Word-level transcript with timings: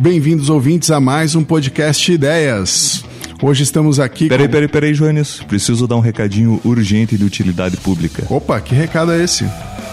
Bem-vindos, 0.00 0.48
ouvintes, 0.48 0.90
a 0.90 0.98
mais 0.98 1.34
um 1.34 1.44
podcast 1.44 2.10
Ideias. 2.10 3.04
Hoje 3.42 3.64
estamos 3.64 4.00
aqui. 4.00 4.30
Peraí, 4.30 4.46
com... 4.46 4.52
peraí, 4.52 4.66
peraí, 4.66 4.94
Joanes. 4.94 5.42
Preciso 5.46 5.86
dar 5.86 5.96
um 5.96 6.00
recadinho 6.00 6.58
urgente 6.64 7.18
de 7.18 7.24
utilidade 7.24 7.76
pública. 7.76 8.24
Opa, 8.30 8.58
que 8.62 8.74
recado 8.74 9.12
é 9.12 9.22
esse? 9.22 9.46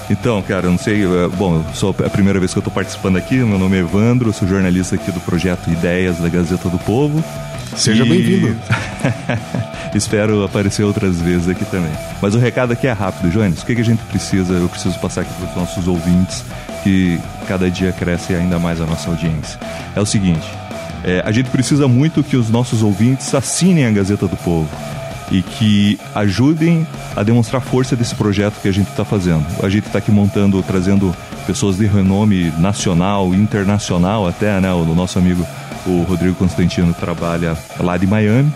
Então, 0.10 0.42
cara, 0.44 0.68
eu 0.68 0.72
não 0.72 0.78
sei. 0.78 1.04
É, 1.04 1.28
bom, 1.28 1.62
sou 1.74 1.90
a 1.90 2.10
primeira 2.10 2.40
vez 2.40 2.54
que 2.54 2.58
eu 2.58 2.62
estou 2.62 2.74
participando 2.74 3.18
aqui. 3.18 3.36
Meu 3.36 3.60
nome 3.60 3.76
é 3.76 3.80
Evandro, 3.82 4.32
sou 4.32 4.48
jornalista 4.48 4.96
aqui 4.96 5.12
do 5.12 5.20
projeto 5.20 5.70
Ideias 5.70 6.18
da 6.20 6.30
Gazeta 6.30 6.70
do 6.70 6.80
Povo. 6.80 7.22
Seja 7.76 8.06
e... 8.06 8.10
bem-vindo. 8.10 8.56
Espero 9.94 10.42
aparecer 10.46 10.84
outras 10.84 11.20
vezes 11.20 11.50
aqui 11.50 11.66
também. 11.66 11.92
Mas 12.22 12.34
o 12.34 12.38
recado 12.38 12.72
aqui 12.72 12.88
é 12.88 12.94
rápido, 12.94 13.30
Joanes. 13.30 13.62
O 13.62 13.66
que, 13.66 13.76
que 13.76 13.82
a 13.82 13.86
gente 13.86 14.02
precisa? 14.04 14.54
Eu 14.54 14.70
preciso 14.70 14.98
passar 15.00 15.22
aqui 15.22 15.34
para 15.34 15.50
os 15.50 15.56
nossos 15.58 15.86
ouvintes 15.86 16.46
que 16.88 17.20
cada 17.50 17.70
dia 17.70 17.92
cresce 17.92 18.34
ainda 18.34 18.58
mais 18.58 18.80
a 18.80 18.86
nossa 18.86 19.10
audiência. 19.10 19.60
É 19.94 20.00
o 20.00 20.06
seguinte, 20.06 20.48
é, 21.04 21.22
a 21.26 21.34
gente 21.34 21.50
precisa 21.50 21.86
muito 21.86 22.24
que 22.24 22.38
os 22.38 22.50
nossos 22.50 22.82
ouvintes 22.82 23.36
assinem 23.36 23.86
a 23.86 23.92
Gazeta 23.92 24.26
do 24.26 24.38
Povo 24.38 24.70
e 25.30 25.42
que 25.42 26.00
ajudem 26.16 26.88
a 27.14 27.24
demonstrar 27.24 27.62
força 27.62 27.94
desse 27.94 28.16
projeto 28.16 28.62
que 28.62 28.70
a 28.70 28.72
gente 28.72 28.90
está 28.90 29.04
fazendo. 29.04 29.46
A 29.62 29.68
gente 29.68 29.88
está 29.88 30.00
aqui 30.00 30.12
montando, 30.12 30.64
trazendo 30.64 31.14
pessoas 31.46 31.76
de 31.76 31.86
renome 31.86 32.54
nacional, 32.58 33.36
internacional 33.36 34.26
até, 34.26 34.62
né? 34.62 34.72
O 34.72 34.86
nosso 34.96 35.20
amigo 35.20 35.46
o 35.88 36.04
Rodrigo 36.04 36.36
Constantino 36.36 36.94
trabalha 36.94 37.58
lá 37.80 37.98
de 37.98 38.06
Miami. 38.06 38.52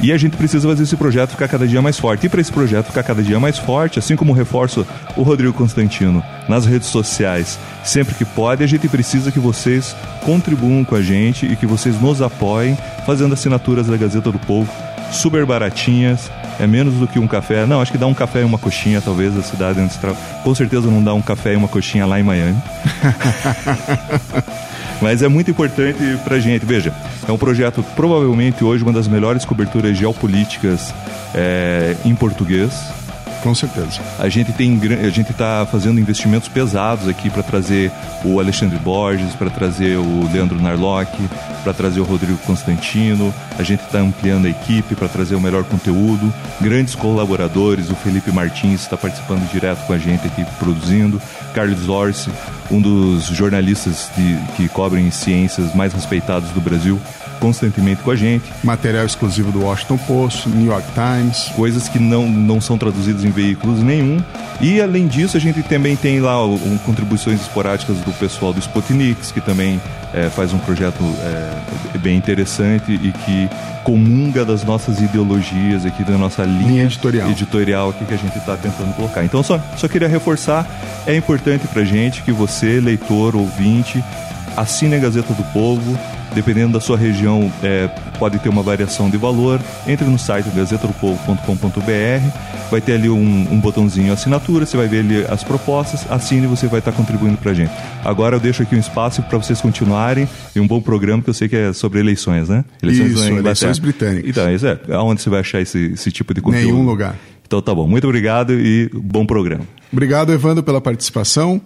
E 0.00 0.12
a 0.12 0.18
gente 0.18 0.36
precisa 0.36 0.68
fazer 0.68 0.82
esse 0.82 0.96
projeto 0.96 1.30
ficar 1.30 1.48
cada 1.48 1.66
dia 1.66 1.80
mais 1.80 1.98
forte. 1.98 2.26
E 2.26 2.28
para 2.28 2.40
esse 2.40 2.52
projeto 2.52 2.86
ficar 2.86 3.02
cada 3.02 3.22
dia 3.22 3.40
mais 3.40 3.58
forte, 3.58 3.98
assim 3.98 4.16
como 4.16 4.32
reforço 4.32 4.86
o 5.16 5.22
Rodrigo 5.22 5.52
Constantino 5.52 6.22
nas 6.48 6.66
redes 6.66 6.88
sociais, 6.88 7.58
sempre 7.82 8.14
que 8.14 8.24
pode, 8.24 8.62
a 8.62 8.66
gente 8.66 8.88
precisa 8.88 9.32
que 9.32 9.38
vocês 9.38 9.96
contribuam 10.24 10.84
com 10.84 10.94
a 10.94 11.02
gente 11.02 11.46
e 11.46 11.56
que 11.56 11.66
vocês 11.66 12.00
nos 12.00 12.20
apoiem 12.20 12.76
fazendo 13.06 13.32
assinaturas 13.32 13.86
da 13.86 13.96
Gazeta 13.96 14.30
do 14.30 14.38
Povo, 14.38 14.70
super 15.10 15.46
baratinhas, 15.46 16.30
é 16.58 16.66
menos 16.66 16.94
do 16.94 17.06
que 17.06 17.18
um 17.18 17.26
café. 17.26 17.66
Não, 17.66 17.80
acho 17.80 17.92
que 17.92 17.98
dá 17.98 18.06
um 18.06 18.14
café 18.14 18.40
e 18.40 18.44
uma 18.44 18.58
coxinha, 18.58 19.00
talvez, 19.00 19.36
a 19.36 19.42
cidade 19.42 19.80
onde 19.80 19.96
tra... 19.98 20.12
Com 20.42 20.54
certeza 20.54 20.90
não 20.90 21.02
dá 21.02 21.14
um 21.14 21.22
café 21.22 21.54
e 21.54 21.56
uma 21.56 21.68
coxinha 21.68 22.06
lá 22.06 22.18
em 22.18 22.22
Miami. 22.22 22.56
Mas 25.00 25.22
é 25.22 25.28
muito 25.28 25.50
importante 25.50 25.98
pra 26.24 26.38
gente. 26.38 26.64
Veja, 26.64 26.92
é 27.28 27.32
um 27.32 27.38
projeto 27.38 27.84
provavelmente 27.94 28.64
hoje 28.64 28.82
uma 28.82 28.92
das 28.92 29.08
melhores 29.08 29.44
coberturas 29.44 29.96
geopolíticas 29.96 30.94
é, 31.34 31.96
em 32.04 32.14
português. 32.14 32.72
Com 33.44 33.54
certeza. 33.54 34.00
A 34.18 34.26
gente 34.30 34.54
tem 34.54 34.80
a 35.04 35.10
gente 35.10 35.30
está 35.30 35.66
fazendo 35.70 36.00
investimentos 36.00 36.48
pesados 36.48 37.06
aqui 37.06 37.28
para 37.28 37.42
trazer 37.42 37.92
o 38.24 38.40
Alexandre 38.40 38.78
Borges, 38.78 39.34
para 39.34 39.50
trazer 39.50 39.98
o 39.98 40.32
Leandro 40.32 40.58
Narlock, 40.58 41.12
para 41.62 41.74
trazer 41.74 42.00
o 42.00 42.04
Rodrigo 42.04 42.38
Constantino. 42.38 43.34
A 43.58 43.62
gente 43.62 43.84
está 43.84 43.98
ampliando 43.98 44.46
a 44.46 44.48
equipe 44.48 44.94
para 44.94 45.08
trazer 45.08 45.34
o 45.34 45.40
melhor 45.42 45.62
conteúdo. 45.64 46.32
Grandes 46.58 46.94
colaboradores, 46.94 47.90
o 47.90 47.94
Felipe 47.94 48.32
Martins 48.32 48.80
está 48.80 48.96
participando 48.96 49.46
direto 49.52 49.86
com 49.86 49.92
a 49.92 49.98
gente 49.98 50.26
aqui 50.26 50.42
produzindo. 50.58 51.20
Carlos 51.52 51.86
Orsi, 51.86 52.30
um 52.70 52.80
dos 52.80 53.26
jornalistas 53.26 54.10
de, 54.16 54.38
que 54.56 54.68
cobrem 54.70 55.10
ciências 55.10 55.74
mais 55.74 55.92
respeitados 55.92 56.48
do 56.52 56.62
Brasil 56.62 56.98
constantemente 57.44 58.00
com 58.02 58.10
a 58.10 58.16
gente. 58.16 58.50
Material 58.62 59.04
exclusivo 59.04 59.52
do 59.52 59.64
Washington 59.64 59.98
Post, 59.98 60.48
New 60.48 60.64
York 60.64 60.86
Times. 60.94 61.50
Coisas 61.54 61.90
que 61.90 61.98
não, 61.98 62.26
não 62.26 62.58
são 62.58 62.78
traduzidas 62.78 63.22
em 63.22 63.28
veículos 63.28 63.82
nenhum. 63.82 64.16
E 64.62 64.80
além 64.80 65.06
disso, 65.06 65.36
a 65.36 65.40
gente 65.40 65.62
também 65.62 65.94
tem 65.94 66.20
lá 66.20 66.42
um, 66.42 66.78
contribuições 66.78 67.42
esporádicas 67.42 67.98
do 67.98 68.12
pessoal 68.12 68.54
do 68.54 68.60
Sputniks, 68.60 69.30
que 69.30 69.42
também 69.42 69.78
é, 70.14 70.30
faz 70.30 70.54
um 70.54 70.58
projeto 70.58 71.04
é, 71.20 71.98
bem 71.98 72.16
interessante 72.16 72.90
e 72.94 73.12
que 73.12 73.50
comunga 73.84 74.42
das 74.42 74.64
nossas 74.64 74.98
ideologias 75.02 75.84
aqui, 75.84 76.02
da 76.02 76.16
nossa 76.16 76.44
linha, 76.44 76.66
linha 76.66 76.84
editorial. 76.84 77.30
editorial 77.30 77.90
aqui 77.90 78.06
que 78.06 78.14
a 78.14 78.18
gente 78.18 78.38
está 78.38 78.56
tentando 78.56 78.94
colocar. 78.94 79.22
Então, 79.22 79.42
só, 79.42 79.60
só 79.76 79.86
queria 79.86 80.08
reforçar, 80.08 80.66
é 81.06 81.14
importante 81.14 81.66
para 81.66 81.84
gente 81.84 82.22
que 82.22 82.32
você, 82.32 82.80
leitor, 82.80 83.36
ouvinte, 83.36 84.02
assine 84.56 84.94
a 84.94 84.98
Gazeta 84.98 85.34
do 85.34 85.42
Povo, 85.52 85.98
Dependendo 86.34 86.72
da 86.72 86.80
sua 86.80 86.96
região, 86.96 87.52
é, 87.62 87.88
pode 88.18 88.38
ter 88.38 88.48
uma 88.48 88.62
variação 88.62 89.08
de 89.08 89.16
valor. 89.16 89.60
Entre 89.86 90.06
no 90.06 90.18
site 90.18 90.48
gazetadopovo.com.br, 90.50 92.70
vai 92.70 92.80
ter 92.80 92.94
ali 92.94 93.08
um, 93.08 93.52
um, 93.52 93.60
botãozinho 93.60 94.12
assinatura, 94.12 94.66
você 94.66 94.76
vai 94.76 94.88
ver 94.88 95.00
ali 95.00 95.24
as 95.28 95.44
propostas, 95.44 96.10
assine 96.10 96.44
e 96.44 96.46
você 96.46 96.66
vai 96.66 96.80
estar 96.80 96.92
contribuindo 96.92 97.36
para 97.36 97.52
a 97.52 97.54
gente. 97.54 97.72
Agora 98.04 98.36
eu 98.36 98.40
deixo 98.40 98.62
aqui 98.62 98.74
um 98.74 98.80
espaço 98.80 99.22
para 99.22 99.38
vocês 99.38 99.60
continuarem 99.60 100.28
e 100.54 100.60
um 100.60 100.66
bom 100.66 100.80
programa 100.80 101.22
que 101.22 101.30
eu 101.30 101.34
sei 101.34 101.48
que 101.48 101.56
é 101.56 101.72
sobre 101.72 102.00
eleições, 102.00 102.48
né? 102.48 102.64
Eleições, 102.82 103.12
Isso, 103.12 103.28
eleições 103.28 103.78
britânicas. 103.78 104.28
Então, 104.28 104.52
isso 104.52 104.66
é. 104.66 104.78
Aonde 104.90 105.22
você 105.22 105.30
vai 105.30 105.40
achar 105.40 105.60
esse, 105.60 105.92
esse 105.92 106.10
tipo 106.10 106.34
de 106.34 106.40
conteúdo? 106.40 106.64
Nenhum 106.64 106.84
lugar. 106.84 107.16
Então 107.46 107.60
tá 107.60 107.74
bom. 107.74 107.86
Muito 107.86 108.06
obrigado 108.06 108.52
e 108.52 108.90
bom 108.92 109.24
programa. 109.24 109.64
Obrigado, 109.92 110.32
Evandro, 110.32 110.62
pela 110.62 110.80
participação. 110.80 111.60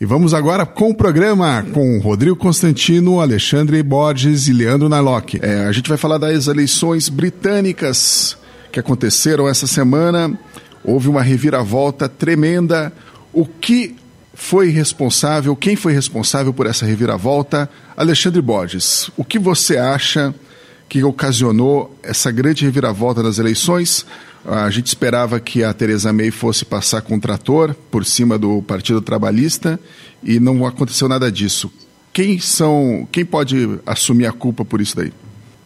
E 0.00 0.06
vamos 0.06 0.32
agora 0.32 0.64
com 0.64 0.90
o 0.90 0.94
programa 0.94 1.66
com 1.74 1.98
Rodrigo 1.98 2.36
Constantino, 2.36 3.20
Alexandre 3.20 3.82
Borges 3.82 4.46
e 4.46 4.52
Leandro 4.52 4.88
Narlock. 4.88 5.40
É, 5.42 5.66
a 5.66 5.72
gente 5.72 5.88
vai 5.88 5.98
falar 5.98 6.18
das 6.18 6.46
eleições 6.46 7.08
britânicas 7.08 8.38
que 8.70 8.78
aconteceram 8.78 9.48
essa 9.48 9.66
semana. 9.66 10.38
Houve 10.84 11.08
uma 11.08 11.20
reviravolta 11.20 12.08
tremenda. 12.08 12.92
O 13.32 13.44
que 13.44 13.96
foi 14.32 14.68
responsável, 14.68 15.56
quem 15.56 15.74
foi 15.74 15.92
responsável 15.92 16.54
por 16.54 16.68
essa 16.68 16.86
reviravolta? 16.86 17.68
Alexandre 17.96 18.40
Borges, 18.40 19.10
o 19.16 19.24
que 19.24 19.36
você 19.36 19.78
acha 19.78 20.32
que 20.88 21.02
ocasionou 21.02 21.92
essa 22.04 22.30
grande 22.30 22.64
reviravolta 22.64 23.20
das 23.20 23.40
eleições? 23.40 24.06
A 24.50 24.70
gente 24.70 24.86
esperava 24.86 25.38
que 25.38 25.62
a 25.62 25.74
Teresa 25.74 26.10
May 26.10 26.30
fosse 26.30 26.64
passar 26.64 27.02
com 27.02 27.16
o 27.16 27.20
trator 27.20 27.74
por 27.90 28.02
cima 28.02 28.38
do 28.38 28.62
Partido 28.62 29.02
Trabalhista 29.02 29.78
e 30.22 30.40
não 30.40 30.66
aconteceu 30.66 31.06
nada 31.06 31.30
disso. 31.30 31.70
Quem 32.14 32.40
são, 32.40 33.06
quem 33.12 33.26
pode 33.26 33.78
assumir 33.84 34.26
a 34.26 34.32
culpa 34.32 34.64
por 34.64 34.80
isso 34.80 34.96
daí? 34.96 35.12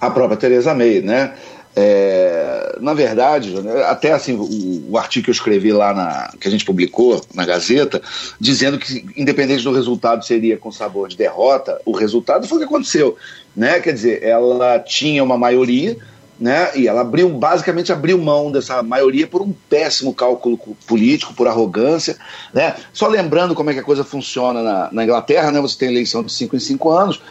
A 0.00 0.10
própria 0.10 0.36
Teresa 0.36 0.74
May, 0.74 1.00
né? 1.00 1.32
É, 1.76 2.76
na 2.80 2.92
verdade, 2.92 3.54
até 3.86 4.12
assim, 4.12 4.34
o, 4.34 4.90
o, 4.90 4.98
artigo 4.98 5.24
que 5.24 5.30
eu 5.30 5.34
escrevi 5.34 5.72
lá 5.72 5.94
na, 5.94 6.34
que 6.38 6.48
a 6.48 6.50
gente 6.50 6.64
publicou 6.64 7.24
na 7.32 7.46
Gazeta, 7.46 8.02
dizendo 8.38 8.78
que 8.78 9.06
independente 9.16 9.62
do 9.62 9.72
resultado 9.72 10.24
seria 10.24 10.58
com 10.58 10.72
sabor 10.72 11.08
de 11.08 11.16
derrota, 11.16 11.80
o 11.86 11.92
resultado 11.92 12.48
foi 12.48 12.58
o 12.58 12.60
que 12.60 12.66
aconteceu, 12.66 13.16
né? 13.56 13.80
Quer 13.80 13.92
dizer, 13.92 14.22
ela 14.22 14.80
tinha 14.80 15.22
uma 15.24 15.38
maioria, 15.38 15.96
né? 16.38 16.70
E 16.74 16.88
ela 16.88 17.02
abriu, 17.02 17.28
basicamente 17.28 17.92
abriu 17.92 18.18
mão 18.18 18.50
dessa 18.50 18.82
maioria 18.82 19.26
por 19.26 19.42
um 19.42 19.52
péssimo 19.52 20.14
cálculo 20.14 20.58
político, 20.86 21.34
por 21.34 21.46
arrogância, 21.46 22.16
né? 22.52 22.74
Só 22.92 23.06
lembrando 23.06 23.54
como 23.54 23.70
é 23.70 23.74
que 23.74 23.80
a 23.80 23.84
coisa 23.84 24.04
funciona 24.04 24.62
na, 24.62 24.88
na 24.92 25.04
Inglaterra, 25.04 25.50
né? 25.50 25.60
Você 25.60 25.78
tem 25.78 25.88
eleição 25.88 26.22
de 26.22 26.32
5 26.32 26.56
em 26.56 26.60
5 26.60 26.90
anos. 26.90 27.22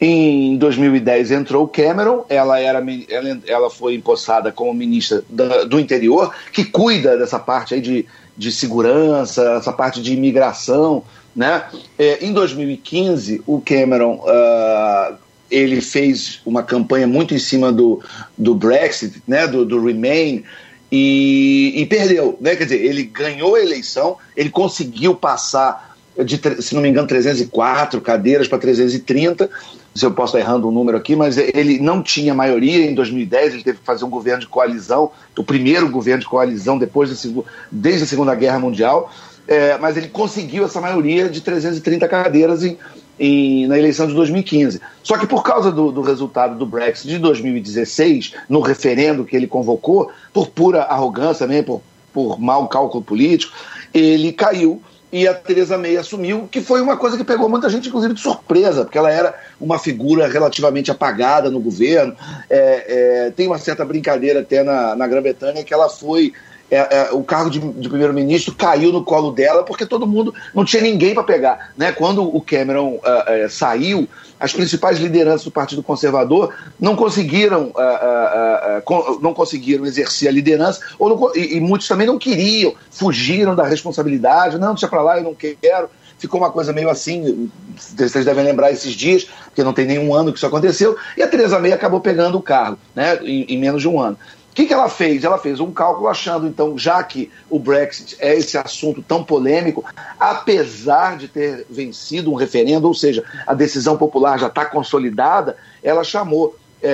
Em 0.00 0.56
2010 0.58 1.32
entrou 1.32 1.66
Cameron, 1.66 2.24
ela, 2.28 2.60
era, 2.60 2.84
ela, 3.08 3.40
ela 3.46 3.70
foi 3.70 3.94
empossada 3.94 4.52
como 4.52 4.72
ministra 4.72 5.24
da, 5.28 5.64
do 5.64 5.80
interior, 5.80 6.32
que 6.52 6.64
cuida 6.64 7.18
dessa 7.18 7.38
parte 7.38 7.74
aí 7.74 7.80
de, 7.80 8.06
de 8.36 8.52
segurança, 8.52 9.56
essa 9.58 9.72
parte 9.72 10.00
de 10.00 10.12
imigração. 10.12 11.02
Né? 11.34 11.64
É, 11.98 12.24
em 12.24 12.32
2015, 12.32 13.42
o 13.44 13.60
Cameron 13.60 14.22
uh, 14.22 15.16
ele 15.50 15.80
fez 15.80 16.40
uma 16.44 16.62
campanha 16.62 17.06
muito 17.06 17.34
em 17.34 17.38
cima 17.38 17.72
do, 17.72 18.02
do 18.36 18.54
Brexit, 18.54 19.22
né, 19.26 19.46
do, 19.46 19.64
do 19.64 19.84
Remain, 19.84 20.44
e, 20.90 21.74
e, 21.76 21.86
perdeu. 21.86 22.36
Né? 22.40 22.56
Quer 22.56 22.64
dizer, 22.64 22.84
ele 22.84 23.02
ganhou 23.02 23.54
a 23.54 23.60
eleição, 23.60 24.16
ele 24.36 24.50
conseguiu 24.50 25.14
passar, 25.14 25.96
de, 26.24 26.40
se 26.62 26.74
não 26.74 26.82
me 26.82 26.88
engano, 26.88 27.06
304 27.06 28.00
cadeiras 28.00 28.48
para 28.48 28.58
330. 28.58 29.50
Se 29.94 30.06
eu 30.06 30.12
posso 30.12 30.36
estar 30.36 30.48
errando 30.48 30.66
o 30.66 30.70
um 30.70 30.72
número 30.72 30.96
aqui, 30.96 31.16
mas 31.16 31.36
ele 31.36 31.78
não 31.80 32.02
tinha 32.02 32.32
maioria 32.32 32.86
em 32.86 32.94
2010, 32.94 33.54
ele 33.54 33.64
teve 33.64 33.78
que 33.78 33.84
fazer 33.84 34.04
um 34.04 34.10
governo 34.10 34.40
de 34.40 34.46
coalizão, 34.46 35.10
o 35.36 35.42
primeiro 35.42 35.88
governo 35.90 36.20
de 36.20 36.28
coalizão 36.28 36.78
depois 36.78 37.10
da, 37.10 37.42
desde 37.70 38.04
a 38.04 38.06
Segunda 38.06 38.34
Guerra 38.34 38.58
Mundial. 38.58 39.12
É, 39.46 39.78
mas 39.78 39.96
ele 39.96 40.08
conseguiu 40.08 40.66
essa 40.66 40.80
maioria 40.80 41.28
de 41.28 41.40
330 41.40 42.06
cadeiras 42.06 42.62
em, 42.62 42.76
em, 43.18 43.66
na 43.66 43.78
eleição 43.78 44.06
de 44.06 44.14
2015. 44.14 44.80
Só 45.02 45.16
que 45.18 45.26
por 45.26 45.42
causa 45.42 45.72
do, 45.72 45.90
do, 45.90 46.02
resultado 46.02 46.56
do 46.56 46.66
Brexit 46.66 47.08
de 47.08 47.18
2016, 47.18 48.34
no 48.48 48.60
referendo 48.60 49.24
que 49.24 49.36
ele 49.36 49.46
convocou, 49.46 50.10
por 50.32 50.48
pura 50.48 50.82
arrogância 50.82 51.46
também, 51.46 51.62
por, 51.62 51.82
por 52.12 52.40
mau 52.40 52.68
cálculo 52.68 53.02
político, 53.02 53.52
ele 53.92 54.32
caiu 54.32 54.82
e 55.10 55.26
a 55.26 55.32
Teresa 55.32 55.78
May 55.78 55.96
assumiu, 55.96 56.46
que 56.50 56.60
foi 56.60 56.82
uma 56.82 56.96
coisa 56.96 57.16
que 57.16 57.24
pegou 57.24 57.48
muita 57.48 57.70
gente, 57.70 57.88
inclusive, 57.88 58.12
de 58.12 58.20
surpresa, 58.20 58.84
porque 58.84 58.98
ela 58.98 59.10
era 59.10 59.34
uma 59.58 59.78
figura 59.78 60.28
relativamente 60.28 60.90
apagada 60.90 61.50
no 61.50 61.60
governo. 61.60 62.14
É, 62.50 63.26
é, 63.26 63.30
tem 63.30 63.46
uma 63.46 63.58
certa 63.58 63.84
brincadeira 63.86 64.40
até 64.40 64.62
na, 64.62 64.94
na 64.94 65.06
Grã-Bretanha 65.06 65.64
que 65.64 65.72
ela 65.72 65.88
foi 65.88 66.34
é, 66.70 66.76
é, 66.76 67.12
o 67.12 67.22
cargo 67.24 67.50
de, 67.50 67.58
de 67.58 67.88
primeiro-ministro 67.88 68.54
caiu 68.54 68.92
no 68.92 69.02
colo 69.02 69.32
dela 69.32 69.62
porque 69.62 69.86
todo 69.86 70.06
mundo 70.06 70.34
não 70.54 70.64
tinha 70.64 70.82
ninguém 70.82 71.14
para 71.14 71.22
pegar. 71.22 71.72
Né? 71.76 71.92
Quando 71.92 72.22
o 72.22 72.40
Cameron 72.40 72.94
uh, 72.94 72.98
uh, 72.98 73.48
saiu, 73.48 74.06
as 74.38 74.52
principais 74.52 74.98
lideranças 74.98 75.44
do 75.44 75.50
Partido 75.50 75.82
Conservador 75.82 76.54
não 76.78 76.94
conseguiram, 76.94 77.72
uh, 77.74 79.18
não 79.20 79.32
conseguiram 79.32 79.86
exercer 79.86 80.28
a 80.28 80.32
liderança 80.32 80.80
ou 80.98 81.08
não, 81.08 81.34
e, 81.34 81.56
e, 81.56 81.60
muitos 81.60 81.88
também 81.88 82.06
não 82.06 82.18
queriam, 82.18 82.74
fugiram 82.90 83.56
da 83.56 83.64
responsabilidade. 83.64 84.58
Não, 84.58 84.74
deixa 84.74 84.88
para 84.88 85.02
lá, 85.02 85.18
eu 85.18 85.24
não 85.24 85.34
quero. 85.34 85.88
Ficou 86.18 86.40
uma 86.40 86.50
coisa 86.50 86.72
meio 86.72 86.90
assim, 86.90 87.48
vocês 87.96 88.24
devem 88.24 88.44
lembrar 88.44 88.72
esses 88.72 88.92
dias, 88.92 89.28
porque 89.44 89.62
não 89.62 89.72
tem 89.72 89.86
nenhum 89.86 90.12
ano 90.12 90.32
que 90.32 90.38
isso 90.38 90.46
aconteceu, 90.46 90.96
e 91.16 91.22
a 91.22 91.28
Teresa 91.28 91.60
May 91.60 91.72
acabou 91.72 92.00
pegando 92.00 92.36
o 92.36 92.42
cargo, 92.42 92.76
né, 92.92 93.20
em, 93.22 93.44
em 93.44 93.56
menos 93.56 93.80
de 93.80 93.88
um 93.88 94.00
ano 94.00 94.18
que, 94.58 94.66
que 94.66 94.74
ela 94.74 94.88
fez? 94.88 95.22
Ela 95.22 95.38
fez 95.38 95.60
um 95.60 95.70
cálculo 95.70 96.08
achando, 96.08 96.48
então, 96.48 96.76
já 96.76 97.00
que 97.04 97.30
o 97.48 97.60
Brexit 97.60 98.16
é 98.18 98.34
esse 98.34 98.58
assunto 98.58 99.00
tão 99.00 99.22
polêmico, 99.22 99.84
apesar 100.18 101.16
de 101.16 101.28
ter 101.28 101.64
vencido 101.70 102.32
um 102.32 102.34
referendo, 102.34 102.88
ou 102.88 102.92
seja, 102.92 103.22
a 103.46 103.54
decisão 103.54 103.96
popular 103.96 104.36
já 104.36 104.48
está 104.48 104.64
consolidada, 104.64 105.56
ela 105.80 106.02
chamou 106.02 106.56
é, 106.82 106.88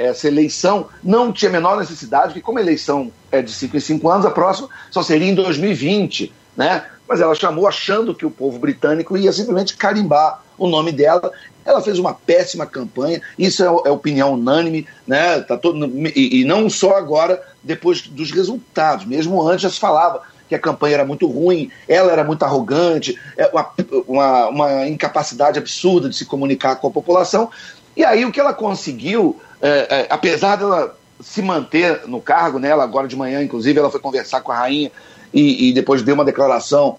é, 0.00 0.06
essa 0.06 0.26
eleição, 0.26 0.86
não 1.04 1.30
tinha 1.30 1.50
a 1.50 1.52
menor 1.52 1.76
necessidade, 1.76 2.28
porque 2.28 2.40
como 2.40 2.58
a 2.58 2.62
eleição 2.62 3.12
é 3.30 3.42
de 3.42 3.52
5 3.52 3.76
em 3.76 3.80
5 3.80 4.08
anos, 4.08 4.24
a 4.24 4.30
próxima 4.30 4.70
só 4.90 5.02
seria 5.02 5.28
em 5.28 5.34
2020, 5.34 6.32
né? 6.56 6.82
Mas 7.06 7.20
ela 7.20 7.34
chamou 7.34 7.68
achando 7.68 8.14
que 8.14 8.24
o 8.24 8.30
povo 8.30 8.58
britânico 8.58 9.18
ia 9.18 9.34
simplesmente 9.34 9.76
carimbar 9.76 10.42
o 10.56 10.66
nome 10.66 10.92
dela 10.92 11.30
ela 11.66 11.82
fez 11.82 11.98
uma 11.98 12.14
péssima 12.14 12.64
campanha, 12.64 13.20
isso 13.36 13.62
é, 13.62 13.66
é 13.66 13.90
opinião 13.90 14.34
unânime, 14.34 14.86
né? 15.06 15.40
Tá 15.40 15.58
todo, 15.58 15.84
e, 16.14 16.40
e, 16.40 16.44
não 16.44 16.70
só 16.70 16.96
agora, 16.96 17.42
depois 17.62 18.02
dos 18.02 18.30
resultados. 18.30 19.04
Mesmo 19.04 19.42
antes 19.46 19.62
já 19.62 19.70
se 19.70 19.80
falava 19.80 20.22
que 20.48 20.54
a 20.54 20.58
campanha 20.60 20.94
era 20.94 21.04
muito 21.04 21.26
ruim, 21.26 21.70
ela 21.88 22.12
era 22.12 22.22
muito 22.22 22.44
arrogante, 22.44 23.18
é 23.36 23.48
uma, 23.48 23.68
uma, 24.06 24.48
uma 24.48 24.88
incapacidade 24.88 25.58
absurda 25.58 26.08
de 26.08 26.16
se 26.16 26.24
comunicar 26.24 26.76
com 26.76 26.86
a 26.86 26.90
população. 26.90 27.50
E 27.96 28.04
aí 28.04 28.24
o 28.24 28.30
que 28.30 28.38
ela 28.38 28.54
conseguiu, 28.54 29.40
é, 29.60 29.86
é, 29.90 30.06
apesar 30.08 30.56
dela 30.56 30.96
se 31.20 31.42
manter 31.42 32.06
no 32.06 32.20
cargo, 32.20 32.58
né, 32.58 32.68
ela 32.68 32.84
agora 32.84 33.08
de 33.08 33.16
manhã, 33.16 33.42
inclusive, 33.42 33.78
ela 33.78 33.90
foi 33.90 33.98
conversar 33.98 34.42
com 34.42 34.52
a 34.52 34.58
rainha 34.58 34.92
e, 35.32 35.68
e 35.68 35.72
depois 35.72 36.02
deu 36.02 36.14
uma 36.14 36.24
declaração 36.24 36.98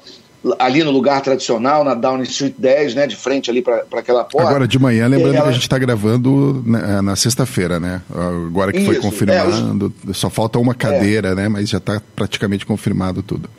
ali 0.60 0.84
no 0.84 0.92
lugar 0.92 1.22
tradicional, 1.22 1.84
na 1.84 1.94
Downing 1.94 2.24
Street 2.24 2.56
10, 2.58 2.96
né, 2.96 3.08
de 3.08 3.16
frente 3.16 3.50
ali 3.50 3.62
para 3.62 3.84
aquela 3.94 4.24
porta. 4.24 4.50
Agora 4.50 4.68
de 4.68 4.80
manhã, 4.80 5.08
lembrando 5.08 5.36
ela... 5.36 5.44
que 5.44 5.50
a 5.50 5.54
gente 5.54 5.64
está 5.64 5.78
gravando 5.78 6.64
na, 6.66 7.02
na 7.02 7.16
sexta-feira, 7.16 7.80
né? 7.80 8.02
Agora 8.48 8.72
que 8.72 8.78
Isso, 8.80 8.86
foi 8.86 8.96
confirmado, 9.00 9.94
é, 10.10 10.14
só 10.14 10.30
falta 10.30 10.60
uma 10.60 10.76
cadeira, 10.76 11.30
é. 11.30 11.36
né? 11.36 11.48
Mas 11.48 11.70
já 11.70 11.80
está 11.80 12.02
praticamente 12.16 12.66
confirmado 12.66 13.24
tudo. 13.24 13.50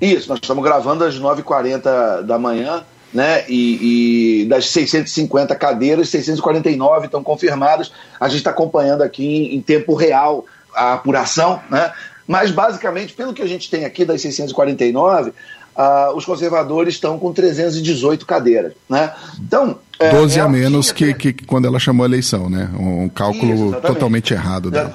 Isso, 0.00 0.28
nós 0.28 0.38
estamos 0.42 0.62
gravando 0.62 1.04
às 1.04 1.18
9h40 1.18 2.22
da 2.22 2.38
manhã, 2.38 2.84
né? 3.12 3.44
E, 3.48 4.42
e, 4.42 4.44
das 4.46 4.68
650 4.68 5.54
cadeiras, 5.54 6.10
649 6.10 7.06
estão 7.06 7.22
confirmadas. 7.22 7.90
A 8.20 8.28
gente 8.28 8.38
está 8.38 8.50
acompanhando 8.50 9.02
aqui 9.02 9.24
em, 9.24 9.56
em 9.56 9.60
tempo 9.62 9.94
real 9.94 10.44
a 10.74 10.92
apuração, 10.92 11.60
né? 11.70 11.90
Mas, 12.26 12.50
basicamente, 12.50 13.14
pelo 13.14 13.32
que 13.32 13.40
a 13.40 13.46
gente 13.46 13.70
tem 13.70 13.84
aqui 13.84 14.04
das 14.04 14.20
649, 14.20 15.32
uh, 15.76 16.16
os 16.16 16.24
conservadores 16.24 16.94
estão 16.94 17.18
com 17.18 17.32
318 17.32 18.24
cadeiras. 18.26 18.72
Né? 18.88 19.12
Então, 19.38 19.78
12 20.10 20.38
é, 20.38 20.42
a 20.42 20.48
menos 20.48 20.92
que, 20.92 21.14
que, 21.14 21.32
que, 21.32 21.44
quando 21.44 21.66
ela 21.66 21.78
chamou 21.78 22.04
a 22.04 22.08
eleição, 22.08 22.50
né? 22.50 22.70
Um, 22.78 23.04
um 23.04 23.08
cálculo 23.08 23.54
isso, 23.54 23.80
totalmente 23.80 24.32
errado 24.34 24.70
dela. 24.70 24.94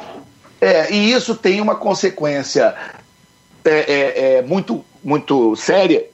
É, 0.59 0.93
e 0.93 1.11
isso 1.11 1.33
tem 1.35 1.59
uma 1.59 1.75
consequência 1.75 2.75
é, 3.65 3.71
é, 3.71 4.35
é, 4.37 4.41
muito, 4.41 4.83
muito 5.03 5.55
séria, 5.55 6.05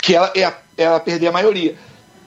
que 0.00 0.14
ela 0.14 0.32
é 0.36 0.52
ela 0.76 1.00
perder 1.00 1.28
a 1.28 1.32
maioria. 1.32 1.74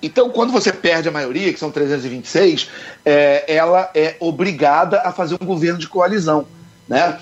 Então, 0.02 0.30
quando 0.30 0.52
você 0.52 0.72
perde 0.72 1.08
a 1.08 1.12
maioria, 1.12 1.54
que 1.54 1.60
são 1.60 1.70
326, 1.70 2.70
é, 3.06 3.54
ela 3.54 3.92
é 3.94 4.16
obrigada 4.20 5.02
a 5.02 5.12
fazer 5.12 5.38
um 5.40 5.46
governo 5.46 5.78
de 5.78 5.88
coalizão. 5.88 6.48
Né? 6.88 7.20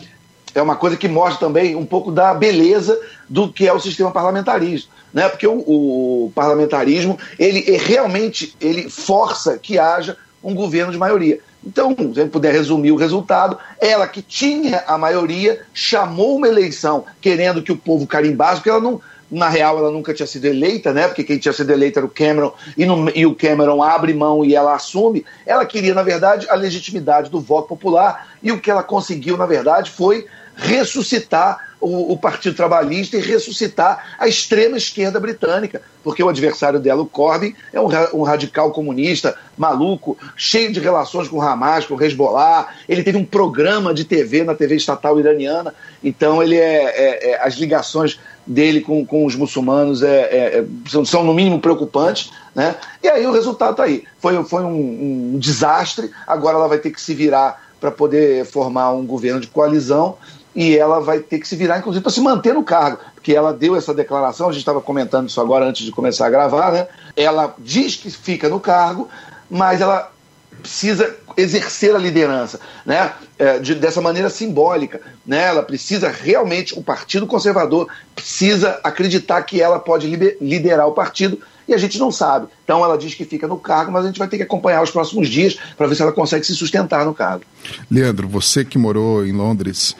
É 0.57 0.61
uma 0.61 0.75
coisa 0.75 0.97
que 0.97 1.07
mostra 1.07 1.47
também 1.47 1.75
um 1.75 1.85
pouco 1.85 2.11
da 2.11 2.33
beleza 2.33 2.99
do 3.29 3.51
que 3.51 3.67
é 3.67 3.73
o 3.73 3.79
sistema 3.79 4.11
parlamentarismo. 4.11 4.89
Né? 5.13 5.29
Porque 5.29 5.47
o, 5.47 5.59
o 5.59 6.31
parlamentarismo, 6.33 7.17
ele 7.37 7.63
é 7.67 7.77
realmente 7.77 8.55
ele 8.59 8.89
força 8.89 9.57
que 9.57 9.77
haja 9.77 10.17
um 10.43 10.53
governo 10.53 10.91
de 10.91 10.97
maioria. 10.97 11.39
Então, 11.65 11.95
se 11.97 12.13
gente 12.13 12.29
puder 12.29 12.53
resumir 12.53 12.91
o 12.91 12.95
resultado, 12.95 13.57
ela 13.79 14.07
que 14.07 14.21
tinha 14.21 14.83
a 14.87 14.97
maioria 14.97 15.61
chamou 15.73 16.37
uma 16.37 16.47
eleição 16.47 17.05
querendo 17.19 17.61
que 17.61 17.71
o 17.71 17.77
povo 17.77 18.07
carimbasse, 18.07 18.55
porque 18.55 18.69
ela 18.69 18.79
não, 18.79 19.01
na 19.29 19.49
real, 19.49 19.77
ela 19.77 19.91
nunca 19.91 20.13
tinha 20.13 20.27
sido 20.27 20.45
eleita, 20.45 20.93
né? 20.93 21.07
Porque 21.07 21.23
quem 21.23 21.37
tinha 21.37 21.53
sido 21.53 21.71
eleita 21.71 21.99
era 21.99 22.05
o 22.05 22.09
Cameron, 22.09 22.53
e, 22.77 22.85
no, 22.85 23.09
e, 23.13 23.25
o 23.25 23.35
Cameron 23.35 23.83
abre 23.83 24.13
mão 24.13 24.45
e 24.45 24.55
ela 24.55 24.73
assume. 24.73 25.25
Ela 25.45 25.65
queria, 25.65 25.93
na 25.93 26.03
verdade, 26.03 26.47
a 26.49 26.55
legitimidade 26.55 27.29
do 27.29 27.41
voto 27.41 27.67
popular, 27.67 28.29
e 28.41 28.51
o 28.51 28.59
que 28.59 28.71
ela 28.71 28.83
conseguiu, 28.83 29.35
na 29.35 29.45
verdade, 29.45 29.91
foi 29.91 30.25
ressuscitar 30.57 31.67
o, 31.79 32.13
o, 32.13 32.17
Partido 32.17 32.55
Trabalhista 32.55 33.15
e 33.15 33.21
ressuscitar 33.21 34.15
a 34.17 34.27
extrema 34.27 34.77
esquerda 34.77 35.19
britânica, 35.19 35.83
porque 36.03 36.23
o 36.23 36.27
adversário 36.27 36.79
dela, 36.79 37.03
o 37.03 37.05
Corbyn, 37.05 37.53
é 37.71 37.79
um, 37.79 37.87
um, 38.13 38.23
radical 38.23 38.71
comunista, 38.71 39.37
maluco, 39.55 40.17
cheio 40.35 40.73
de 40.73 40.79
relações 40.79 41.27
com 41.27 41.37
o 41.37 41.41
Hamas, 41.41 41.85
com 41.85 41.93
o 41.93 42.03
Hezbollah. 42.03 42.69
Ele 42.89 43.03
teve 43.03 43.17
um 43.19 43.23
programa 43.23 43.93
de 43.93 44.03
TV 44.03 44.43
na 44.43 44.55
TV 44.55 44.75
estatal 44.75 45.19
iraniana, 45.19 45.73
então 46.03 46.41
ele 46.41 46.55
é, 46.55 46.85
é, 46.85 47.31
é 47.31 47.41
as 47.45 47.53
ligações 47.55 48.19
dele 48.45 48.81
com, 48.81 49.05
com 49.05 49.25
os 49.25 49.35
muçulmanos 49.35 50.01
é, 50.01 50.21
é, 50.21 50.59
é 50.59 50.65
são, 50.89 51.05
são, 51.05 51.23
no 51.23 51.33
mínimo 51.33 51.59
preocupantes, 51.59 52.31
né? 52.55 52.75
E 53.03 53.07
aí 53.07 53.27
o 53.27 53.31
resultado 53.31 53.71
está 53.71 53.83
aí. 53.83 54.03
Foi, 54.19 54.43
foi 54.45 54.63
um, 54.63 55.33
um 55.35 55.37
desastre. 55.37 56.09
Agora 56.25 56.57
ela 56.57 56.67
vai 56.67 56.79
ter 56.79 56.89
que 56.89 56.99
se 56.99 57.13
virar 57.13 57.67
para 57.79 57.91
poder 57.91 58.45
formar 58.45 58.91
um 58.91 59.05
governo 59.05 59.39
de 59.39 59.47
coalizão 59.47 60.17
e 60.57 60.75
ela 60.75 60.99
vai 60.99 61.19
ter 61.19 61.37
que 61.37 61.47
se 61.47 61.55
virar, 61.55 61.77
inclusive, 61.77 62.01
para 62.01 62.11
se 62.11 62.19
manter 62.19 62.51
no 62.51 62.63
cargo, 62.63 62.97
porque 63.13 63.31
ela 63.31 63.53
deu 63.53 63.75
essa 63.75 63.93
declaração, 63.93 64.49
a 64.49 64.51
gente 64.51 64.61
estava 64.61 64.81
comentando 64.81 65.29
isso 65.29 65.39
agora 65.39 65.63
antes 65.63 65.85
de 65.85 65.91
começar 65.91 66.25
a 66.25 66.31
gravar, 66.31 66.71
né? 66.71 66.87
Ela 67.15 67.53
diz 67.59 67.95
que 67.95 68.09
fica 68.09 68.49
no 68.49 68.59
cargo, 68.59 69.07
mas 69.47 69.81
ela 69.81 70.11
precisa 70.59 71.15
exercer 71.37 71.95
a 71.95 71.99
liderança, 71.99 72.59
né? 72.83 73.13
É, 73.37 73.59
de, 73.59 73.75
dessa 73.75 74.01
maneira 74.01 74.31
simbólica, 74.31 74.99
né? 75.23 75.45
Ela 75.45 75.61
precisa 75.61 76.09
realmente, 76.09 76.73
o 76.73 76.81
Partido 76.81 77.27
Conservador 77.27 77.87
precisa 78.15 78.79
acreditar 78.83 79.43
que 79.43 79.61
ela 79.61 79.77
pode 79.77 80.07
liderar 80.41 80.87
o 80.87 80.93
partido 80.93 81.39
e 81.67 81.73
a 81.73 81.77
gente 81.77 81.99
não 81.99 82.11
sabe. 82.11 82.47
Então 82.63 82.83
ela 82.83 82.97
diz 82.97 83.13
que 83.13 83.25
fica 83.25 83.47
no 83.47 83.57
cargo, 83.57 83.91
mas 83.91 84.03
a 84.03 84.07
gente 84.07 84.19
vai 84.19 84.27
ter 84.27 84.37
que 84.37 84.43
acompanhar 84.43 84.81
os 84.81 84.91
próximos 84.91 85.27
dias 85.27 85.57
para 85.77 85.87
ver 85.87 85.95
se 85.95 86.01
ela 86.01 86.11
consegue 86.11 86.45
se 86.45 86.55
sustentar 86.55 87.05
no 87.05 87.13
cargo. 87.13 87.43
Leandro, 87.91 88.27
você 88.27 88.63
que 88.63 88.77
morou 88.77 89.25
em 89.25 89.31
Londres, 89.31 89.95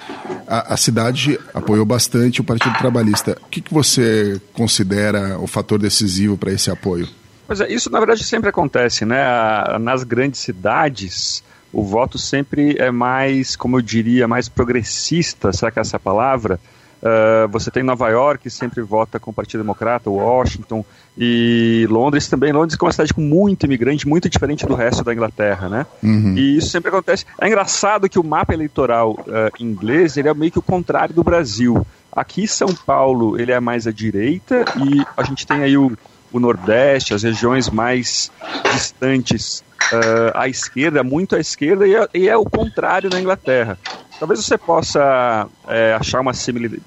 a, 0.47 0.73
a 0.73 0.77
cidade 0.77 1.39
apoiou 1.53 1.85
bastante 1.85 2.41
o 2.41 2.43
Partido 2.43 2.77
Trabalhista. 2.77 3.37
O 3.43 3.49
que, 3.49 3.61
que 3.61 3.73
você 3.73 4.39
considera 4.53 5.37
o 5.39 5.47
fator 5.47 5.79
decisivo 5.79 6.37
para 6.37 6.51
esse 6.51 6.71
apoio? 6.71 7.07
Pois 7.45 7.61
é, 7.61 7.71
isso 7.71 7.89
na 7.89 7.99
verdade 7.99 8.23
sempre 8.23 8.49
acontece, 8.49 9.05
né? 9.05 9.23
Nas 9.79 10.03
grandes 10.03 10.41
cidades, 10.41 11.43
o 11.71 11.83
voto 11.83 12.17
sempre 12.17 12.75
é 12.77 12.91
mais, 12.91 13.55
como 13.55 13.77
eu 13.77 13.81
diria, 13.81 14.27
mais 14.27 14.49
progressista, 14.49 15.53
será 15.53 15.71
que 15.71 15.79
é 15.79 15.81
essa 15.81 15.95
é 15.95 15.97
a 15.97 15.99
palavra? 15.99 16.59
Uh, 17.01 17.47
você 17.49 17.69
tem 17.69 17.83
Nova 17.83 18.09
York, 18.09 18.43
que 18.43 18.49
sempre 18.49 18.81
vota 18.81 19.19
com 19.19 19.29
o 19.31 19.33
Partido 19.33 19.61
Democrata, 19.61 20.09
Washington 20.09 20.83
e 21.17 21.85
Londres 21.89 22.27
também. 22.27 22.51
Londres 22.51 22.77
é 22.79 22.83
uma 22.83 22.91
cidade 22.91 23.13
com 23.13 23.21
muito 23.21 23.65
imigrante, 23.65 24.07
muito 24.07 24.29
diferente 24.29 24.65
do 24.65 24.73
resto 24.73 25.03
da 25.03 25.13
Inglaterra, 25.13 25.69
né? 25.69 25.85
Uhum. 26.01 26.35
E 26.35 26.57
isso 26.57 26.69
sempre 26.69 26.89
acontece. 26.89 27.25
É 27.39 27.47
engraçado 27.47 28.09
que 28.09 28.19
o 28.19 28.23
mapa 28.23 28.53
eleitoral 28.53 29.11
uh, 29.11 29.63
inglês 29.63 30.17
ele 30.17 30.27
é 30.27 30.33
meio 30.33 30.51
que 30.51 30.59
o 30.59 30.63
contrário 30.63 31.13
do 31.13 31.23
Brasil. 31.23 31.85
Aqui 32.11 32.47
São 32.47 32.73
Paulo 32.73 33.39
ele 33.39 33.51
é 33.51 33.59
mais 33.59 33.85
à 33.85 33.91
direita 33.91 34.65
e 34.77 35.05
a 35.15 35.23
gente 35.23 35.45
tem 35.45 35.61
aí 35.63 35.77
o, 35.77 35.95
o 36.31 36.39
Nordeste, 36.39 37.13
as 37.13 37.21
regiões 37.23 37.69
mais 37.69 38.31
distantes 38.73 39.63
uh, 39.93 40.31
à 40.33 40.47
esquerda, 40.47 41.03
muito 41.03 41.35
à 41.35 41.39
esquerda, 41.39 41.87
e 41.87 41.95
é, 41.95 42.09
e 42.13 42.29
é 42.29 42.35
o 42.35 42.45
contrário 42.45 43.09
na 43.09 43.19
Inglaterra. 43.19 43.77
Talvez 44.19 44.43
você 44.43 44.57
possa 44.57 45.47
é, 45.67 45.93
achar 45.93 46.19
uma, 46.21 46.31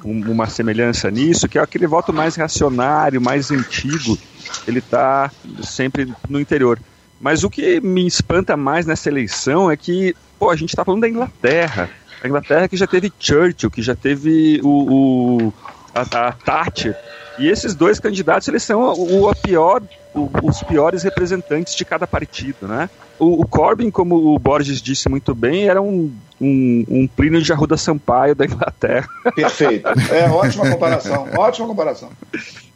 uma 0.05 0.47
semelhança 0.47 1.11
nisso, 1.11 1.49
que 1.49 1.59
é 1.59 1.63
aquele 1.63 1.87
voto 1.87 2.13
mais 2.13 2.35
reacionário, 2.35 3.21
mais 3.21 3.53
antigo, 3.53 4.19
ele 4.67 4.81
está 4.81 5.31
sempre 5.63 6.13
no 6.29 6.41
interior. 6.41 6.79
Mas 7.21 7.45
o 7.45 7.51
que 7.51 7.81
me 7.81 8.07
espanta 8.07 8.57
mais 8.57 8.85
nessa 8.85 9.09
eleição 9.09 9.71
é 9.71 9.77
que, 9.77 10.17
pô, 10.39 10.51
a 10.51 10.57
gente 10.57 10.71
está 10.71 10.85
falando 10.85 11.03
da 11.03 11.09
Inglaterra. 11.09 11.89
A 12.23 12.27
Inglaterra 12.27 12.67
que 12.67 12.77
já 12.77 12.87
teve 12.87 13.13
Churchill, 13.19 13.71
que 13.71 13.83
já 13.83 13.95
teve 13.95 14.61
o, 14.65 15.49
o 15.49 15.53
a, 15.95 16.29
a 16.29 16.33
Thatcher. 16.33 16.97
E 17.39 17.49
esses 17.49 17.75
dois 17.75 18.01
candidatos, 18.01 18.49
eles 18.49 18.63
são 18.63 18.81
o, 18.81 19.29
o 19.29 19.35
pior, 19.37 19.83
o, 20.15 20.29
os 20.43 20.63
piores 20.63 21.03
representantes 21.03 21.75
de 21.75 21.85
cada 21.85 22.07
partido, 22.07 22.67
né? 22.67 22.91
O, 23.19 23.43
o, 23.43 23.47
Corbyn, 23.47 23.91
como 23.91 24.35
o 24.35 24.39
Borges 24.39 24.81
disse 24.81 25.09
muito 25.09 25.35
bem, 25.35 25.69
era 25.69 25.81
um, 25.81 26.11
um, 26.41 26.85
um 26.89 27.07
Plínio 27.07 27.43
de 27.43 27.53
Arruda 27.53 27.77
Sampaio 27.77 28.35
da 28.35 28.45
Inglaterra. 28.47 29.09
Perfeito. 29.35 29.89
É, 30.11 30.29
ótima 30.31 30.71
comparação. 30.71 31.29
ótima 31.37 31.69
comparação. 31.69 32.11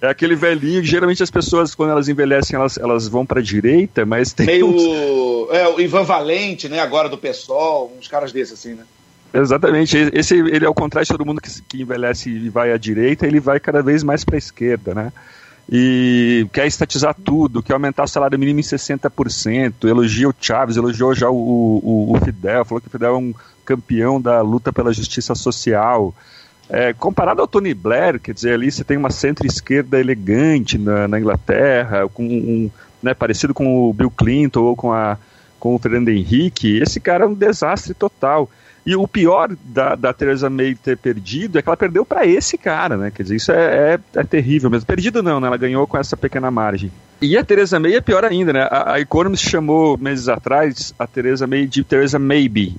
É 0.00 0.08
aquele 0.08 0.36
velhinho 0.36 0.82
que 0.82 0.86
geralmente 0.86 1.22
as 1.22 1.30
pessoas, 1.30 1.74
quando 1.74 1.90
elas 1.90 2.08
envelhecem, 2.08 2.56
elas, 2.56 2.76
elas 2.76 3.08
vão 3.08 3.24
para 3.24 3.40
a 3.40 3.42
direita, 3.42 4.04
mas 4.04 4.32
tem. 4.32 4.46
Meio. 4.46 4.68
Uns... 4.68 5.50
É, 5.50 5.66
o 5.68 5.80
Ivan 5.80 6.04
Valente, 6.04 6.68
né? 6.68 6.80
Agora 6.80 7.08
do 7.08 7.16
PSOL, 7.16 7.92
uns 7.98 8.06
caras 8.06 8.30
desses, 8.30 8.54
assim, 8.54 8.74
né? 8.74 8.84
Exatamente. 9.32 9.96
Esse, 10.12 10.36
ele, 10.36 10.64
ao 10.64 10.74
contrário 10.74 11.06
de 11.06 11.12
todo 11.12 11.26
mundo 11.26 11.40
que, 11.40 11.50
que 11.62 11.82
envelhece 11.82 12.30
e 12.30 12.48
vai 12.48 12.70
à 12.70 12.76
direita, 12.76 13.26
ele 13.26 13.40
vai 13.40 13.58
cada 13.58 13.82
vez 13.82 14.04
mais 14.04 14.24
para 14.24 14.36
a 14.36 14.38
esquerda, 14.38 14.94
né? 14.94 15.12
E 15.68 16.46
quer 16.52 16.66
estatizar 16.66 17.14
tudo, 17.14 17.62
quer 17.62 17.72
aumentar 17.72 18.04
o 18.04 18.08
salário 18.08 18.38
mínimo 18.38 18.60
em 18.60 18.62
60%, 18.62 19.88
elogia 19.88 20.28
o 20.28 20.34
Chaves, 20.38 20.76
elogiou 20.76 21.14
já 21.14 21.30
o, 21.30 21.34
o, 21.34 22.12
o 22.14 22.20
Fidel, 22.20 22.64
falou 22.64 22.80
que 22.80 22.88
o 22.88 22.90
Fidel 22.90 23.14
é 23.14 23.18
um 23.18 23.34
campeão 23.64 24.20
da 24.20 24.42
luta 24.42 24.72
pela 24.72 24.92
justiça 24.92 25.34
social. 25.34 26.14
É, 26.68 26.92
comparado 26.92 27.40
ao 27.40 27.48
Tony 27.48 27.74
Blair, 27.74 28.20
quer 28.20 28.34
dizer, 28.34 28.54
ali 28.54 28.70
você 28.70 28.84
tem 28.84 28.96
uma 28.96 29.10
centro-esquerda 29.10 29.98
elegante 29.98 30.78
na, 30.78 31.08
na 31.08 31.18
Inglaterra, 31.18 32.08
com 32.08 32.24
um, 32.24 32.70
né, 33.02 33.14
parecido 33.14 33.54
com 33.54 33.88
o 33.88 33.92
Bill 33.92 34.10
Clinton 34.10 34.62
ou 34.62 34.76
com, 34.76 34.92
a, 34.92 35.18
com 35.58 35.74
o 35.74 35.78
Fernando 35.78 36.08
Henrique, 36.08 36.78
esse 36.78 37.00
cara 37.00 37.24
é 37.24 37.26
um 37.28 37.34
desastre 37.34 37.94
total. 37.94 38.50
E 38.86 38.94
o 38.94 39.08
pior 39.08 39.56
da, 39.64 39.94
da 39.94 40.12
Theresa 40.12 40.50
May 40.50 40.74
ter 40.74 40.98
perdido 40.98 41.58
é 41.58 41.62
que 41.62 41.68
ela 41.68 41.76
perdeu 41.76 42.04
para 42.04 42.26
esse 42.26 42.58
cara, 42.58 42.98
né? 42.98 43.10
Quer 43.10 43.22
dizer, 43.22 43.36
isso 43.36 43.50
é, 43.50 43.94
é, 43.94 44.20
é, 44.20 44.24
terrível 44.24 44.68
mesmo. 44.68 44.86
Perdido 44.86 45.22
não, 45.22 45.40
né? 45.40 45.46
Ela 45.46 45.56
ganhou 45.56 45.86
com 45.86 45.96
essa 45.96 46.16
pequena 46.16 46.50
margem. 46.50 46.92
E 47.20 47.36
a 47.38 47.42
Theresa 47.42 47.80
May 47.80 47.94
é 47.94 48.00
pior 48.02 48.24
ainda, 48.24 48.52
né? 48.52 48.68
A, 48.70 48.94
a 48.94 49.00
Economist 49.00 49.48
chamou 49.48 49.96
meses 49.96 50.28
atrás 50.28 50.94
a 50.98 51.06
Theresa 51.06 51.46
May 51.46 51.66
de 51.66 51.82
Theresa 51.82 52.18
Maybe. 52.18 52.76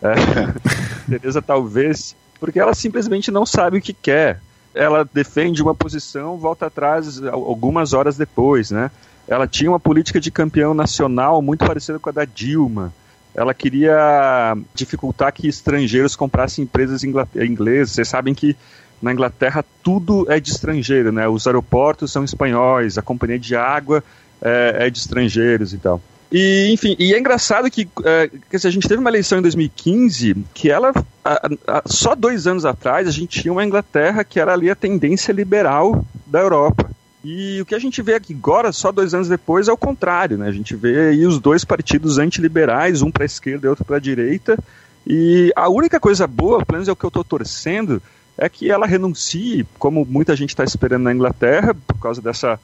É, 0.00 1.40
talvez, 1.44 2.14
porque 2.38 2.60
ela 2.60 2.72
simplesmente 2.72 3.32
não 3.32 3.44
sabe 3.44 3.78
o 3.78 3.82
que 3.82 3.92
quer. 3.92 4.40
Ela 4.72 5.08
defende 5.12 5.60
uma 5.60 5.74
posição, 5.74 6.36
volta 6.36 6.66
atrás 6.66 7.20
algumas 7.24 7.94
horas 7.94 8.16
depois, 8.16 8.70
né? 8.70 8.92
Ela 9.26 9.48
tinha 9.48 9.68
uma 9.68 9.80
política 9.80 10.20
de 10.20 10.30
campeão 10.30 10.72
nacional 10.72 11.42
muito 11.42 11.66
parecida 11.66 11.98
com 11.98 12.10
a 12.10 12.12
da 12.12 12.24
Dilma 12.24 12.92
ela 13.38 13.54
queria 13.54 14.56
dificultar 14.74 15.32
que 15.32 15.46
estrangeiros 15.46 16.16
comprassem 16.16 16.64
empresas 16.64 17.04
inglesas. 17.04 17.92
Vocês 17.92 18.08
sabem 18.08 18.34
que 18.34 18.56
na 19.00 19.12
Inglaterra 19.12 19.64
tudo 19.80 20.26
é 20.28 20.40
de 20.40 20.50
estrangeiro, 20.50 21.12
né? 21.12 21.28
Os 21.28 21.46
aeroportos 21.46 22.10
são 22.10 22.24
espanhóis, 22.24 22.98
a 22.98 23.02
companhia 23.02 23.38
de 23.38 23.54
água 23.54 24.02
é, 24.42 24.86
é 24.86 24.90
de 24.90 24.98
estrangeiros 24.98 25.72
e 25.72 25.78
tal. 25.78 26.02
E, 26.32 26.70
enfim, 26.72 26.96
e 26.98 27.14
é 27.14 27.18
engraçado 27.18 27.70
que, 27.70 27.88
é, 28.04 28.28
que 28.50 28.56
a 28.56 28.70
gente 28.70 28.88
teve 28.88 29.00
uma 29.00 29.08
eleição 29.08 29.38
em 29.38 29.42
2015 29.42 30.44
que 30.52 30.68
ela, 30.68 30.92
a, 31.24 31.48
a, 31.66 31.82
só 31.86 32.16
dois 32.16 32.46
anos 32.46 32.64
atrás, 32.64 33.06
a 33.06 33.12
gente 33.12 33.40
tinha 33.40 33.52
uma 33.52 33.64
Inglaterra 33.64 34.24
que 34.24 34.40
era 34.40 34.52
ali 34.52 34.68
a 34.68 34.74
tendência 34.74 35.32
liberal 35.32 36.04
da 36.26 36.40
Europa. 36.40 36.90
E 37.24 37.60
o 37.60 37.66
que 37.66 37.74
a 37.74 37.78
gente 37.78 38.00
vê 38.00 38.14
aqui 38.14 38.32
agora, 38.32 38.72
só 38.72 38.92
dois 38.92 39.12
anos 39.12 39.28
depois, 39.28 39.68
é 39.68 39.72
o 39.72 39.76
contrário, 39.76 40.38
né? 40.38 40.46
A 40.48 40.52
gente 40.52 40.76
vê 40.76 41.08
aí 41.08 41.26
os 41.26 41.40
dois 41.40 41.64
partidos 41.64 42.18
antiliberais, 42.18 43.02
um 43.02 43.10
para 43.10 43.24
a 43.24 43.26
esquerda 43.26 43.66
e 43.66 43.70
outro 43.70 43.84
para 43.84 43.96
a 43.96 44.00
direita. 44.00 44.58
E 45.06 45.52
a 45.56 45.68
única 45.68 45.98
coisa 45.98 46.26
boa, 46.26 46.64
pelo 46.64 46.76
menos 46.76 46.88
é 46.88 46.92
o 46.92 46.96
que 46.96 47.04
eu 47.04 47.08
estou 47.08 47.24
torcendo, 47.24 48.00
é 48.36 48.48
que 48.48 48.70
ela 48.70 48.86
renuncie, 48.86 49.66
como 49.78 50.04
muita 50.04 50.36
gente 50.36 50.50
está 50.50 50.62
esperando 50.62 51.02
na 51.02 51.12
Inglaterra, 51.12 51.74
por 51.74 51.98
causa 51.98 52.22
dessa, 52.22 52.58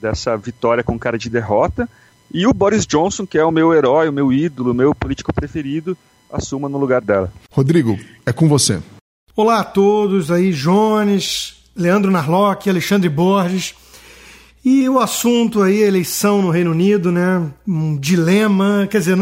dessa 0.00 0.36
vitória 0.36 0.82
com 0.82 0.98
cara 0.98 1.16
de 1.16 1.30
derrota. 1.30 1.88
E 2.32 2.46
o 2.46 2.52
Boris 2.52 2.86
Johnson, 2.86 3.26
que 3.26 3.38
é 3.38 3.44
o 3.44 3.50
meu 3.52 3.72
herói, 3.72 4.08
o 4.08 4.12
meu 4.12 4.32
ídolo, 4.32 4.72
o 4.72 4.74
meu 4.74 4.94
político 4.94 5.32
preferido, 5.32 5.96
assuma 6.32 6.68
no 6.68 6.78
lugar 6.78 7.00
dela. 7.00 7.32
Rodrigo, 7.50 7.98
é 8.26 8.32
com 8.32 8.48
você. 8.48 8.80
Olá 9.36 9.60
a 9.60 9.64
todos 9.64 10.30
aí, 10.30 10.52
Jones, 10.52 11.56
Leandro 11.76 12.10
Narlock, 12.10 12.68
Alexandre 12.68 13.08
Borges. 13.08 13.74
E 14.62 14.86
o 14.90 14.98
assunto 14.98 15.62
aí, 15.62 15.80
eleição 15.80 16.42
no 16.42 16.50
Reino 16.50 16.72
Unido, 16.72 17.10
né? 17.10 17.50
Um 17.66 17.96
dilema, 17.96 18.86
quer 18.90 18.98
dizer, 18.98 19.16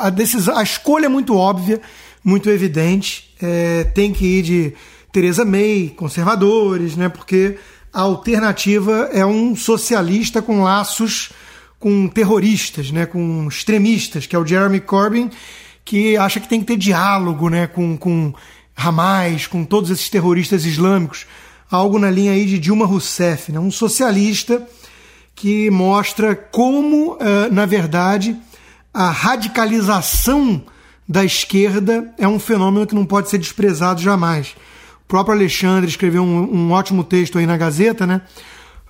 a, 0.00 0.08
decisão, 0.08 0.56
a 0.56 0.62
escolha 0.62 1.06
é 1.06 1.08
muito 1.08 1.36
óbvia, 1.36 1.80
muito 2.22 2.48
evidente. 2.48 3.34
É, 3.42 3.82
tem 3.82 4.12
que 4.12 4.24
ir 4.24 4.42
de 4.42 4.74
Theresa 5.10 5.44
May, 5.44 5.92
conservadores, 5.96 6.94
né? 6.94 7.08
Porque 7.08 7.58
a 7.92 8.02
alternativa 8.02 9.10
é 9.12 9.26
um 9.26 9.56
socialista 9.56 10.40
com 10.40 10.62
laços 10.62 11.30
com 11.80 12.06
terroristas, 12.06 12.92
né? 12.92 13.04
Com 13.04 13.48
extremistas, 13.48 14.26
que 14.26 14.36
é 14.36 14.38
o 14.38 14.46
Jeremy 14.46 14.78
Corbyn, 14.78 15.28
que 15.84 16.16
acha 16.16 16.38
que 16.38 16.48
tem 16.48 16.60
que 16.60 16.66
ter 16.66 16.76
diálogo, 16.76 17.48
né? 17.48 17.66
Com, 17.66 17.96
com 17.96 18.32
Hamas, 18.76 19.48
com 19.48 19.64
todos 19.64 19.90
esses 19.90 20.08
terroristas 20.08 20.64
islâmicos. 20.64 21.26
Algo 21.68 21.98
na 21.98 22.12
linha 22.12 22.30
aí 22.30 22.46
de 22.46 22.60
Dilma 22.60 22.86
Rousseff, 22.86 23.50
né? 23.50 23.58
Um 23.58 23.72
socialista 23.72 24.64
que 25.34 25.70
mostra 25.70 26.34
como, 26.34 27.16
eh, 27.20 27.48
na 27.50 27.66
verdade, 27.66 28.36
a 28.92 29.10
radicalização 29.10 30.62
da 31.08 31.24
esquerda 31.24 32.12
é 32.16 32.26
um 32.26 32.38
fenômeno 32.38 32.86
que 32.86 32.94
não 32.94 33.04
pode 33.04 33.28
ser 33.28 33.38
desprezado 33.38 34.00
jamais. 34.00 34.54
O 35.04 35.08
próprio 35.08 35.34
Alexandre 35.34 35.90
escreveu 35.90 36.22
um, 36.22 36.68
um 36.68 36.72
ótimo 36.72 37.04
texto 37.04 37.38
aí 37.38 37.46
na 37.46 37.56
Gazeta, 37.56 38.06
né? 38.06 38.22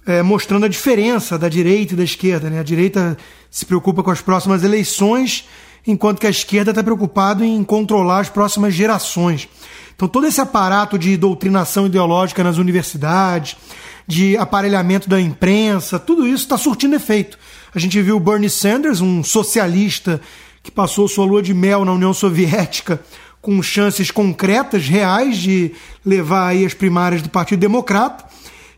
É, 0.06 0.22
mostrando 0.22 0.66
a 0.66 0.68
diferença 0.68 1.38
da 1.38 1.48
direita 1.48 1.94
e 1.94 1.96
da 1.96 2.04
esquerda. 2.04 2.50
Né? 2.50 2.60
A 2.60 2.62
direita 2.62 3.16
se 3.50 3.64
preocupa 3.64 4.02
com 4.02 4.10
as 4.10 4.20
próximas 4.20 4.62
eleições, 4.62 5.48
enquanto 5.86 6.20
que 6.20 6.26
a 6.26 6.30
esquerda 6.30 6.72
está 6.72 6.84
preocupada 6.84 7.44
em 7.44 7.64
controlar 7.64 8.20
as 8.20 8.28
próximas 8.28 8.74
gerações. 8.74 9.48
Então, 9.96 10.06
todo 10.06 10.26
esse 10.26 10.40
aparato 10.40 10.98
de 10.98 11.16
doutrinação 11.16 11.86
ideológica 11.86 12.44
nas 12.44 12.58
universidades, 12.58 13.56
de 14.06 14.36
aparelhamento 14.36 15.08
da 15.08 15.20
imprensa, 15.20 15.98
tudo 15.98 16.26
isso 16.26 16.44
está 16.44 16.58
surtindo 16.58 16.96
efeito. 16.96 17.38
A 17.74 17.78
gente 17.78 18.00
viu 18.00 18.20
Bernie 18.20 18.50
Sanders, 18.50 19.00
um 19.00 19.22
socialista 19.22 20.20
que 20.62 20.70
passou 20.70 21.08
sua 21.08 21.26
lua 21.26 21.42
de 21.42 21.52
mel 21.52 21.84
na 21.84 21.92
União 21.92 22.14
Soviética 22.14 23.00
com 23.44 23.62
chances 23.62 24.10
concretas, 24.10 24.88
reais, 24.88 25.36
de 25.36 25.72
levar 26.04 26.48
aí 26.48 26.64
as 26.64 26.72
primárias 26.72 27.20
do 27.20 27.28
Partido 27.28 27.60
Democrata, 27.60 28.24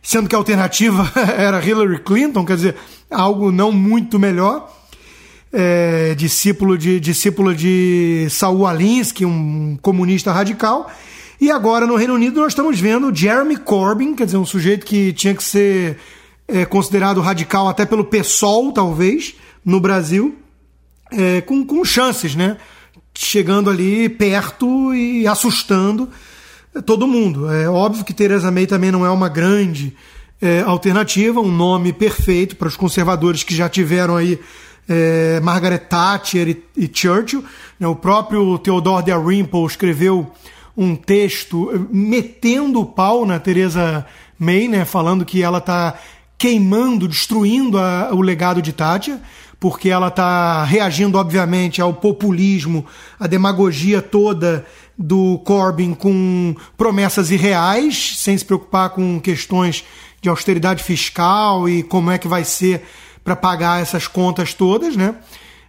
sendo 0.03 0.29
que 0.29 0.35
a 0.35 0.39
alternativa 0.39 1.09
era 1.39 1.65
Hillary 1.65 2.01
Clinton, 2.01 2.45
quer 2.45 2.57
dizer, 2.57 2.77
algo 3.09 3.53
não 3.53 3.71
muito 3.71 4.19
melhor. 4.19 4.73
É, 5.53 6.15
discípulo 6.17 6.77
de 6.77 6.99
discípulo 6.99 7.55
de 7.55 8.27
Saul 8.29 8.67
Alinsky, 8.67 9.25
um 9.25 9.79
comunista 9.81 10.33
radical, 10.33 10.91
e 11.41 11.51
agora 11.51 11.87
no 11.87 11.97
Reino 11.97 12.15
Unido 12.15 12.41
nós 12.41 12.53
estamos 12.53 12.81
vendo 12.81 13.15
Jeremy 13.15 13.57
Corbyn, 13.57 14.15
quer 14.15 14.25
dizer, 14.25 14.39
um 14.39 14.47
sujeito 14.47 14.87
que 14.87 15.13
tinha 15.13 15.35
que 15.35 15.45
ser 15.45 15.99
é, 16.49 16.65
considerado 16.65 17.21
radical 17.21 17.69
até 17.69 17.85
pelo 17.85 18.05
PSOL, 18.05 18.73
talvez, 18.73 19.35
no 19.65 19.81
Brasil, 19.81 20.37
é, 21.11 21.41
com, 21.41 21.65
com 21.65 21.85
chances, 21.85 22.35
né? 22.35 22.57
Chegando 23.15 23.71
ali 23.71 24.09
perto 24.09 24.95
e 24.95 25.27
assustando 25.27 26.09
todo 26.85 27.07
mundo. 27.07 27.51
É 27.51 27.69
óbvio 27.69 28.05
que 28.05 28.13
Theresa 28.13 28.51
May 28.51 28.67
também 28.67 28.91
não 28.91 29.05
é 29.05 29.11
uma 29.11 29.29
grande 29.29 29.95
é, 30.41 30.61
alternativa, 30.61 31.41
um 31.41 31.51
nome 31.51 31.93
perfeito 31.93 32.57
para 32.57 32.69
os 32.69 32.77
conservadores 32.77 33.43
que 33.43 33.55
já 33.55 33.69
tiveram 33.69 34.17
aí 34.17 34.39
é, 34.89 35.41
Margaret 35.41 35.79
Thatcher 35.79 36.49
e, 36.49 36.65
e 36.77 36.91
Churchill. 36.93 37.45
Né? 37.79 37.87
O 37.87 37.97
próprio 37.97 38.59
Theodore 38.59 39.05
Dalrymple 39.05 39.65
escreveu 39.65 40.31
um 40.77 40.95
texto 40.95 41.71
eh, 41.73 41.79
metendo 41.91 42.81
o 42.81 42.87
pau 42.87 43.25
na 43.25 43.39
Teresa 43.39 44.07
May, 44.39 44.69
né, 44.69 44.85
falando 44.85 45.25
que 45.25 45.43
ela 45.43 45.59
está 45.59 45.95
queimando, 46.37 47.09
destruindo 47.09 47.79
a, 47.79 48.11
o 48.13 48.21
legado 48.21 48.61
de 48.61 48.73
Tátia, 48.73 49.21
porque 49.59 49.89
ela 49.89 50.09
está 50.09 50.65
reagindo, 50.65 51.17
obviamente, 51.17 51.81
ao 51.81 51.95
populismo, 51.95 52.85
à 53.19 53.27
demagogia 53.27 54.03
toda 54.03 54.67
do 54.99 55.39
Corbyn 55.45 55.95
com 55.95 56.55
promessas 56.77 57.31
irreais, 57.31 58.15
sem 58.19 58.37
se 58.37 58.45
preocupar 58.45 58.91
com 58.91 59.19
questões 59.21 59.85
de 60.21 60.29
austeridade 60.29 60.83
fiscal 60.83 61.69
e 61.69 61.83
como 61.83 62.11
é 62.11 62.19
que 62.19 62.29
vai 62.29 62.45
ser 62.45 62.85
para 63.25 63.35
pagar 63.35 63.81
essas 63.81 64.07
contas 64.07 64.55
todas, 64.55 64.97
né? 64.97 65.15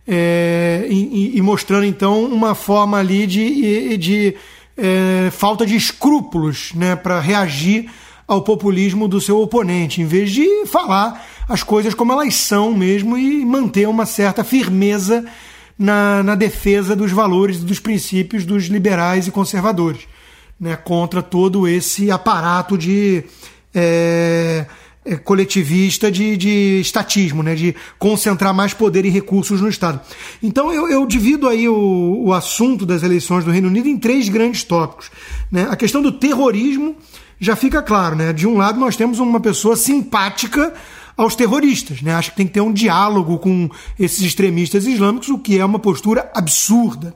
É, 0.09 0.87
e, 0.89 1.37
e, 1.37 1.41
mostrando 1.41 1.83
então 1.83 2.23
uma 2.23 2.55
forma 2.55 2.97
ali 2.97 3.27
de, 3.27 3.97
de 3.97 4.35
é, 4.77 5.29
falta 5.31 5.65
de 5.65 5.75
escrúpulos 5.75 6.71
né, 6.73 6.95
para 6.95 7.19
reagir 7.19 7.89
ao 8.27 8.41
populismo 8.41 9.07
do 9.07 9.21
seu 9.21 9.41
oponente, 9.41 10.01
em 10.01 10.05
vez 10.05 10.31
de 10.31 10.65
falar 10.65 11.25
as 11.47 11.63
coisas 11.63 11.93
como 11.93 12.11
elas 12.11 12.35
são 12.35 12.73
mesmo 12.73 13.17
e 13.17 13.45
manter 13.45 13.87
uma 13.87 14.05
certa 14.05 14.43
firmeza 14.43 15.25
na, 15.79 16.21
na 16.23 16.35
defesa 16.35 16.95
dos 16.95 17.11
valores 17.11 17.57
e 17.57 17.65
dos 17.65 17.79
princípios 17.79 18.45
dos 18.45 18.65
liberais 18.65 19.27
e 19.27 19.31
conservadores, 19.31 20.01
né, 20.59 20.75
contra 20.75 21.21
todo 21.21 21.67
esse 21.67 22.11
aparato 22.11 22.77
de 22.77 23.23
é, 23.73 24.65
coletivista 25.15 26.11
de, 26.11 26.35
de 26.35 26.81
estatismo, 26.81 27.41
né, 27.41 27.55
de 27.55 27.75
concentrar 27.97 28.53
mais 28.53 28.73
poder 28.73 29.05
e 29.05 29.09
recursos 29.09 29.61
no 29.61 29.69
Estado. 29.69 30.01
Então 30.43 30.73
eu, 30.73 30.89
eu 30.89 31.05
divido 31.05 31.47
aí 31.47 31.69
o, 31.69 32.23
o 32.25 32.33
assunto 32.33 32.85
das 32.85 33.03
eleições 33.03 33.45
do 33.45 33.51
Reino 33.51 33.67
Unido 33.67 33.87
em 33.87 33.97
três 33.97 34.27
grandes 34.27 34.63
tópicos. 34.63 35.09
Né? 35.51 35.67
A 35.69 35.75
questão 35.75 36.01
do 36.01 36.11
terrorismo 36.11 36.95
já 37.39 37.55
fica 37.55 37.81
claro, 37.81 38.15
né? 38.15 38.33
De 38.33 38.47
um 38.47 38.57
lado 38.57 38.79
nós 38.79 38.95
temos 38.95 39.19
uma 39.19 39.39
pessoa 39.39 39.75
simpática 39.75 40.73
aos 41.15 41.35
terroristas, 41.35 42.01
né? 42.01 42.13
Acho 42.13 42.31
que 42.31 42.37
tem 42.37 42.47
que 42.47 42.53
ter 42.53 42.61
um 42.61 42.73
diálogo 42.73 43.37
com 43.39 43.69
esses 43.99 44.21
extremistas 44.21 44.85
islâmicos, 44.85 45.29
o 45.29 45.37
que 45.37 45.57
é 45.57 45.65
uma 45.65 45.79
postura 45.79 46.31
absurda. 46.33 47.15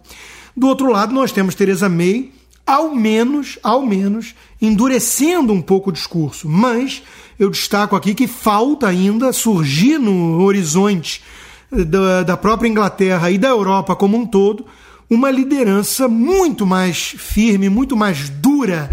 Do 0.55 0.67
outro 0.67 0.91
lado 0.91 1.13
nós 1.13 1.31
temos 1.31 1.55
Teresa 1.55 1.88
May, 1.88 2.31
ao 2.72 2.96
menos, 2.96 3.60
ao 3.62 3.86
menos, 3.86 4.34
endurecendo 4.62 5.51
um 5.51 5.62
pouco 5.62 5.90
o 5.90 5.94
discurso, 5.94 6.48
mas 6.48 7.04
eu 7.38 7.50
destaco 7.50 7.98
aqui 7.98 8.16
que 8.16 8.28
falta 8.28 8.88
ainda 8.88 9.34
surgir 9.34 9.98
no 9.98 10.42
horizonte 10.42 11.22
da, 11.70 12.24
da 12.24 12.38
própria 12.38 12.70
Inglaterra 12.70 13.30
e 13.30 13.38
da 13.38 13.50
Europa 13.50 13.94
como 13.94 14.18
um 14.18 14.25
todo 14.25 14.66
uma 15.10 15.30
liderança 15.30 16.08
muito 16.08 16.66
mais 16.66 17.13
firme, 17.18 17.68
muito 17.68 17.98
mais 17.98 18.30
dura 18.30 18.90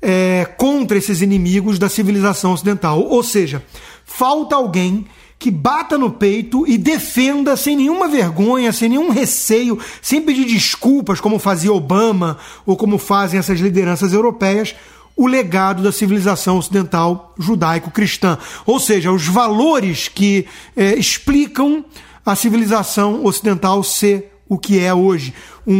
é, 0.00 0.44
contra 0.56 0.96
esses 0.96 1.20
inimigos 1.20 1.76
da 1.76 1.88
civilização 1.88 2.52
ocidental. 2.52 3.00
Ou 3.00 3.24
seja, 3.24 3.60
falta 4.04 4.54
alguém 4.54 5.04
que 5.38 5.50
bata 5.50 5.98
no 5.98 6.10
peito 6.10 6.66
e 6.66 6.78
defenda 6.78 7.56
sem 7.56 7.76
nenhuma 7.76 8.08
vergonha, 8.08 8.72
sem 8.72 8.88
nenhum 8.88 9.10
receio, 9.10 9.78
sem 10.00 10.22
pedir 10.22 10.46
desculpas, 10.46 11.20
como 11.20 11.38
fazia 11.38 11.72
Obama 11.72 12.38
ou 12.64 12.76
como 12.76 12.98
fazem 12.98 13.38
essas 13.38 13.60
lideranças 13.60 14.12
europeias, 14.12 14.74
o 15.16 15.26
legado 15.26 15.82
da 15.82 15.92
civilização 15.92 16.58
ocidental 16.58 17.34
judaico-cristã. 17.38 18.38
Ou 18.64 18.78
seja, 18.78 19.12
os 19.12 19.26
valores 19.26 20.08
que 20.08 20.46
é, 20.76 20.94
explicam 20.94 21.84
a 22.24 22.34
civilização 22.34 23.24
ocidental 23.24 23.82
ser 23.82 24.32
o 24.48 24.58
que 24.58 24.78
é 24.78 24.92
hoje. 24.92 25.34
Um, 25.66 25.74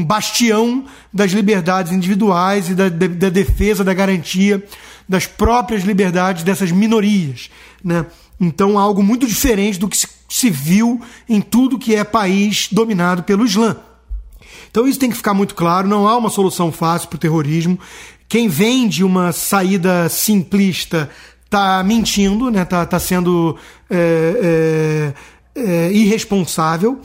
um 0.00 0.04
bastião 0.04 0.84
das 1.12 1.32
liberdades 1.32 1.92
individuais 1.92 2.68
e 2.68 2.74
da, 2.74 2.88
da, 2.88 3.06
da, 3.06 3.28
defesa, 3.28 3.82
da 3.82 3.94
garantia 3.94 4.62
das 5.08 5.26
próprias 5.26 5.82
liberdades 5.82 6.42
dessas 6.42 6.70
minorias. 6.70 7.50
Né? 7.82 8.04
Então, 8.40 8.78
algo 8.78 9.02
muito 9.02 9.26
diferente 9.26 9.78
do 9.78 9.88
que 9.88 9.96
se, 10.28 10.50
viu 10.50 11.00
em 11.28 11.40
tudo 11.40 11.78
que 11.78 11.94
é 11.94 12.02
país 12.02 12.68
dominado 12.70 13.22
pelo 13.22 13.44
Islã. 13.44 13.76
Então, 14.70 14.86
isso 14.88 14.98
tem 14.98 15.10
que 15.10 15.16
ficar 15.16 15.34
muito 15.34 15.54
claro: 15.54 15.88
não 15.88 16.08
há 16.08 16.16
uma 16.16 16.30
solução 16.30 16.72
fácil 16.72 17.08
para 17.08 17.16
o 17.16 17.20
terrorismo. 17.20 17.78
Quem 18.28 18.48
vende 18.48 19.04
uma 19.04 19.32
saída 19.32 20.08
simplista 20.08 21.10
está 21.44 21.82
mentindo, 21.84 22.50
né? 22.50 22.64
Tá, 22.64 22.84
tá 22.84 22.98
sendo 22.98 23.56
é, 23.88 25.12
é, 25.56 25.60
é, 25.60 25.92
irresponsável. 25.92 27.00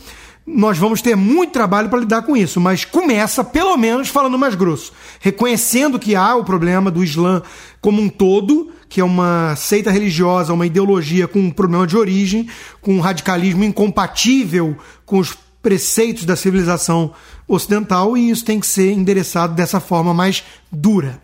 Nós 0.46 0.80
vamos 0.80 1.00
ter 1.00 1.16
muito 1.16 1.54
trabalho 1.54 1.90
para 1.90 2.00
lidar 2.00 2.24
com 2.24 2.36
isso, 2.36 2.60
mas 2.60 2.84
começa 2.84 3.44
pelo 3.44 3.78
menos 3.78 4.08
falando 4.08 4.40
mais 4.40 4.56
grosso, 4.56 4.92
reconhecendo 5.20 6.00
que 6.00 6.16
há 6.16 6.36
o 6.36 6.44
problema 6.44 6.90
do 6.90 7.04
Islã 7.04 7.44
como 7.80 8.02
um 8.02 8.10
todo, 8.10 8.72
que 8.90 9.00
é 9.00 9.04
uma 9.04 9.56
seita 9.56 9.92
religiosa, 9.92 10.54
uma 10.54 10.66
ideologia 10.66 11.28
com 11.28 11.40
um 11.40 11.52
problema 11.52 11.86
de 11.86 11.96
origem, 11.96 12.50
com 12.82 12.96
um 12.96 13.00
radicalismo 13.00 13.64
incompatível 13.64 14.76
com 15.06 15.20
os 15.20 15.38
preceitos 15.62 16.26
da 16.26 16.36
civilização 16.36 17.14
ocidental 17.48 18.18
e 18.18 18.30
isso 18.30 18.44
tem 18.44 18.60
que 18.60 18.68
ser 18.68 18.92
endereçado 18.92 19.54
dessa 19.54 19.80
forma 19.80 20.14
mais 20.14 20.44
dura. 20.72 21.22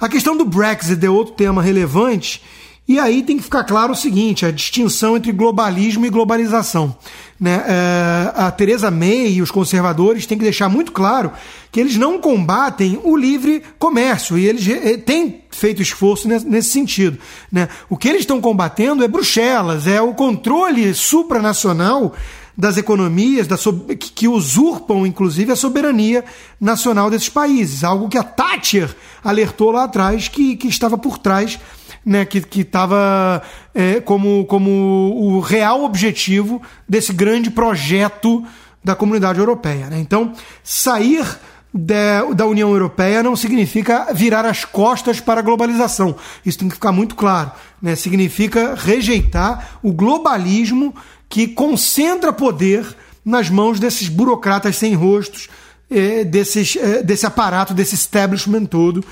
A 0.00 0.08
questão 0.08 0.36
do 0.36 0.44
Brexit 0.44 1.04
é 1.04 1.10
outro 1.10 1.34
tema 1.34 1.62
relevante. 1.62 2.42
E 2.88 2.98
aí 2.98 3.22
tem 3.22 3.36
que 3.36 3.44
ficar 3.44 3.64
claro 3.64 3.92
o 3.92 3.96
seguinte: 3.96 4.46
a 4.46 4.50
distinção 4.50 5.16
entre 5.16 5.30
globalismo 5.30 6.06
e 6.06 6.10
globalização. 6.10 6.96
Né? 7.40 7.64
É, 7.66 8.32
a 8.34 8.50
Theresa 8.50 8.90
May 8.90 9.32
e 9.32 9.42
os 9.42 9.50
conservadores 9.50 10.26
têm 10.26 10.36
que 10.36 10.44
deixar 10.44 10.68
muito 10.68 10.92
claro 10.92 11.32
que 11.72 11.80
eles 11.80 11.96
não 11.96 12.20
combatem 12.20 13.00
o 13.02 13.16
livre 13.16 13.62
comércio 13.78 14.36
e 14.36 14.46
eles 14.46 14.68
eh, 14.68 14.98
têm 14.98 15.44
feito 15.50 15.80
esforço 15.80 16.28
nesse 16.28 16.68
sentido. 16.68 17.18
Né? 17.50 17.68
O 17.88 17.96
que 17.96 18.08
eles 18.08 18.22
estão 18.22 18.40
combatendo 18.40 19.02
é 19.02 19.08
Bruxelas, 19.08 19.86
é 19.86 20.02
o 20.02 20.12
controle 20.12 20.92
supranacional 20.92 22.14
das 22.60 22.76
economias 22.76 23.46
da 23.46 23.56
que 23.98 24.28
usurpam, 24.28 25.06
inclusive, 25.06 25.50
a 25.50 25.56
soberania 25.56 26.22
nacional 26.60 27.08
desses 27.08 27.30
países. 27.30 27.82
Algo 27.82 28.08
que 28.08 28.18
a 28.18 28.22
Thatcher 28.22 28.94
alertou 29.24 29.70
lá 29.70 29.84
atrás 29.84 30.28
que, 30.28 30.56
que 30.56 30.68
estava 30.68 30.98
por 30.98 31.16
trás, 31.16 31.58
né, 32.04 32.24
que 32.24 32.60
estava 32.60 33.42
é, 33.74 34.00
como, 34.00 34.44
como 34.46 34.70
o 35.16 35.40
real 35.40 35.84
objetivo 35.84 36.62
desse 36.88 37.12
grande 37.12 37.50
projeto 37.50 38.44
da 38.82 38.94
comunidade 38.94 39.38
europeia. 39.38 39.88
Né? 39.88 39.98
Então, 39.98 40.32
sair 40.62 41.24
da, 41.72 42.24
da 42.34 42.46
União 42.46 42.70
Europeia 42.70 43.22
não 43.22 43.36
significa 43.36 44.12
virar 44.12 44.44
as 44.44 44.64
costas 44.64 45.20
para 45.20 45.40
a 45.40 45.42
globalização. 45.42 46.16
Isso 46.44 46.58
tem 46.58 46.68
que 46.68 46.74
ficar 46.74 46.92
muito 46.92 47.14
claro. 47.14 47.52
Né? 47.80 47.94
Significa 47.94 48.74
rejeitar 48.74 49.78
o 49.82 49.92
globalismo 49.92 50.94
que 51.28 51.46
concentra 51.46 52.32
poder 52.32 52.84
nas 53.24 53.48
mãos 53.48 53.78
desses 53.78 54.08
burocratas 54.08 54.76
sem 54.76 54.94
rostos, 54.94 55.48
é, 55.90 56.24
desses, 56.24 56.76
é, 56.76 57.02
desse 57.02 57.26
aparato, 57.26 57.74
desse 57.74 57.94
establishment 57.94 58.64
todo, 58.64 59.04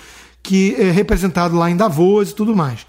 que 0.43 0.75
é 0.79 0.91
representado 0.91 1.57
lá 1.57 1.71
em 1.71 1.77
Davos 1.77 2.31
e 2.31 2.35
tudo 2.35 2.55
mais. 2.55 2.87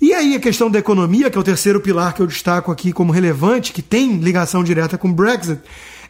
E 0.00 0.12
aí 0.12 0.34
a 0.34 0.40
questão 0.40 0.70
da 0.70 0.78
economia, 0.78 1.30
que 1.30 1.38
é 1.38 1.40
o 1.40 1.44
terceiro 1.44 1.80
pilar 1.80 2.12
que 2.14 2.20
eu 2.20 2.26
destaco 2.26 2.70
aqui 2.70 2.92
como 2.92 3.12
relevante, 3.12 3.72
que 3.72 3.80
tem 3.80 4.18
ligação 4.18 4.62
direta 4.62 4.98
com 4.98 5.08
o 5.08 5.12
Brexit, 5.12 5.60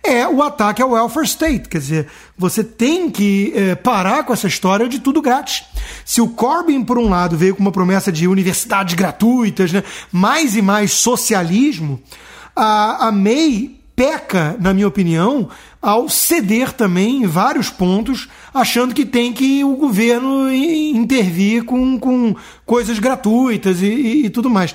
é 0.03 0.29
o 0.29 0.43
ataque 0.43 0.83
ao 0.83 0.91
welfare 0.91 1.27
state. 1.27 1.69
Quer 1.69 1.79
dizer, 1.79 2.07
você 2.37 2.63
tem 2.63 3.11
que 3.11 3.53
é, 3.55 3.75
parar 3.75 4.25
com 4.25 4.33
essa 4.33 4.47
história 4.47 4.89
de 4.89 4.99
tudo 4.99 5.23
grátis. 5.23 5.65
Se 6.05 6.21
o 6.21 6.29
Corbyn, 6.29 6.85
por 6.85 6.99
um 6.99 7.09
lado, 7.09 7.39
veio 7.39 7.55
com 7.55 7.63
uma 7.63 7.73
promessa 7.73 8.13
de 8.13 8.29
universidades 8.29 8.95
gratuitas, 8.95 9.73
né, 9.73 9.83
mais 10.13 10.57
e 10.57 10.61
mais 10.61 10.93
socialismo, 10.93 12.03
a, 12.55 13.09
a 13.09 13.13
May 13.13 13.81
peca, 13.97 14.57
na 14.61 14.75
minha 14.75 14.89
opinião, 14.89 15.49
ao 15.81 16.09
ceder 16.09 16.73
também 16.73 17.23
em 17.23 17.27
vários 17.27 17.71
pontos, 17.71 18.29
achando 18.53 18.95
que 18.95 19.05
tem 19.05 19.33
que 19.33 19.63
o 19.65 19.77
governo 19.77 20.53
intervir 20.53 21.65
com, 21.65 21.99
com 21.99 22.35
coisas 22.67 22.99
gratuitas 22.99 23.81
e, 23.83 23.87
e, 23.87 24.27
e 24.27 24.31
tudo 24.31 24.51
mais. 24.51 24.75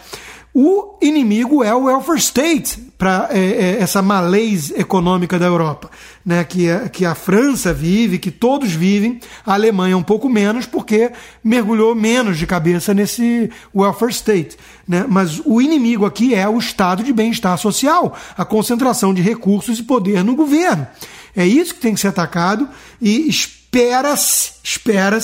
O 0.54 0.98
inimigo 1.02 1.64
é 1.64 1.74
o 1.74 1.84
welfare 1.84 2.20
state 2.20 2.89
para 3.00 3.30
é, 3.32 3.40
é, 3.40 3.78
essa 3.82 4.02
malaise 4.02 4.74
econômica 4.78 5.40
da 5.40 5.46
Europa, 5.46 5.90
né? 6.26 6.44
que, 6.44 6.68
é, 6.68 6.90
que 6.90 7.06
a 7.06 7.16
França 7.16 7.74
vive, 7.74 8.20
que 8.20 8.30
todos 8.30 8.74
vivem, 8.74 9.22
a 9.46 9.54
Alemanha 9.54 9.96
um 9.96 10.04
pouco 10.04 10.28
menos, 10.28 10.66
porque 10.66 11.10
mergulhou 11.42 11.96
menos 11.96 12.38
de 12.38 12.46
cabeça 12.46 12.94
nesse 12.94 13.50
welfare 13.74 14.12
state. 14.12 14.58
Né? 14.86 15.06
Mas 15.08 15.42
o 15.46 15.62
inimigo 15.62 16.06
aqui 16.06 16.36
é 16.36 16.46
o 16.50 16.60
estado 16.60 17.02
de 17.02 17.14
bem-estar 17.14 17.58
social, 17.58 18.18
a 18.38 18.44
concentração 18.44 19.14
de 19.14 19.22
recursos 19.22 19.80
e 19.80 19.84
poder 19.84 20.22
no 20.22 20.36
governo. 20.36 20.86
É 21.34 21.48
isso 21.48 21.76
que 21.76 21.80
tem 21.80 21.94
que 21.94 22.02
ser 22.02 22.10
atacado 22.10 22.68
e 23.02 23.30
espera-se 23.30 24.56
espera 24.62 25.18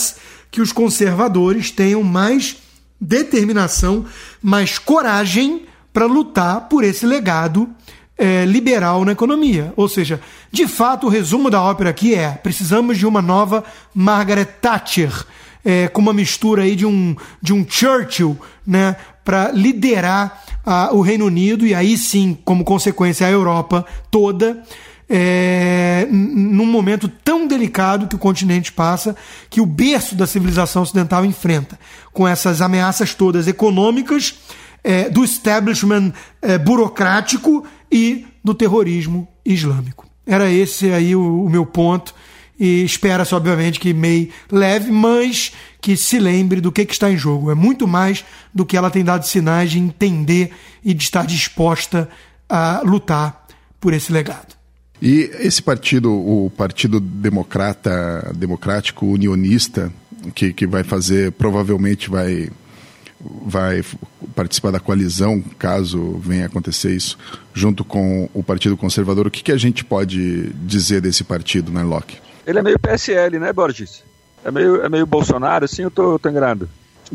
que 0.50 0.62
os 0.62 0.72
conservadores 0.72 1.72
tenham 1.72 2.02
mais 2.02 2.56
determinação, 3.02 4.06
mais 4.42 4.80
coragem 4.80 5.66
para 5.96 6.06
lutar 6.06 6.68
por 6.68 6.84
esse 6.84 7.06
legado 7.06 7.70
é, 8.18 8.44
liberal 8.44 9.06
na 9.06 9.14
economia. 9.14 9.72
Ou 9.78 9.88
seja, 9.88 10.20
de 10.52 10.68
fato, 10.68 11.08
o 11.08 11.10
resumo 11.10 11.50
da 11.50 11.62
ópera 11.62 11.90
aqui 11.90 12.14
é: 12.14 12.32
precisamos 12.32 12.98
de 12.98 13.08
uma 13.08 13.22
nova 13.22 13.64
Margaret 13.94 14.44
Thatcher, 14.62 15.26
é, 15.64 15.88
com 15.88 16.02
uma 16.02 16.12
mistura 16.12 16.64
aí 16.64 16.76
de 16.76 16.86
um, 16.86 17.16
de 17.42 17.54
um 17.54 17.66
Churchill, 17.68 18.38
né, 18.68 18.98
para 19.24 19.52
liderar 19.54 20.44
a, 20.66 20.94
o 20.94 21.00
Reino 21.00 21.28
Unido 21.28 21.66
e 21.66 21.74
aí 21.74 21.98
sim, 21.98 22.38
como 22.44 22.66
consequência, 22.66 23.26
a 23.26 23.32
Europa 23.32 23.86
toda 24.12 24.62
é, 25.10 26.08
num 26.10 26.66
momento 26.66 27.08
tão 27.08 27.48
delicado 27.48 28.08
que 28.08 28.16
o 28.16 28.20
continente 28.20 28.72
passa, 28.72 29.16
que 29.50 29.62
o 29.62 29.66
berço 29.66 30.16
da 30.16 30.28
civilização 30.28 30.82
ocidental 30.82 31.24
enfrenta, 31.24 31.80
com 32.12 32.28
essas 32.28 32.62
ameaças 32.62 33.14
todas 33.14 33.48
econômicas, 33.48 34.36
é, 34.86 35.10
do 35.10 35.24
establishment 35.24 36.14
é, 36.44 36.60
burocrático 36.60 37.66
e 37.92 38.28
do 38.44 38.54
terrorismo 38.54 39.28
islâmico. 39.44 40.06
Era 40.28 40.50
esse 40.52 40.92
aí 40.92 41.16
o, 41.16 41.46
o 41.46 41.50
meu 41.50 41.66
ponto. 41.66 42.14
E 42.58 42.84
espera-se, 42.86 43.36
obviamente, 43.36 43.80
que 43.80 43.94
May 43.94 44.30
leve, 44.50 44.90
mas 44.92 45.52
que 45.82 45.98
se 45.98 46.20
lembre 46.20 46.62
do 46.62 46.72
que, 46.72 46.86
que 46.86 46.94
está 46.94 47.12
em 47.12 47.18
jogo. 47.18 47.52
É 47.52 47.56
muito 47.56 47.88
mais 47.88 48.24
do 48.54 48.66
que 48.66 48.78
ela 48.78 48.92
tem 48.92 49.04
dado 49.04 49.26
sinais 49.26 49.72
de 49.72 49.80
entender 49.80 50.52
e 50.84 50.94
de 50.94 51.04
estar 51.04 51.26
disposta 51.26 52.08
a 52.48 52.82
lutar 52.86 53.46
por 53.82 53.92
esse 53.92 54.14
legado. 54.14 54.56
E 55.02 55.32
esse 55.40 55.62
partido, 55.62 56.14
o 56.14 56.50
Partido 56.56 57.00
Democrata, 57.00 58.32
Democrático 58.36 59.06
Unionista, 59.06 59.92
que, 60.34 60.54
que 60.54 60.66
vai 60.66 60.84
fazer, 60.84 61.34
provavelmente 61.34 62.10
vai 62.10 62.50
vai 63.46 63.84
participar 64.36 64.72
da 64.72 64.80
coalizão, 64.80 65.42
caso 65.58 66.20
venha 66.20 66.46
acontecer 66.46 66.92
isso, 66.92 67.18
junto 67.54 67.84
com 67.84 68.30
o 68.34 68.44
Partido 68.44 68.78
Conservador. 68.78 69.28
O 69.28 69.32
que, 69.32 69.44
que 69.44 69.52
a 69.52 69.58
gente 69.58 69.84
pode 69.84 70.50
dizer 70.54 71.02
desse 71.02 71.24
partido, 71.24 71.72
né, 71.72 71.84
Locke? 71.84 72.18
Ele 72.46 72.60
é 72.60 72.64
meio 72.64 72.80
PSL, 72.80 73.40
né, 73.40 73.52
Borges? 73.52 74.04
É 74.44 74.52
meio, 74.52 74.84
é 74.84 74.90
meio 74.90 75.06
Bolsonaro, 75.06 75.66
assim, 75.66 75.84
eu 75.84 75.92
tô, 75.92 76.20
tô 76.20 76.30
enganado. 76.30 76.70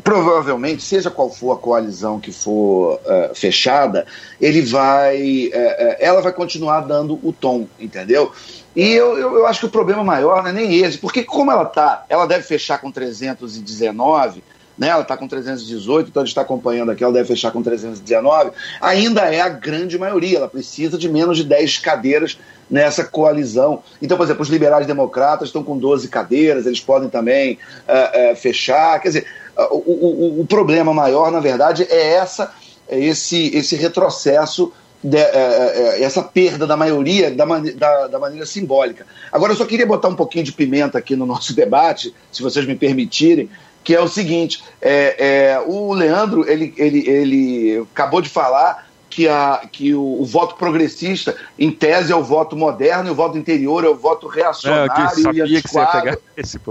Provavelmente, 0.05 0.83
seja 0.83 1.11
qual 1.11 1.31
for 1.31 1.53
a 1.53 1.57
coalizão 1.57 2.21
que 2.21 2.31
for 2.31 2.95
uh, 2.95 3.35
fechada, 3.35 4.07
ele 4.41 4.63
vai, 4.63 5.49
uh, 5.49 5.49
uh, 5.49 5.97
ela 5.99 6.21
vai 6.21 6.33
continuar 6.33 6.83
dando 6.83 7.19
o 7.23 7.33
tom, 7.33 7.67
entendeu? 7.79 8.33
E 8.75 8.93
eu, 8.93 9.19
eu, 9.19 9.35
eu, 9.35 9.47
acho 9.47 9.61
que 9.61 9.67
o 9.67 9.71
problema 9.71 10.05
maior 10.05 10.43
não 10.43 10.51
é 10.51 10.53
nem 10.53 10.77
esse, 10.77 10.97
porque 10.97 11.25
como 11.25 11.51
ela 11.51 11.65
tá, 11.65 12.05
ela 12.09 12.27
deve 12.27 12.45
fechar 12.45 12.79
com 12.81 12.91
319, 12.91 14.45
né? 14.81 14.89
Ela 14.89 15.03
está 15.03 15.15
com 15.15 15.29
318, 15.29 16.09
então 16.09 16.23
a 16.23 16.25
gente 16.25 16.33
está 16.33 16.41
acompanhando 16.41 16.91
aqui, 16.91 17.05
ela 17.05 17.13
deve 17.13 17.29
fechar 17.29 17.51
com 17.51 17.63
319. 17.63 18.53
Ainda 18.81 19.33
é 19.33 19.39
a 19.39 19.49
grande 19.51 19.99
maioria, 19.99 20.39
ela 20.39 20.49
precisa 20.49 20.97
de 20.97 21.07
menos 21.07 21.37
de 21.37 21.45
10 21.45 21.79
cadeiras 21.81 22.39
nessa 22.71 23.05
coalizão. 23.05 23.83
Então, 24.01 24.17
por 24.17 24.25
exemplo, 24.25 24.43
os 24.43 24.49
liberais 24.49 24.87
democratas 24.87 25.49
estão 25.49 25.63
com 25.63 25.77
12 25.77 26.09
cadeiras, 26.09 26.65
eles 26.65 26.81
podem 26.81 27.11
também 27.11 27.59
uh, 27.87 28.33
uh, 28.33 28.37
fechar. 28.37 28.99
Quer 29.01 29.09
dizer, 29.09 29.27
o, 29.71 29.77
o, 29.77 30.41
o, 30.41 30.47
problema 30.47 30.95
maior, 30.95 31.31
na 31.31 31.41
verdade, 31.41 31.87
é 31.91 32.15
essa, 32.15 32.51
é 32.89 32.99
esse, 32.99 33.55
esse 33.55 33.77
retrocesso. 33.77 34.73
De, 35.03 35.17
essa 35.17 36.23
perda 36.23 36.67
da 36.67 36.77
maioria 36.77 37.31
da, 37.31 37.47
da, 37.47 38.07
da, 38.09 38.19
maneira 38.19 38.45
simbólica. 38.45 39.07
Agora, 39.33 39.51
eu 39.51 39.57
só 39.57 39.65
queria 39.65 39.87
botar 39.87 40.09
um 40.09 40.15
pouquinho 40.15 40.45
de 40.45 40.53
pimenta 40.53 40.99
aqui 40.99 41.17
no 41.17 41.25
nosso 41.25 41.57
debate, 41.57 42.15
se 42.31 42.43
vocês 42.43 42.67
me 42.67 42.77
permitirem, 42.77 43.49
que 43.83 43.95
é 43.95 44.01
o 44.01 44.09
seguinte: 44.09 44.63
é, 44.81 45.53
é, 45.53 45.65
o 45.67 45.93
Leandro 45.93 46.49
ele, 46.49 46.75
ele, 46.77 47.09
ele 47.09 47.87
acabou 47.93 48.21
de 48.21 48.29
falar 48.29 48.91
que, 49.11 49.29
a, 49.29 49.63
que 49.71 49.93
o, 49.93 50.23
o, 50.23 50.25
voto 50.25 50.55
progressista, 50.55 51.37
em 51.59 51.71
tese, 51.71 52.13
é 52.13 52.17
o 52.17 52.23
voto 52.23 52.57
moderno 52.57 53.09
e 53.09 53.11
o 53.11 53.15
voto 53.15 53.37
interior 53.37 53.85
é 53.85 53.89
o 53.89 53.97
voto 53.97 54.29
reacionário 54.29 55.29
é, 55.29 55.33
e 55.33 55.41
antiquado. 55.43 56.09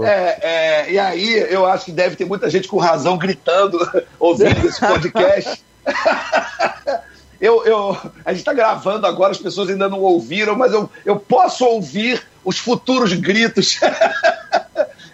É, 0.02 0.38
é, 0.40 0.92
e 0.92 0.98
aí 0.98 1.46
eu 1.50 1.66
acho 1.66 1.84
que 1.84 1.92
deve 1.92 2.16
ter 2.16 2.24
muita 2.24 2.48
gente 2.48 2.66
com 2.66 2.78
razão 2.78 3.18
gritando, 3.18 3.78
ouvindo 4.18 4.66
esse 4.66 4.80
podcast. 4.80 5.62
eu, 7.38 7.64
eu, 7.64 7.96
a 8.24 8.30
gente 8.32 8.40
está 8.40 8.54
gravando 8.54 9.06
agora, 9.06 9.32
as 9.32 9.38
pessoas 9.38 9.68
ainda 9.68 9.88
não 9.88 10.00
ouviram, 10.00 10.56
mas 10.56 10.72
eu, 10.72 10.88
eu 11.04 11.16
posso 11.16 11.64
ouvir 11.66 12.22
os 12.42 12.58
futuros 12.58 13.12
gritos 13.12 13.78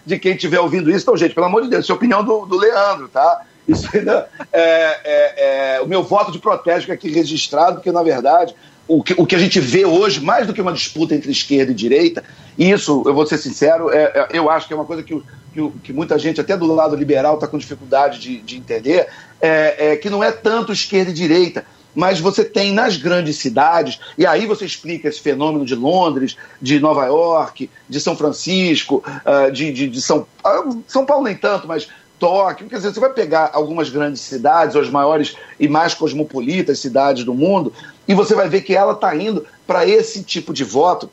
de 0.07 0.17
quem 0.17 0.33
estiver 0.33 0.59
ouvindo 0.59 0.89
isso. 0.89 1.03
Então, 1.03 1.17
gente, 1.17 1.35
pelo 1.35 1.45
amor 1.45 1.61
de 1.61 1.69
Deus, 1.69 1.83
isso 1.83 1.91
é 1.91 1.93
a 1.93 1.97
opinião 1.97 2.23
do, 2.23 2.45
do 2.45 2.57
Leandro, 2.57 3.09
tá? 3.09 3.41
Isso 3.67 3.89
ainda 3.93 4.29
é, 4.53 4.61
é, 4.63 5.75
é, 5.75 5.81
o 5.81 5.87
meu 5.87 6.01
voto 6.01 6.31
de 6.31 6.39
protesto 6.39 6.91
aqui 6.91 7.11
registrado, 7.11 7.75
porque, 7.75 7.91
na 7.91 8.01
verdade, 8.01 8.55
o 8.87 9.03
que, 9.03 9.13
o 9.17 9.25
que 9.25 9.35
a 9.35 9.39
gente 9.39 9.59
vê 9.59 9.85
hoje, 9.85 10.21
mais 10.21 10.47
do 10.47 10.53
que 10.53 10.61
uma 10.61 10.71
disputa 10.71 11.13
entre 11.13 11.29
esquerda 11.29 11.73
e 11.73 11.75
direita, 11.75 12.23
e 12.57 12.71
isso, 12.71 13.03
eu 13.05 13.13
vou 13.13 13.27
ser 13.27 13.37
sincero, 13.37 13.91
é, 13.91 14.03
é 14.03 14.27
eu 14.31 14.49
acho 14.49 14.65
que 14.65 14.73
é 14.73 14.77
uma 14.77 14.85
coisa 14.85 15.03
que, 15.03 15.21
que, 15.53 15.71
que, 15.83 15.91
muita 15.91 16.17
gente, 16.17 16.39
até 16.39 16.55
do 16.55 16.73
lado 16.73 16.95
liberal, 16.95 17.35
está 17.35 17.45
com 17.45 17.57
dificuldade 17.57 18.19
de, 18.19 18.37
de 18.39 18.55
entender, 18.55 19.07
é, 19.41 19.91
é, 19.91 19.95
que 19.97 20.09
não 20.09 20.23
é 20.23 20.31
tanto 20.31 20.71
esquerda 20.71 21.11
e 21.11 21.13
direita, 21.13 21.65
mas 21.97 22.19
você 22.19 22.45
tem 22.45 22.71
nas 22.71 22.95
grandes 22.95 23.37
cidades, 23.37 23.99
e 24.15 24.23
aí 24.23 24.45
você 24.45 24.65
explica 24.65 25.07
esse 25.07 25.19
fenômeno 25.19 25.65
de 25.65 25.73
Londres, 25.73 26.37
de 26.61 26.79
Nova 26.79 27.07
York, 27.07 27.71
de 27.89 27.99
São 27.99 28.15
Francisco, 28.15 29.03
uh, 29.07 29.51
de, 29.51 29.73
de, 29.73 29.89
de, 29.89 29.99
São 29.99 30.19
uh, 30.19 30.83
São 30.87 31.07
Paulo 31.07 31.23
nem 31.23 31.35
tanto, 31.35 31.67
mas 31.67 31.87
Tóquio, 32.19 32.67
quer 32.67 32.75
dizer, 32.75 32.93
você 32.93 32.99
vai 32.99 33.11
pegar 33.11 33.49
algumas 33.51 33.89
grandes 33.89 34.21
cidades, 34.21 34.75
as 34.75 34.91
maiores 34.91 35.35
e 35.59 35.67
mais 35.67 35.95
cosmopolitas 35.95 36.77
cidades 36.77 37.23
do 37.23 37.33
mundo, 37.33 37.73
e 38.07 38.13
você 38.13 38.35
vai 38.35 38.47
ver 38.47 38.61
que 38.61 38.75
ela 38.75 38.93
está 38.93 39.15
indo 39.15 39.43
para 39.65 39.83
esse 39.83 40.23
tipo 40.23 40.53
de 40.53 40.63
voto 40.63 41.09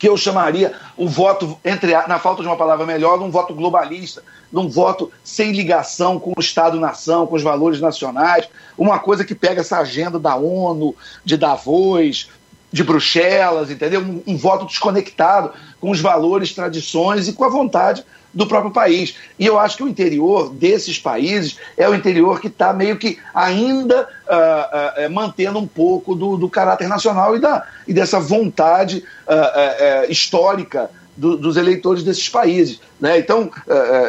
que 0.00 0.08
eu 0.08 0.16
chamaria 0.16 0.72
o 0.96 1.06
voto, 1.06 1.60
entre 1.62 1.92
na 2.08 2.18
falta 2.18 2.40
de 2.40 2.48
uma 2.48 2.56
palavra 2.56 2.86
melhor, 2.86 3.20
um 3.20 3.30
voto 3.30 3.54
globalista, 3.54 4.22
num 4.50 4.66
voto 4.66 5.12
sem 5.22 5.52
ligação 5.52 6.18
com 6.18 6.32
o 6.34 6.40
Estado-nação, 6.40 7.26
com 7.26 7.36
os 7.36 7.42
valores 7.42 7.82
nacionais, 7.82 8.48
uma 8.78 8.98
coisa 8.98 9.26
que 9.26 9.34
pega 9.34 9.60
essa 9.60 9.78
agenda 9.78 10.18
da 10.18 10.34
ONU, 10.34 10.96
de 11.22 11.36
Davos, 11.36 12.30
de 12.72 12.82
Bruxelas, 12.82 13.70
entendeu? 13.70 14.00
Um, 14.00 14.22
um 14.26 14.36
voto 14.38 14.64
desconectado 14.64 15.52
com 15.78 15.90
os 15.90 16.00
valores, 16.00 16.54
tradições 16.54 17.28
e 17.28 17.34
com 17.34 17.44
a 17.44 17.50
vontade 17.50 18.02
do 18.32 18.46
próprio 18.46 18.72
país. 18.72 19.16
E 19.38 19.46
eu 19.46 19.58
acho 19.58 19.76
que 19.76 19.82
o 19.82 19.88
interior 19.88 20.50
desses 20.50 20.98
países 20.98 21.58
é 21.76 21.88
o 21.88 21.94
interior 21.94 22.40
que 22.40 22.46
está 22.46 22.72
meio 22.72 22.96
que 22.96 23.18
ainda 23.34 24.02
uh, 24.26 25.06
uh, 25.06 25.10
mantendo 25.10 25.58
um 25.58 25.66
pouco 25.66 26.14
do, 26.14 26.36
do, 26.36 26.48
caráter 26.48 26.88
nacional 26.88 27.36
e, 27.36 27.40
da, 27.40 27.66
e 27.86 27.92
dessa 27.92 28.20
vontade 28.20 29.04
uh, 29.26 30.10
histórica 30.10 30.90
do, 31.16 31.36
dos 31.36 31.56
eleitores 31.56 32.02
desses 32.02 32.28
países. 32.28 32.80
Né? 32.98 33.18
Então, 33.18 33.50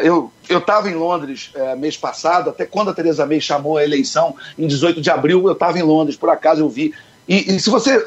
eu 0.04 0.32
estava 0.50 0.90
em 0.90 0.94
Londres 0.94 1.52
mês 1.78 1.98
passado, 1.98 2.50
até 2.50 2.66
quando 2.66 2.90
a 2.90 2.94
Teresa 2.94 3.26
May 3.26 3.42
chamou 3.42 3.78
a 3.78 3.84
eleição, 3.84 4.36
em 4.58 4.66
18 4.66 5.02
de 5.02 5.10
abril, 5.10 5.46
eu 5.46 5.52
estava 5.52 5.78
em 5.78 5.82
Londres, 5.82 6.16
por 6.16 6.30
acaso 6.30 6.62
eu 6.62 6.70
vi. 6.70 6.94
E, 7.28 7.56
e 7.56 7.60
se 7.60 7.70
você, 7.70 8.04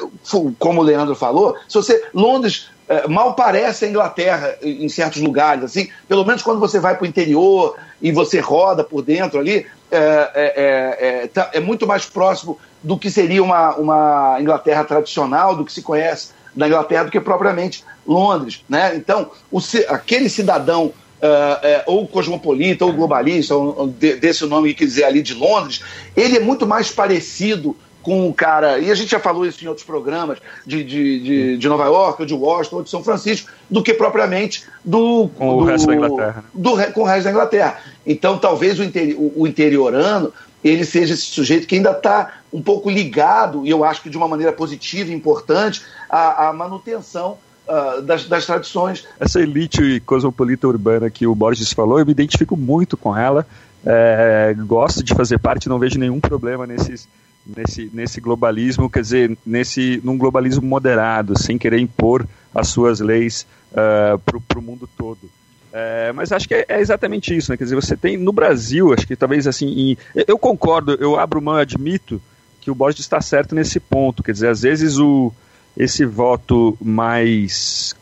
como 0.57 0.81
o 0.81 0.83
Leandro 0.83 1.15
falou, 1.15 1.55
se 1.67 1.75
você. 1.75 2.03
Londres 2.13 2.67
é, 2.87 3.07
mal 3.07 3.33
parece 3.33 3.85
a 3.85 3.89
Inglaterra 3.89 4.55
em 4.61 4.87
certos 4.87 5.21
lugares, 5.21 5.63
assim, 5.63 5.89
pelo 6.07 6.23
menos 6.23 6.43
quando 6.43 6.59
você 6.59 6.79
vai 6.79 6.95
para 6.95 7.03
o 7.03 7.07
interior 7.07 7.75
e 8.01 8.11
você 8.11 8.39
roda 8.39 8.83
por 8.83 9.01
dentro 9.01 9.39
ali, 9.39 9.65
é, 9.91 10.31
é, 10.35 11.23
é, 11.23 11.27
tá, 11.27 11.49
é, 11.53 11.59
muito 11.59 11.87
mais 11.87 12.05
próximo 12.05 12.59
do 12.83 12.97
que 12.97 13.09
seria 13.09 13.41
uma, 13.41 13.75
uma 13.75 14.37
Inglaterra 14.39 14.83
tradicional, 14.83 15.55
do 15.55 15.65
que 15.65 15.73
se 15.73 15.81
conhece 15.81 16.29
da 16.55 16.67
Inglaterra, 16.67 17.05
do 17.05 17.11
que 17.11 17.19
propriamente 17.19 17.83
Londres. 18.05 18.63
Né? 18.69 18.95
Então, 18.95 19.31
o, 19.51 19.59
aquele 19.89 20.29
cidadão 20.29 20.93
Uh, 21.15 21.81
ou 21.87 22.07
cosmopolita, 22.07 22.85
ou 22.85 22.93
globalista, 22.93 23.55
ou, 23.55 23.87
de, 23.87 24.17
desse 24.17 24.45
nome 24.45 24.73
que 24.75 24.85
quiser 24.85 25.05
ali 25.05 25.23
de 25.23 25.33
Londres, 25.33 25.81
ele 26.15 26.37
é 26.37 26.39
muito 26.39 26.67
mais 26.67 26.91
parecido 26.91 27.75
com 28.05 28.29
o 28.29 28.33
cara, 28.33 28.77
e 28.77 28.91
a 28.91 28.95
gente 28.95 29.09
já 29.09 29.19
falou 29.19 29.47
isso 29.47 29.65
em 29.65 29.67
outros 29.67 29.83
programas, 29.83 30.37
de, 30.63 30.83
de, 30.83 31.19
de, 31.19 31.57
de 31.57 31.67
Nova 31.67 31.85
York, 31.85 32.21
ou 32.21 32.25
de 32.27 32.35
Washington, 32.35 32.75
ou 32.75 32.83
de 32.83 32.89
São 32.91 33.03
Francisco, 33.03 33.49
do 33.67 33.81
que 33.81 33.95
propriamente 33.95 34.63
do. 34.83 35.27
Com 35.35 35.49
do, 35.49 35.55
o 35.55 35.63
resto 35.63 35.87
da 35.87 35.95
Inglaterra. 35.95 36.35
Né? 36.35 36.43
Do, 36.53 36.93
com 36.93 37.01
o 37.01 37.03
resto 37.03 37.23
da 37.23 37.31
Inglaterra. 37.31 37.79
Então, 38.05 38.37
talvez 38.37 38.77
o, 38.77 38.83
interi 38.83 39.15
o 39.17 39.47
interiorano 39.47 40.31
ele 40.63 40.85
seja 40.85 41.15
esse 41.15 41.23
sujeito 41.23 41.67
que 41.67 41.75
ainda 41.75 41.91
está 41.91 42.33
um 42.53 42.61
pouco 42.61 42.91
ligado, 42.91 43.65
e 43.65 43.71
eu 43.71 43.83
acho 43.83 44.03
que 44.03 44.09
de 44.09 44.17
uma 44.17 44.27
maneira 44.27 44.53
positiva 44.53 45.09
e 45.09 45.13
importante, 45.13 45.81
à, 46.07 46.49
à 46.49 46.53
manutenção 46.53 47.37
Uh, 47.67 47.99
das, 48.03 48.27
das, 48.27 48.45
tradições. 48.45 49.07
Essa 49.19 49.39
elite 49.39 49.99
cosmopolita 50.05 50.67
urbana 50.67 51.09
que 51.09 51.25
o 51.25 51.33
Borges 51.33 51.73
falou, 51.73 51.97
eu 51.97 52.05
me 52.05 52.11
identifico 52.11 52.55
muito 52.55 52.95
com 52.95 53.17
ela. 53.17 53.43
É, 53.83 54.55
gosto 54.67 55.03
de 55.03 55.15
fazer 55.15 55.39
parte, 55.39 55.67
não 55.67 55.79
vejo 55.79 55.97
nenhum 55.97 56.19
problema 56.19 56.67
nesses, 56.67 57.07
nesse, 57.45 57.89
nesse 57.93 58.19
globalismo, 58.21 58.89
quer 58.89 59.01
dizer, 59.01 59.37
nesse, 59.45 60.01
num 60.03 60.17
globalismo 60.17 60.65
moderado, 60.65 61.37
sem 61.37 61.57
querer 61.57 61.79
impor 61.79 62.27
as 62.53 62.69
suas 62.69 62.99
leis 62.99 63.45
uh, 63.71 64.17
para 64.19 64.59
o 64.59 64.61
mundo 64.61 64.89
todo. 64.97 65.29
É, 65.77 66.13
mas 66.13 66.31
acho 66.31 66.47
que 66.47 66.53
é, 66.53 66.65
é, 66.69 66.79
exatamente 66.79 67.35
isso, 67.35 67.51
né? 67.51 67.57
Quer 67.57 67.65
dizer, 67.65 67.75
você 67.75 67.97
tem 67.97 68.15
no 68.15 68.31
Brasil, 68.31 68.93
acho 68.93 69.05
que 69.05 69.13
talvez 69.13 69.45
assim, 69.45 69.67
em, 69.67 69.97
eu 70.25 70.39
concordo, 70.39 70.93
eu 71.01 71.19
abro 71.19 71.41
mão, 71.41 71.55
admito 71.55 72.21
que 72.61 72.71
o 72.71 72.75
Borges 72.75 73.01
está 73.01 73.19
certo 73.19 73.53
nesse 73.53 73.77
ponto. 73.77 74.23
Quer 74.23 74.31
dizer, 74.31 74.47
às 74.47 74.61
vezes 74.61 74.97
o, 74.97 75.33
esse 75.75 76.05
voto 76.05 76.77
mais 76.81 77.93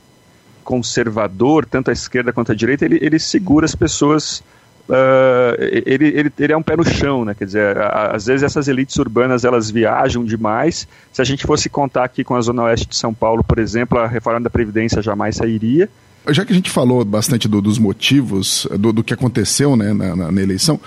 conservador, 0.63 1.65
tanto 1.65 1.89
à 1.89 1.93
esquerda 1.93 2.31
quanto 2.31 2.51
à 2.51 2.55
direita, 2.55 2.85
ele, 2.85 2.99
ele 3.01 3.17
segura 3.17 3.65
as 3.65 3.73
pessoas 3.73 4.43
Uh, 4.87 5.55
ele, 5.85 6.07
ele, 6.07 6.33
ele 6.37 6.53
é 6.53 6.57
um 6.57 6.61
pé 6.61 6.75
no 6.75 6.83
chão, 6.83 7.23
né? 7.23 7.33
Quer 7.33 7.45
dizer, 7.45 7.77
às 7.77 8.25
vezes 8.25 8.43
essas 8.43 8.67
elites 8.67 8.97
urbanas 8.97 9.45
elas 9.45 9.71
viajam 9.71 10.25
demais. 10.25 10.87
Se 11.11 11.21
a 11.21 11.25
gente 11.25 11.45
fosse 11.45 11.69
contar 11.69 12.03
aqui 12.03 12.23
com 12.23 12.35
a 12.35 12.41
Zona 12.41 12.63
Oeste 12.63 12.87
de 12.87 12.95
São 12.95 13.13
Paulo, 13.13 13.43
por 13.43 13.59
exemplo, 13.59 13.97
a 13.97 14.07
reforma 14.07 14.41
da 14.41 14.49
Previdência 14.49 15.01
jamais 15.01 15.37
sairia. 15.37 15.89
Já 16.29 16.45
que 16.45 16.51
a 16.51 16.55
gente 16.55 16.69
falou 16.69 17.03
bastante 17.03 17.47
do, 17.47 17.61
dos 17.61 17.77
motivos, 17.77 18.67
do, 18.77 18.91
do, 18.93 19.03
que 19.03 19.13
aconteceu 19.13 19.75
né, 19.75 19.93
na, 19.93 20.15
na, 20.15 20.31
na, 20.31 20.41
eleição, 20.41 20.79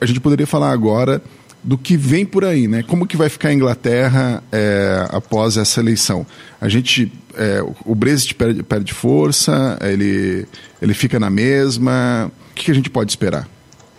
a 0.00 0.06
gente 0.06 0.20
poderia 0.20 0.46
falar 0.46 0.70
agora 0.70 1.22
do 1.62 1.76
que 1.76 1.96
vem 1.96 2.24
por 2.24 2.44
aí, 2.44 2.68
né? 2.68 2.84
Como 2.84 3.06
que 3.06 3.16
vai 3.16 3.28
ficar 3.28 3.48
a 3.48 3.54
Inglaterra 3.54 4.42
é, 4.52 5.06
após 5.10 5.56
essa 5.56 5.80
eleição? 5.80 6.24
A 6.60 6.68
gente, 6.68 7.12
é, 7.36 7.60
o 7.84 7.94
Brexit 7.94 8.34
perde, 8.36 8.62
perde 8.62 8.94
força, 8.94 9.76
ele, 9.82 10.46
ele 10.80 10.94
fica 10.94 11.18
na 11.18 11.30
mesma 11.30 12.30
que, 12.56 12.70
a 12.70 12.74
gente 12.74 12.90
pode 12.90 13.12
esperar? 13.12 13.48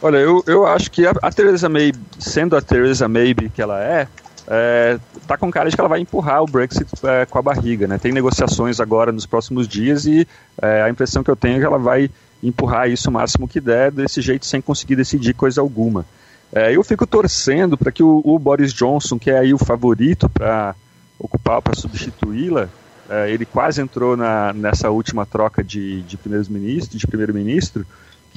Olha, 0.02 0.18
eu, 0.18 0.44
eu 0.46 0.68
acho 0.68 0.92
que 0.92 1.06
a, 1.06 1.12
a 1.22 1.32
Theresa 1.32 1.70
May, 1.70 1.92
sendo 2.20 2.56
a 2.56 2.62
Theresa 2.62 3.08
May 3.08 3.34
que 3.34 3.62
ela 3.62 3.82
é, 3.82 4.08
é, 4.48 5.00
tá 5.28 5.38
com 5.38 5.52
cara 5.52 5.70
de 5.70 5.76
que 5.76 5.82
ela 5.82 5.90
vai 5.90 6.00
empurrar 6.00 6.42
o 6.42 6.46
Brexit 6.46 6.88
é, 7.04 7.26
com 7.26 7.38
a 7.38 7.42
barriga, 7.42 7.88
né? 7.88 7.98
Tem 7.98 8.12
negociações 8.12 8.80
agora 8.80 9.12
nos 9.12 9.26
próximos 9.26 9.68
dias 9.68 10.06
e 10.06 10.28
é, 10.62 10.82
a 10.82 10.90
impressão 10.90 11.24
que 11.24 11.30
eu 11.30 11.36
tenho 11.36 11.58
é 11.58 11.60
que 11.60 11.66
ela 11.66 11.78
vai 11.78 12.10
empurrar 12.42 12.90
isso 12.90 13.10
o 13.10 13.14
máximo 13.14 13.48
que 13.48 13.60
der, 13.60 13.92
desse 13.92 14.22
jeito 14.22 14.46
sem 14.46 14.62
conseguir 14.62 14.96
decidir 14.96 15.34
coisa 15.34 15.60
alguma. 15.60 16.06
É, 16.54 16.74
eu 16.74 16.84
fico 16.84 17.06
torcendo 17.06 17.78
para 17.78 17.92
que 17.92 18.02
o, 18.02 18.22
o, 18.24 18.40
Boris 18.40 18.74
Johnson, 18.74 19.20
que 19.20 19.30
é 19.30 19.38
aí 19.38 19.54
o 19.54 19.58
favorito 19.58 20.30
para 20.30 20.76
ocupar, 21.20 21.62
para 21.62 21.76
substituí-la, 21.76 22.70
é, 23.10 23.32
ele 23.32 23.46
quase 23.46 23.82
entrou 23.82 24.16
na, 24.16 24.54
nessa 24.54 24.90
última 24.90 25.26
troca 25.26 25.64
de, 25.64 26.02
de 26.04 26.16
primeiros-ministro, 26.16 26.98
de 26.98 27.08
primeiro-ministro, 27.08 27.86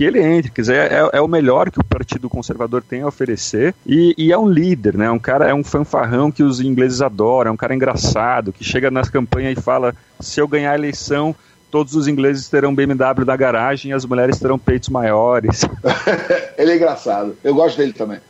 que 0.00 0.04
ele 0.04 0.18
entre, 0.18 0.50
quer 0.50 0.62
dizer, 0.62 0.90
é, 0.90 1.10
é, 1.12 1.20
o 1.20 1.28
melhor 1.28 1.70
que 1.70 1.78
o 1.78 1.84
Partido 1.84 2.26
Conservador 2.30 2.82
tem 2.82 3.02
a 3.02 3.06
oferecer 3.06 3.74
e, 3.86 4.14
e, 4.16 4.32
é 4.32 4.38
um 4.38 4.48
líder, 4.48 4.96
né? 4.96 5.10
Um 5.10 5.18
cara 5.18 5.46
é 5.46 5.52
um 5.52 5.62
fanfarrão 5.62 6.32
que 6.32 6.42
os 6.42 6.58
ingleses 6.58 7.02
adoram, 7.02 7.50
é 7.50 7.52
um 7.52 7.56
cara 7.56 7.74
engraçado 7.74 8.50
que 8.50 8.64
chega 8.64 8.90
nas 8.90 9.10
campanhas 9.10 9.58
e 9.58 9.60
fala: 9.60 9.94
se 10.18 10.40
eu 10.40 10.48
ganhar 10.48 10.72
a 10.72 10.74
eleição, 10.74 11.36
todos 11.70 11.94
os 11.94 12.08
ingleses 12.08 12.48
terão 12.48 12.74
BMW 12.74 13.26
da 13.26 13.36
garagem 13.36 13.90
e 13.90 13.92
as 13.92 14.06
mulheres 14.06 14.38
terão 14.38 14.58
peitos 14.58 14.88
maiores. 14.88 15.68
ele 16.56 16.72
é 16.72 16.76
engraçado. 16.76 17.36
Eu 17.44 17.54
gosto 17.54 17.76
dele 17.76 17.92
também. 17.92 18.20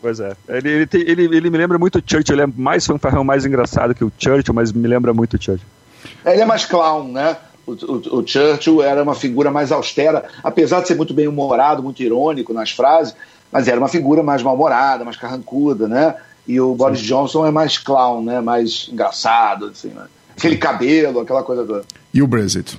Pois 0.00 0.20
é. 0.20 0.32
Ele, 0.48 0.70
ele, 0.70 0.86
tem, 0.86 1.02
ele, 1.02 1.24
ele, 1.24 1.50
me 1.50 1.58
lembra 1.58 1.76
muito 1.76 1.98
o 1.98 2.02
Churchill. 2.02 2.36
Ele 2.36 2.42
é 2.44 2.46
mais 2.56 2.86
fanfarrão, 2.86 3.22
mais 3.22 3.44
engraçado 3.44 3.94
que 3.94 4.02
o 4.02 4.10
Churchill, 4.16 4.54
mas 4.54 4.72
me 4.72 4.88
lembra 4.88 5.12
muito 5.12 5.34
o 5.34 5.42
Churchill. 5.42 5.68
Ele 6.24 6.40
é 6.40 6.46
mais 6.46 6.64
clown, 6.64 7.12
né? 7.12 7.36
O, 7.68 7.72
o, 7.72 8.18
o, 8.20 8.26
Churchill 8.26 8.82
era 8.82 9.02
uma 9.02 9.14
figura 9.14 9.50
mais 9.50 9.70
austera, 9.70 10.24
apesar 10.42 10.80
de 10.80 10.88
ser 10.88 10.94
muito 10.94 11.12
bem 11.12 11.28
humorado, 11.28 11.82
muito 11.82 12.02
irônico 12.02 12.54
nas 12.54 12.70
frases, 12.70 13.14
mas 13.52 13.68
era 13.68 13.78
uma 13.78 13.88
figura 13.88 14.22
mais 14.22 14.42
mal-humorada, 14.42 15.04
mais 15.04 15.16
carrancuda, 15.16 15.86
né? 15.86 16.14
E 16.46 16.58
o 16.58 16.70
Sim. 16.70 16.76
Boris 16.76 17.00
Johnson 17.00 17.46
é 17.46 17.50
mais 17.50 17.76
clown, 17.76 18.24
né? 18.24 18.40
Mais 18.40 18.88
engraçado, 18.90 19.66
assim, 19.66 19.88
né? 19.88 20.06
Aquele 20.36 20.56
cabelo, 20.56 21.20
aquela 21.20 21.42
coisa 21.42 21.64
toda. 21.64 21.84
E 22.14 22.22
o 22.22 22.26
Brexit? 22.26 22.78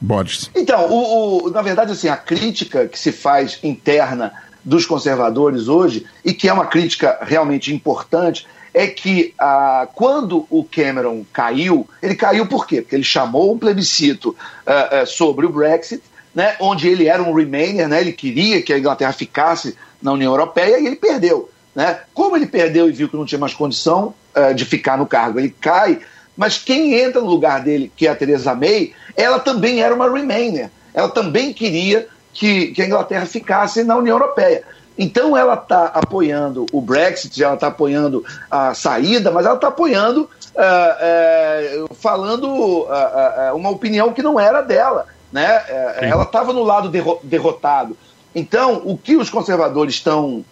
Boris. 0.00 0.50
Então, 0.54 0.90
o, 0.90 1.46
o, 1.46 1.50
na 1.50 1.62
verdade, 1.62 1.92
assim, 1.92 2.08
a 2.08 2.16
crítica 2.16 2.88
que 2.88 2.98
se 2.98 3.12
faz 3.12 3.58
interna 3.62 4.32
dos 4.64 4.86
conservadores 4.86 5.68
hoje, 5.68 6.06
e 6.24 6.32
que 6.32 6.48
é 6.48 6.52
uma 6.52 6.66
crítica 6.66 7.18
realmente 7.22 7.72
importante, 7.72 8.46
é 8.74 8.88
que 8.88 9.32
ah, 9.38 9.88
quando 9.94 10.46
o 10.50 10.64
Cameron 10.64 11.24
caiu, 11.32 11.88
ele 12.02 12.16
caiu 12.16 12.46
por 12.46 12.66
quê? 12.66 12.82
Porque 12.82 12.96
ele 12.96 13.04
chamou 13.04 13.54
um 13.54 13.58
plebiscito 13.58 14.36
ah, 14.66 14.88
ah, 14.90 15.06
sobre 15.06 15.46
o 15.46 15.50
Brexit, 15.50 16.02
né, 16.34 16.56
onde 16.60 16.88
ele 16.88 17.06
era 17.06 17.22
um 17.22 17.32
Remainer, 17.32 17.88
né, 17.88 18.00
ele 18.00 18.12
queria 18.12 18.60
que 18.60 18.72
a 18.72 18.78
Inglaterra 18.78 19.12
ficasse 19.12 19.76
na 20.02 20.12
União 20.12 20.32
Europeia 20.32 20.80
e 20.80 20.86
ele 20.86 20.96
perdeu. 20.96 21.48
Né? 21.72 22.00
Como 22.12 22.36
ele 22.36 22.46
perdeu 22.46 22.88
e 22.88 22.92
viu 22.92 23.08
que 23.08 23.16
não 23.16 23.24
tinha 23.24 23.38
mais 23.38 23.54
condição 23.54 24.12
ah, 24.34 24.52
de 24.52 24.64
ficar 24.64 24.98
no 24.98 25.06
cargo, 25.06 25.38
ele 25.38 25.54
cai, 25.60 26.00
mas 26.36 26.58
quem 26.58 26.94
entra 26.94 27.20
no 27.20 27.28
lugar 27.28 27.62
dele, 27.62 27.92
que 27.96 28.08
é 28.08 28.10
a 28.10 28.16
Theresa 28.16 28.54
May, 28.54 28.92
ela 29.16 29.38
também 29.38 29.80
era 29.80 29.94
uma 29.94 30.10
Remainer. 30.10 30.68
Ela 30.92 31.08
também 31.08 31.52
queria 31.52 32.08
que, 32.32 32.68
que 32.68 32.82
a 32.82 32.86
Inglaterra 32.86 33.24
ficasse 33.24 33.84
na 33.84 33.96
União 33.96 34.16
Europeia. 34.16 34.64
Então 34.96 35.36
ela 35.36 35.54
está 35.54 35.86
apoiando 35.86 36.66
o 36.72 36.80
Brexit, 36.80 37.42
ela 37.42 37.54
está 37.54 37.66
apoiando 37.66 38.24
a 38.50 38.74
saída, 38.74 39.30
mas 39.30 39.44
ela 39.44 39.56
está 39.56 39.68
apoiando, 39.68 40.22
uh, 40.54 41.84
uh, 41.84 41.94
falando 41.94 42.46
uh, 42.46 43.56
uma 43.56 43.70
opinião 43.70 44.12
que 44.12 44.22
não 44.22 44.38
era 44.38 44.62
dela. 44.62 45.06
Né? 45.32 45.64
ela 46.00 46.22
estava 46.22 46.52
no 46.52 46.62
lado 46.62 46.88
derro 46.88 47.18
derrotado. 47.24 47.96
Então, 48.32 48.82
o 48.84 48.96
que 48.96 49.16
os 49.16 49.28
conservadores 49.28 49.94
estão 49.94 50.44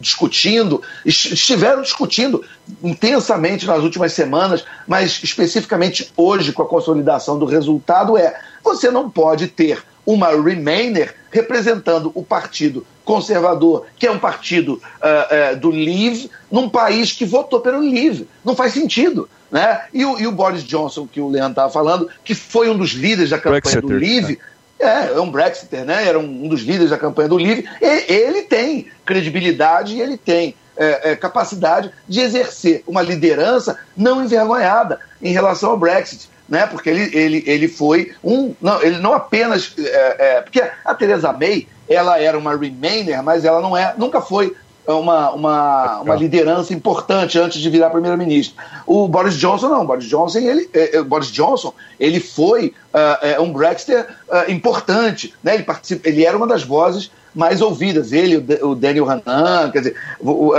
discutindo, 0.00 0.82
estiveram 1.04 1.80
discutindo 1.80 2.44
intensamente 2.82 3.64
nas 3.64 3.84
últimas 3.84 4.12
semanas, 4.12 4.64
mas 4.84 5.20
especificamente 5.22 6.12
hoje, 6.16 6.52
com 6.52 6.62
a 6.62 6.66
consolidação 6.66 7.38
do 7.38 7.46
resultado, 7.46 8.18
é: 8.18 8.36
você 8.64 8.90
não 8.90 9.08
pode 9.08 9.46
ter 9.46 9.80
uma 10.04 10.30
Remainer 10.30 11.14
representando 11.30 12.10
o 12.16 12.24
Partido 12.24 12.84
Conservador, 13.06 13.86
que 13.96 14.04
é 14.04 14.10
um 14.10 14.18
partido 14.18 14.82
uh, 15.00 15.54
uh, 15.54 15.56
do 15.56 15.70
Leave, 15.70 16.28
num 16.50 16.68
país 16.68 17.12
que 17.12 17.24
votou 17.24 17.60
pelo 17.60 17.78
Leave. 17.78 18.28
Não 18.44 18.56
faz 18.56 18.72
sentido. 18.72 19.28
Né? 19.48 19.84
E, 19.94 20.04
o, 20.04 20.18
e 20.18 20.26
o 20.26 20.32
Boris 20.32 20.64
Johnson, 20.64 21.06
que 21.06 21.20
o 21.20 21.28
Leandro 21.28 21.52
estava 21.52 21.72
falando, 21.72 22.10
que 22.24 22.34
foi 22.34 22.68
um 22.68 22.76
dos 22.76 22.90
líderes 22.90 23.30
da 23.30 23.38
campanha 23.38 23.60
Brexiter, 23.60 23.82
do 23.82 23.94
Leave. 23.94 24.40
É, 24.78 25.12
é 25.14 25.20
um 25.20 25.30
Brexiter, 25.30 25.84
né? 25.84 26.04
Era 26.04 26.18
um, 26.18 26.24
um 26.24 26.48
dos 26.48 26.62
líderes 26.62 26.90
da 26.90 26.98
campanha 26.98 27.28
do 27.28 27.36
Leave. 27.36 27.64
E, 27.80 28.12
ele 28.12 28.42
tem 28.42 28.88
credibilidade 29.04 29.94
e 29.94 30.00
ele 30.00 30.16
tem 30.16 30.56
é, 30.76 31.12
é, 31.12 31.16
capacidade 31.16 31.92
de 32.08 32.20
exercer 32.20 32.82
uma 32.88 33.02
liderança 33.02 33.78
não 33.96 34.22
envergonhada 34.22 34.98
em 35.22 35.32
relação 35.32 35.70
ao 35.70 35.78
Brexit 35.78 36.28
né? 36.48 36.66
Porque 36.66 36.88
ele, 36.88 37.10
ele, 37.16 37.44
ele 37.46 37.68
foi 37.68 38.12
um. 38.22 38.54
Não, 38.60 38.82
ele 38.82 38.98
não 38.98 39.12
apenas. 39.12 39.74
É, 39.78 40.16
é, 40.18 40.40
porque 40.40 40.62
a 40.84 40.94
Theresa 40.94 41.32
May, 41.32 41.66
ela 41.88 42.20
era 42.20 42.38
uma 42.38 42.56
Remainer, 42.56 43.22
mas 43.22 43.44
ela 43.44 43.60
não 43.60 43.76
é, 43.76 43.94
nunca 43.96 44.20
foi 44.20 44.54
uma, 44.86 45.30
uma, 45.32 46.00
uma 46.00 46.14
liderança 46.14 46.72
importante 46.72 47.38
antes 47.38 47.60
de 47.60 47.68
virar 47.68 47.90
primeiro-ministro. 47.90 48.56
O 48.86 49.08
Boris 49.08 49.34
Johnson 49.34 49.68
não, 49.68 49.82
o 49.82 49.86
Boris 49.86 50.04
Johnson 50.04 50.38
ele, 50.38 50.70
é, 50.72 50.96
é 50.96 51.02
Boris 51.02 51.28
Johnson 51.28 51.72
ele 51.98 52.20
foi 52.20 52.72
uh, 52.94 53.42
um 53.42 53.52
Brexiter 53.52 54.06
uh, 54.28 54.50
importante, 54.50 55.34
né? 55.42 55.54
Ele 55.54 55.64
participa, 55.64 56.08
ele 56.08 56.24
era 56.24 56.36
uma 56.36 56.46
das 56.46 56.62
vozes 56.62 57.10
mais 57.36 57.60
ouvidas. 57.60 58.12
Ele, 58.12 58.38
o 58.62 58.74
Daniel 58.74 59.08
Hanan, 59.08 59.70
quer 59.70 59.78
dizer, 59.78 59.96
o, 60.18 60.52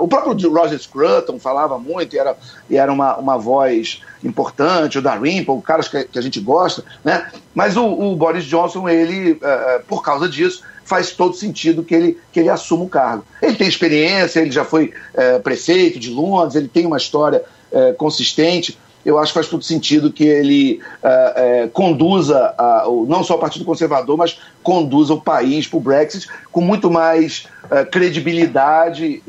o 0.00 0.06
próprio 0.06 0.52
Roger 0.52 0.78
Scruton 0.78 1.38
falava 1.38 1.78
muito 1.78 2.14
e 2.14 2.18
era, 2.18 2.36
e 2.68 2.76
era 2.76 2.92
uma, 2.92 3.16
uma 3.16 3.38
voz 3.38 4.02
importante, 4.22 4.98
o 4.98 5.02
Dalrymple, 5.02 5.60
caras 5.62 5.88
que, 5.88 6.04
que 6.04 6.18
a 6.18 6.22
gente 6.22 6.38
gosta, 6.40 6.84
né? 7.02 7.30
Mas 7.54 7.76
o, 7.76 7.84
o 7.86 8.14
Boris 8.14 8.44
Johnson, 8.44 8.88
ele, 8.88 9.40
por 9.88 10.02
causa 10.02 10.28
disso, 10.28 10.62
faz 10.84 11.12
todo 11.12 11.34
sentido 11.34 11.82
que 11.82 11.94
ele, 11.94 12.18
que 12.30 12.40
ele 12.40 12.50
assuma 12.50 12.84
o 12.84 12.88
cargo. 12.88 13.24
Ele 13.40 13.56
tem 13.56 13.66
experiência, 13.66 14.40
ele 14.40 14.52
já 14.52 14.64
foi 14.64 14.92
prefeito 15.42 15.98
de 15.98 16.10
Londres, 16.10 16.54
ele 16.54 16.68
tem 16.68 16.86
uma 16.86 16.98
história 16.98 17.42
consistente 17.96 18.78
eu 19.04 19.18
acho 19.18 19.32
que 19.32 19.38
faz 19.38 19.48
todo 19.48 19.62
sentido 19.62 20.12
que 20.12 20.24
ele 20.24 20.80
uh, 21.02 21.66
uh, 21.66 21.70
conduza 21.70 22.54
uh, 22.58 23.06
não 23.06 23.22
só 23.22 23.34
o 23.34 23.38
Partido 23.38 23.64
Conservador, 23.64 24.16
mas 24.16 24.38
conduza 24.62 25.12
o 25.12 25.20
país 25.20 25.66
para 25.66 25.76
o 25.76 25.80
Brexit 25.80 26.28
com 26.50 26.60
muito 26.60 26.90
mais 26.90 27.46
eh, 27.70 27.84
credibilidade 27.84 29.22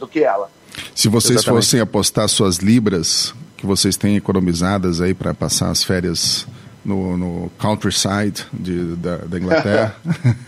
do 0.00 0.08
que 0.08 0.24
ela. 0.24 0.50
Se 0.94 1.08
vocês 1.08 1.36
Exatamente. 1.38 1.64
fossem 1.64 1.80
apostar 1.80 2.28
suas 2.28 2.56
libras 2.56 3.32
que 3.56 3.64
vocês 3.64 3.96
têm 3.96 4.16
economizadas 4.16 5.00
aí 5.00 5.14
para 5.14 5.32
passar 5.32 5.70
as 5.70 5.84
férias 5.84 6.44
no, 6.84 7.16
no 7.16 7.50
countryside 7.56 8.44
de, 8.52 8.96
da, 8.96 9.16
da 9.18 9.38
Inglaterra, 9.38 9.96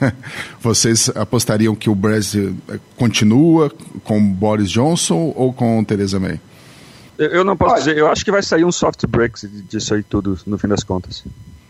vocês 0.60 1.08
apostariam 1.14 1.74
que 1.74 1.88
o 1.88 1.94
Brexit 1.94 2.54
continua 2.96 3.70
com 4.02 4.20
Boris 4.20 4.70
Johnson 4.70 5.32
ou 5.36 5.52
com 5.52 5.84
Theresa 5.84 6.18
May? 6.18 6.40
Eu 7.18 7.44
não 7.44 7.56
posso 7.56 7.74
Olha, 7.74 7.80
dizer, 7.80 7.98
eu 7.98 8.08
acho 8.08 8.24
que 8.24 8.30
vai 8.30 8.42
sair 8.42 8.64
um 8.64 8.72
soft 8.72 9.06
Brexit 9.06 9.50
disso 9.62 9.94
aí 9.94 10.02
tudo, 10.02 10.38
no 10.46 10.58
fim 10.58 10.68
das 10.68 10.84
contas. 10.84 11.24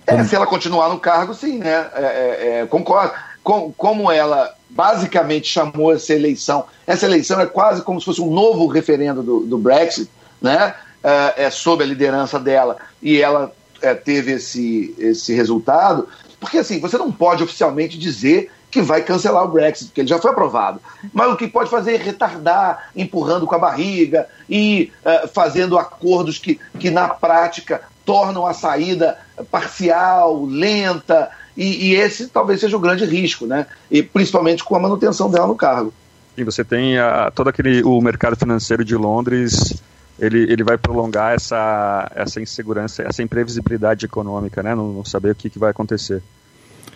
É, 0.07 0.23
se 0.25 0.35
ela 0.35 0.47
continuar 0.47 0.89
no 0.89 0.99
cargo, 0.99 1.35
sim, 1.35 1.59
né? 1.59 1.89
É, 1.95 2.03
é, 2.03 2.61
é, 2.61 2.67
concordo. 2.67 3.13
Com, 3.43 3.73
como 3.73 4.11
ela 4.11 4.55
basicamente 4.69 5.49
chamou 5.49 5.93
essa 5.93 6.13
eleição, 6.13 6.65
essa 6.87 7.07
eleição 7.07 7.41
é 7.41 7.47
quase 7.47 7.83
como 7.83 8.01
se 8.01 8.07
fosse 8.07 8.21
um 8.21 8.33
novo 8.33 8.67
referendo 8.67 9.23
do, 9.23 9.41
do 9.41 9.59
Brexit, 9.59 10.11
né? 10.41 10.75
É, 11.03 11.45
é 11.45 11.51
sob 11.51 11.83
a 11.83 11.87
liderança 11.87 12.39
dela 12.39 12.77
e 13.01 13.21
ela 13.21 13.53
é, 13.81 13.95
teve 13.95 14.33
esse, 14.33 14.95
esse 14.99 15.33
resultado. 15.35 16.09
Porque 16.41 16.59
assim, 16.59 16.81
você 16.81 16.99
não 16.99 17.11
pode 17.11 17.43
oficialmente 17.43 17.99
dizer 17.99 18.51
que 18.77 18.83
vai 18.83 19.01
cancelar 19.01 19.43
o 19.43 19.49
Brexit, 19.49 19.87
porque 19.87 20.03
ele 20.03 20.09
já 20.09 20.19
foi 20.19 20.31
aprovado. 20.31 20.79
Mas 21.11 21.33
o 21.33 21.37
que 21.37 21.49
pode 21.49 21.71
fazer 21.71 21.95
é 21.95 21.97
retardar, 21.97 22.91
empurrando 22.95 23.47
com 23.47 23.55
a 23.55 23.59
barriga 23.59 24.27
e 24.51 24.93
uh, 25.03 25.27
fazendo 25.29 25.79
acordos 25.79 26.37
que, 26.37 26.61
que, 26.79 26.91
na 26.91 27.09
prática, 27.09 27.81
tornam 28.05 28.47
a 28.47 28.53
saída 28.53 29.17
parcial, 29.51 30.45
lenta, 30.45 31.31
e, 31.57 31.89
e, 31.89 31.95
esse 31.95 32.29
talvez 32.29 32.61
seja 32.61 32.77
o 32.77 32.81
grande 32.81 33.07
risco, 33.07 33.47
né? 33.47 33.67
E 33.91 34.03
principalmente 34.03 34.63
com 34.63 34.77
a 34.77 34.79
manutenção 34.79 35.31
dela 35.31 35.47
no 35.47 35.57
cargo. 35.57 35.91
E 36.37 36.45
você 36.45 36.63
tem 36.63 36.99
a, 36.99 37.31
todo 37.35 37.49
aquele 37.49 37.83
o 37.83 37.99
mercado 38.03 38.37
financeiro 38.37 38.85
de 38.85 38.95
Londres 38.95 39.83
ele, 40.19 40.53
ele 40.53 40.63
vai 40.63 40.77
prolongar 40.77 41.35
essa, 41.35 42.11
essa 42.15 42.43
insegurança, 42.43 43.05
essa 43.05 43.23
imprevisibilidade 43.23 44.05
econômica, 44.05 44.63
né? 44.63 44.75
Não, 44.75 44.93
não 44.93 45.05
saber 45.05 45.31
o 45.31 45.35
que, 45.35 45.49
que 45.49 45.59
vai 45.59 45.71
acontecer. 45.71 46.23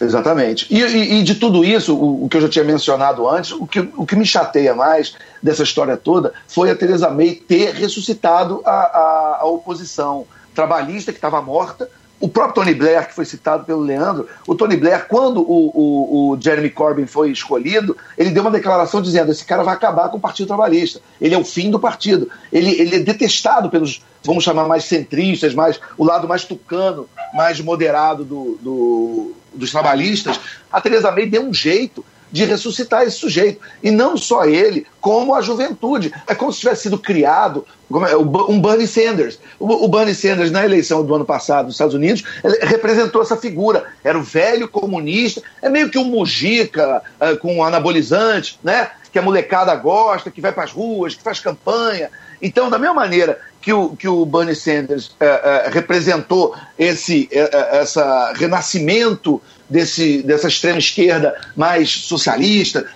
Exatamente. 0.00 0.66
E, 0.70 0.80
e, 0.80 1.20
e, 1.20 1.22
de 1.22 1.34
tudo 1.34 1.62
isso, 1.62 1.94
o, 1.94 2.24
o, 2.24 2.28
que 2.28 2.38
eu 2.38 2.40
já 2.40 2.48
tinha 2.48 2.64
mencionado 2.64 3.28
antes, 3.28 3.52
o 3.52 3.66
que, 3.66 3.80
o 3.96 4.06
que 4.06 4.16
me 4.16 4.24
chateia 4.24 4.74
mais 4.74 5.14
dessa 5.42 5.62
história 5.62 5.96
toda 5.96 6.32
foi 6.48 6.70
a 6.70 6.74
Theresa 6.74 7.10
May 7.10 7.34
ter 7.34 7.74
ressuscitado 7.74 8.62
a, 8.64 8.70
a, 8.70 9.38
a 9.40 9.44
oposição 9.44 10.26
trabalhista 10.54 11.12
que 11.12 11.18
estava 11.18 11.42
morta. 11.42 11.88
O 12.20 12.28
próprio 12.28 12.56
Tony 12.56 12.74
Blair, 12.74 13.08
que 13.08 13.14
foi 13.14 13.24
citado 13.24 13.64
pelo 13.64 13.80
Leandro, 13.80 14.28
o 14.46 14.54
Tony 14.54 14.76
Blair, 14.76 15.08
quando 15.08 15.40
o, 15.40 15.70
o, 15.74 16.30
o 16.32 16.40
Jeremy 16.40 16.68
Corbyn 16.68 17.06
foi 17.06 17.30
escolhido, 17.30 17.96
ele 18.16 18.30
deu 18.30 18.42
uma 18.42 18.50
declaração 18.50 19.00
dizendo: 19.00 19.32
esse 19.32 19.44
cara 19.44 19.62
vai 19.62 19.74
acabar 19.74 20.10
com 20.10 20.18
o 20.18 20.20
Partido 20.20 20.48
Trabalhista. 20.48 21.00
Ele 21.18 21.34
é 21.34 21.38
o 21.38 21.44
fim 21.44 21.70
do 21.70 21.80
partido. 21.80 22.30
Ele, 22.52 22.70
ele 22.78 22.96
é 22.96 22.98
detestado 22.98 23.70
pelos, 23.70 24.04
vamos 24.22 24.44
chamar 24.44 24.68
mais 24.68 24.84
centristas, 24.84 25.54
mais 25.54 25.80
o 25.96 26.04
lado 26.04 26.28
mais 26.28 26.44
tucano, 26.44 27.08
mais 27.32 27.58
moderado 27.60 28.22
do, 28.22 28.58
do 28.60 29.34
dos 29.54 29.70
trabalhistas, 29.70 30.38
a 30.72 30.80
Teresa 30.80 31.10
May 31.10 31.26
deu 31.26 31.42
um 31.42 31.52
jeito 31.52 32.04
de 32.30 32.44
ressuscitar 32.44 33.02
esse 33.02 33.16
sujeito. 33.16 33.60
E 33.82 33.90
não 33.90 34.16
só 34.16 34.44
ele, 34.44 34.86
como 35.00 35.34
a 35.34 35.40
juventude. 35.40 36.12
É 36.26 36.34
como 36.34 36.52
se 36.52 36.60
tivesse 36.60 36.82
sido 36.82 36.98
criado 36.98 37.64
é, 38.08 38.16
um 38.16 38.60
Bernie 38.60 38.86
Sanders. 38.86 39.38
O 39.58 39.88
Bernie 39.88 40.14
Sanders, 40.14 40.50
na 40.50 40.64
eleição 40.64 41.04
do 41.04 41.14
ano 41.14 41.24
passado 41.24 41.66
nos 41.66 41.74
Estados 41.74 41.94
Unidos, 41.94 42.22
representou 42.62 43.20
essa 43.20 43.36
figura. 43.36 43.84
Era 44.04 44.18
o 44.18 44.22
velho 44.22 44.68
comunista, 44.68 45.42
é 45.60 45.68
meio 45.68 45.90
que 45.90 45.98
um 45.98 46.04
Mujica 46.04 47.02
uh, 47.20 47.36
com 47.38 47.64
anabolizante, 47.64 48.58
né? 48.62 48.90
que 49.12 49.18
a 49.18 49.22
molecada 49.22 49.74
gosta, 49.74 50.30
que 50.30 50.40
vai 50.40 50.52
para 50.52 50.64
as 50.64 50.72
ruas, 50.72 51.14
que 51.14 51.22
faz 51.22 51.40
campanha. 51.40 52.10
Então, 52.40 52.70
da 52.70 52.78
mesma 52.78 52.94
maneira 52.94 53.38
que 53.60 53.72
o, 53.72 53.94
que 53.96 54.08
o 54.08 54.24
Bernie 54.24 54.54
Sanders 54.54 55.14
é, 55.20 55.26
é, 55.26 55.70
representou 55.70 56.54
esse 56.78 57.28
é, 57.30 57.78
essa 57.80 58.32
renascimento 58.34 59.40
desse, 59.70 60.22
dessa 60.22 60.48
extrema 60.48 60.78
esquerda 60.78 61.34
mais 61.56 61.90
socialista 61.90 62.86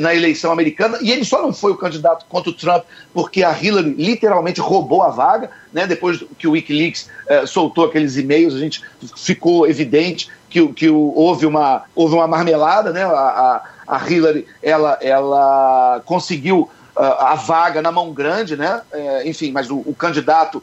na 0.00 0.14
eleição 0.14 0.52
americana, 0.52 0.98
e 1.00 1.10
ele 1.10 1.24
só 1.24 1.42
não 1.42 1.52
foi 1.52 1.72
o 1.72 1.76
candidato 1.76 2.26
contra 2.28 2.50
o 2.50 2.52
Trump 2.52 2.84
porque 3.12 3.42
a 3.42 3.50
Hillary 3.50 3.94
literalmente 3.94 4.60
roubou 4.60 5.02
a 5.02 5.10
vaga, 5.10 5.50
né? 5.72 5.86
depois 5.86 6.22
que 6.38 6.46
o 6.46 6.52
Wikileaks 6.52 7.08
soltou 7.46 7.86
aqueles 7.86 8.16
e-mails, 8.16 8.54
a 8.54 8.58
gente 8.58 8.82
ficou 9.16 9.66
evidente 9.66 10.28
que, 10.48 10.66
que 10.68 10.88
houve, 10.88 11.46
uma, 11.46 11.82
houve 11.94 12.14
uma 12.14 12.28
marmelada, 12.28 12.92
né? 12.92 13.04
a, 13.04 13.08
a, 13.08 13.96
a 13.96 14.10
Hillary 14.10 14.46
ela, 14.62 14.98
ela 15.00 16.02
conseguiu 16.04 16.70
a 16.96 17.34
vaga 17.34 17.82
na 17.82 17.90
mão 17.90 18.12
grande, 18.12 18.56
né? 18.56 18.80
É, 18.92 19.28
enfim, 19.28 19.50
mas 19.50 19.68
o, 19.68 19.78
o 19.78 19.94
candidato 19.94 20.62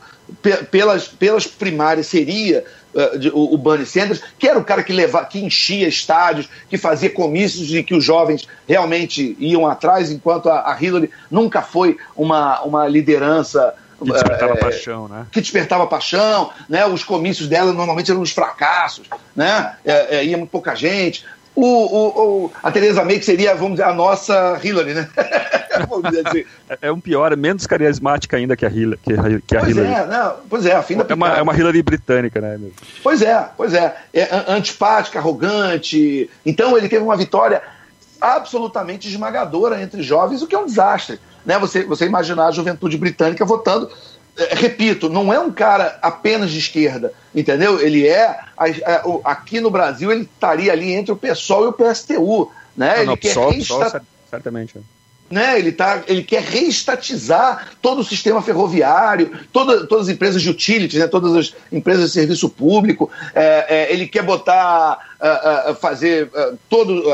pelas, 0.71 1.07
pelas 1.07 1.45
primárias 1.45 2.07
seria 2.07 2.63
uh, 2.93 3.17
de, 3.17 3.29
o, 3.29 3.53
o 3.53 3.57
Bernie 3.57 3.85
Sanders, 3.85 4.21
que 4.37 4.47
era 4.47 4.57
o 4.57 4.63
cara 4.63 4.83
que 4.83 4.93
levava, 4.93 5.25
que 5.25 5.43
enchia 5.43 5.87
estádios, 5.87 6.49
que 6.69 6.77
fazia 6.77 7.09
comícios 7.09 7.73
e 7.73 7.83
que 7.83 7.93
os 7.93 8.03
jovens 8.03 8.47
realmente 8.67 9.35
iam 9.39 9.67
atrás, 9.67 10.11
enquanto 10.11 10.49
a, 10.49 10.71
a 10.71 10.77
Hillary 10.81 11.09
nunca 11.29 11.61
foi 11.61 11.97
uma, 12.15 12.61
uma 12.61 12.87
liderança 12.87 13.73
que 14.03 14.11
despertava 14.11 14.53
é, 14.53 14.57
paixão, 14.57 15.07
né? 15.07 15.25
Que 15.31 15.41
despertava 15.41 15.87
paixão, 15.87 16.49
né? 16.67 16.85
Os 16.85 17.03
comícios 17.03 17.47
dela 17.47 17.71
normalmente 17.71 18.09
eram 18.09 18.21
uns 18.21 18.31
fracassos, 18.31 19.05
né? 19.35 19.75
É, 19.85 20.17
é, 20.17 20.25
ia 20.25 20.37
muito 20.37 20.49
pouca 20.49 20.75
gente. 20.75 21.23
O, 21.53 21.65
o, 21.65 22.07
o, 22.45 22.51
a 22.63 22.71
Teresa 22.71 23.03
May, 23.03 23.19
que 23.19 23.25
seria, 23.25 23.53
vamos 23.53 23.73
dizer, 23.73 23.83
a 23.83 23.93
nossa 23.93 24.59
Hillary, 24.63 24.93
né? 24.93 25.09
assim. 26.25 26.45
é 26.81 26.91
um 26.91 26.99
pior, 26.99 27.31
é 27.31 27.35
menos 27.35 27.67
carismática 27.67 28.37
ainda 28.37 28.55
que 28.55 28.65
a 28.65 28.69
Hillary. 28.69 28.99
Que 29.03 29.13
a, 29.13 29.41
que 29.45 29.57
a 29.57 29.59
pois 29.59 29.75
Hillary. 29.75 29.93
é, 29.93 30.05
não, 30.05 30.35
pois 30.49 30.65
é, 30.65 30.73
a 30.73 30.83
fim 30.83 30.97
da 30.97 31.05
é 31.07 31.13
uma, 31.13 31.37
é 31.37 31.41
uma 31.41 31.55
Hillary 31.55 31.81
britânica, 31.81 32.39
né? 32.39 32.59
Pois 33.03 33.21
é, 33.21 33.49
pois 33.57 33.73
é. 33.73 33.95
é 34.13 34.29
antipática, 34.47 35.19
arrogante. 35.19 36.29
Então 36.45 36.77
ele 36.77 36.87
teve 36.87 37.03
uma 37.03 37.17
vitória 37.17 37.61
absolutamente 38.19 39.07
esmagadora 39.07 39.81
entre 39.81 40.03
jovens, 40.03 40.41
o 40.41 40.47
que 40.47 40.55
é 40.55 40.59
um 40.59 40.65
desastre. 40.65 41.19
Né? 41.45 41.57
Você, 41.59 41.83
você 41.83 42.05
imaginar 42.05 42.47
a 42.47 42.51
juventude 42.51 42.97
britânica 42.97 43.43
votando 43.43 43.89
é, 43.89 43.91
repito, 44.51 45.09
não 45.09 45.33
é 45.33 45.39
um 45.39 45.51
cara 45.51 45.99
apenas 46.01 46.51
de 46.51 46.59
esquerda, 46.59 47.13
entendeu? 47.33 47.79
Ele 47.79 48.07
é, 48.07 48.39
aqui 49.23 49.59
no 49.59 49.69
Brasil, 49.69 50.11
ele 50.11 50.23
estaria 50.23 50.71
ali 50.71 50.91
entre 50.91 51.11
o 51.11 51.17
PSOL 51.17 51.65
e 51.65 51.67
o 51.67 51.73
PSTU, 51.73 52.51
né? 52.75 52.87
Não, 52.87 52.95
ele 52.95 53.05
não, 53.05 53.17
quer 53.17 53.29
PSOL, 53.29 53.53
PSOL, 53.53 54.01
certamente. 54.29 54.77
É. 54.77 54.81
Né, 55.29 55.57
ele, 55.57 55.71
tá, 55.71 56.03
ele 56.07 56.23
quer 56.23 56.41
reestatizar 56.41 57.69
todo 57.81 57.99
o 57.99 58.03
sistema 58.03 58.41
ferroviário, 58.41 59.31
toda, 59.53 59.87
todas 59.87 60.09
as 60.09 60.13
empresas 60.13 60.41
de 60.41 60.49
utilities, 60.49 60.99
né, 60.99 61.07
todas 61.07 61.33
as 61.33 61.55
empresas 61.71 62.07
de 62.07 62.11
serviço 62.11 62.49
público. 62.49 63.09
É, 63.33 63.65
é, 63.69 63.93
ele 63.93 64.07
quer 64.09 64.23
botar, 64.23 64.99
uh, 65.21 65.73
fazer 65.75 66.29
todo, 66.67 67.09